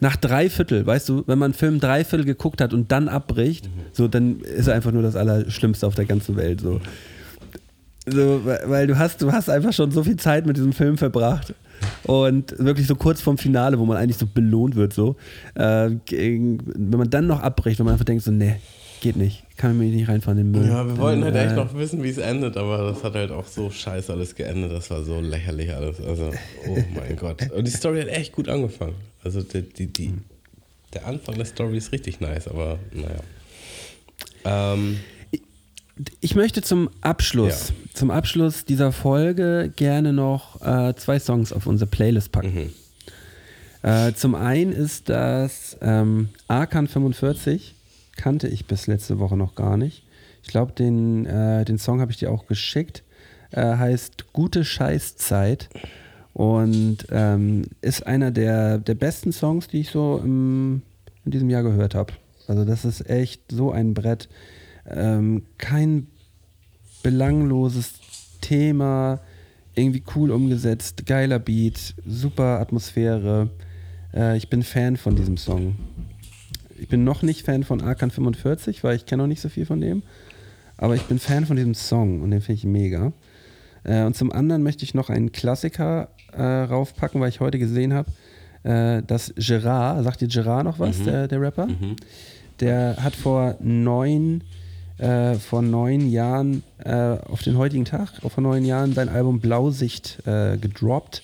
[0.00, 3.08] nach drei Viertel, weißt du, wenn man einen Film drei Viertel geguckt hat und dann
[3.08, 6.60] abbricht, so dann ist er einfach nur das Allerschlimmste auf der ganzen Welt.
[6.60, 6.80] So.
[8.06, 10.96] So, weil weil du hast, du hast einfach schon so viel Zeit mit diesem Film
[10.96, 11.52] verbracht.
[12.04, 15.16] Und wirklich so kurz vorm Finale, wo man eigentlich so belohnt wird, so.
[15.54, 18.56] Äh, gegen, wenn man dann noch abbricht, wenn man einfach denkt, so, nee,
[19.00, 19.44] geht nicht.
[19.56, 20.70] Kann mir nicht reinfahren in den Müll.
[20.70, 23.14] Ja, wir wollten halt Dann, echt äh, noch wissen, wie es endet, aber das hat
[23.14, 24.72] halt auch so scheiße alles geendet.
[24.72, 26.00] Das war so lächerlich alles.
[26.00, 26.30] Also,
[26.68, 27.50] oh mein Gott.
[27.50, 28.94] Und die Story hat echt gut angefangen.
[29.24, 30.14] Also die, die, die,
[30.94, 33.20] der Anfang der Story ist richtig nice, aber naja.
[34.44, 34.98] Ähm,
[36.20, 37.74] Ich möchte zum Abschluss, Ja.
[37.94, 42.72] zum Abschluss dieser Folge gerne noch äh, zwei Songs auf unsere Playlist packen.
[43.82, 47.74] Äh, zum einen ist das ähm, Arkan 45,
[48.16, 50.04] kannte ich bis letzte Woche noch gar nicht.
[50.42, 53.02] Ich glaube, den, äh, den Song habe ich dir auch geschickt.
[53.50, 55.68] Äh, heißt Gute Scheißzeit
[56.34, 60.82] und ähm, ist einer der, der besten Songs, die ich so im,
[61.24, 62.12] in diesem Jahr gehört habe.
[62.46, 64.28] Also das ist echt so ein Brett.
[64.90, 66.06] Ähm, kein
[67.02, 67.94] belangloses
[68.40, 69.20] Thema,
[69.74, 73.50] irgendwie cool umgesetzt, geiler Beat, super Atmosphäre.
[74.14, 75.76] Äh, ich bin Fan von diesem Song.
[76.78, 79.66] Ich bin noch nicht Fan von Arkan 45, weil ich kenne noch nicht so viel
[79.66, 80.02] von dem.
[80.76, 83.12] Aber ich bin Fan von diesem Song und den finde ich mega.
[83.84, 87.92] Äh, und zum anderen möchte ich noch einen Klassiker äh, raufpacken, weil ich heute gesehen
[87.94, 88.10] habe,
[88.62, 91.68] äh, dass Gerard, sagt dir Gerard noch was, der, der Rapper?
[92.60, 94.42] Der hat vor neun,
[94.98, 100.18] äh, vor neun Jahren, äh, auf den heutigen Tag, vor neun Jahren sein Album Blausicht
[100.26, 101.22] äh, gedroppt.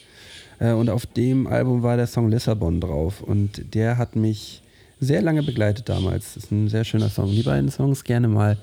[0.61, 3.21] Äh, und auf dem Album war der Song Lissabon drauf.
[3.21, 4.63] Und der hat mich
[5.01, 6.35] sehr lange begleitet damals.
[6.35, 7.31] Das ist ein sehr schöner Song.
[7.33, 8.57] Die beiden Songs gerne mal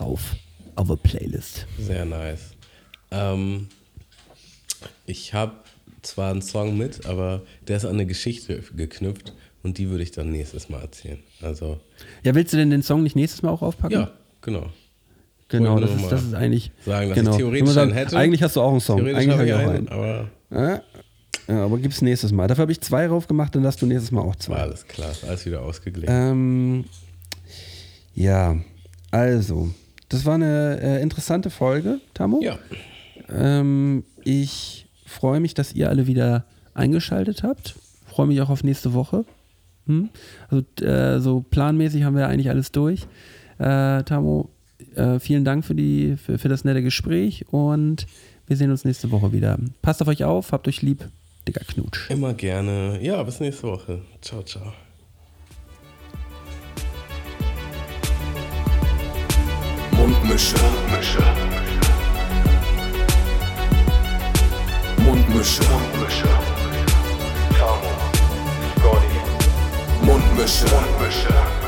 [0.00, 0.36] rauf
[0.76, 1.66] auf der Playlist.
[1.78, 2.50] Sehr nice.
[3.10, 3.68] Ähm,
[5.06, 5.52] ich habe
[6.02, 9.32] zwar einen Song mit, aber der ist an eine Geschichte geknüpft
[9.62, 11.18] und die würde ich dann nächstes Mal erzählen.
[11.42, 11.80] Also,
[12.22, 13.92] Ja, willst du denn den Song nicht nächstes Mal auch aufpacken?
[13.98, 14.10] ja,
[14.54, 14.66] genau.
[15.50, 16.70] Genau, das ist, das ist eigentlich.
[16.84, 17.30] Sagen, dass genau.
[17.30, 18.18] ich Ich theoretisch einen hätte.
[18.18, 18.98] Eigentlich hast du auch einen Song.
[18.98, 20.30] Theoretisch Eigentlich habe ich hab einen, einen.
[20.50, 20.82] aber
[21.48, 22.46] Ja, aber gib's nächstes Mal.
[22.48, 24.56] Dafür habe ich zwei drauf gemacht, dann hast du nächstes Mal auch zwei.
[24.56, 26.10] alles klar, alles wieder ausgeglichen.
[26.10, 26.84] Ähm,
[28.14, 28.56] Ja,
[29.10, 29.70] also,
[30.10, 32.42] das war eine äh, interessante Folge, Tamu.
[32.42, 32.58] Ja.
[33.30, 36.44] Ähm, ich freue mich, dass ihr alle wieder
[36.74, 37.76] eingeschaltet habt.
[38.06, 39.24] Freue mich auch auf nächste Woche.
[39.86, 40.10] Hm?
[40.50, 43.06] Also äh, so planmäßig haben wir eigentlich alles durch.
[43.58, 44.50] Äh, Tamo,
[44.94, 48.06] äh, vielen Dank für, die, für, für das nette Gespräch und
[48.46, 49.58] wir sehen uns nächste Woche wieder.
[49.82, 51.08] Passt auf euch auf, habt euch lieb.
[51.46, 52.10] Dicker Knutsch.
[52.10, 52.98] Immer gerne.
[53.02, 54.02] Ja, bis nächste Woche.
[54.20, 54.72] Ciao, ciao.
[59.92, 60.56] Mundmische.
[60.56, 61.18] Mundmische.
[64.98, 65.62] Mundmische.
[65.62, 66.28] Mundmische.
[67.58, 67.92] Tamo.
[68.76, 70.06] Scotty.
[70.06, 70.64] Mundmische.
[70.66, 71.67] Mundmische.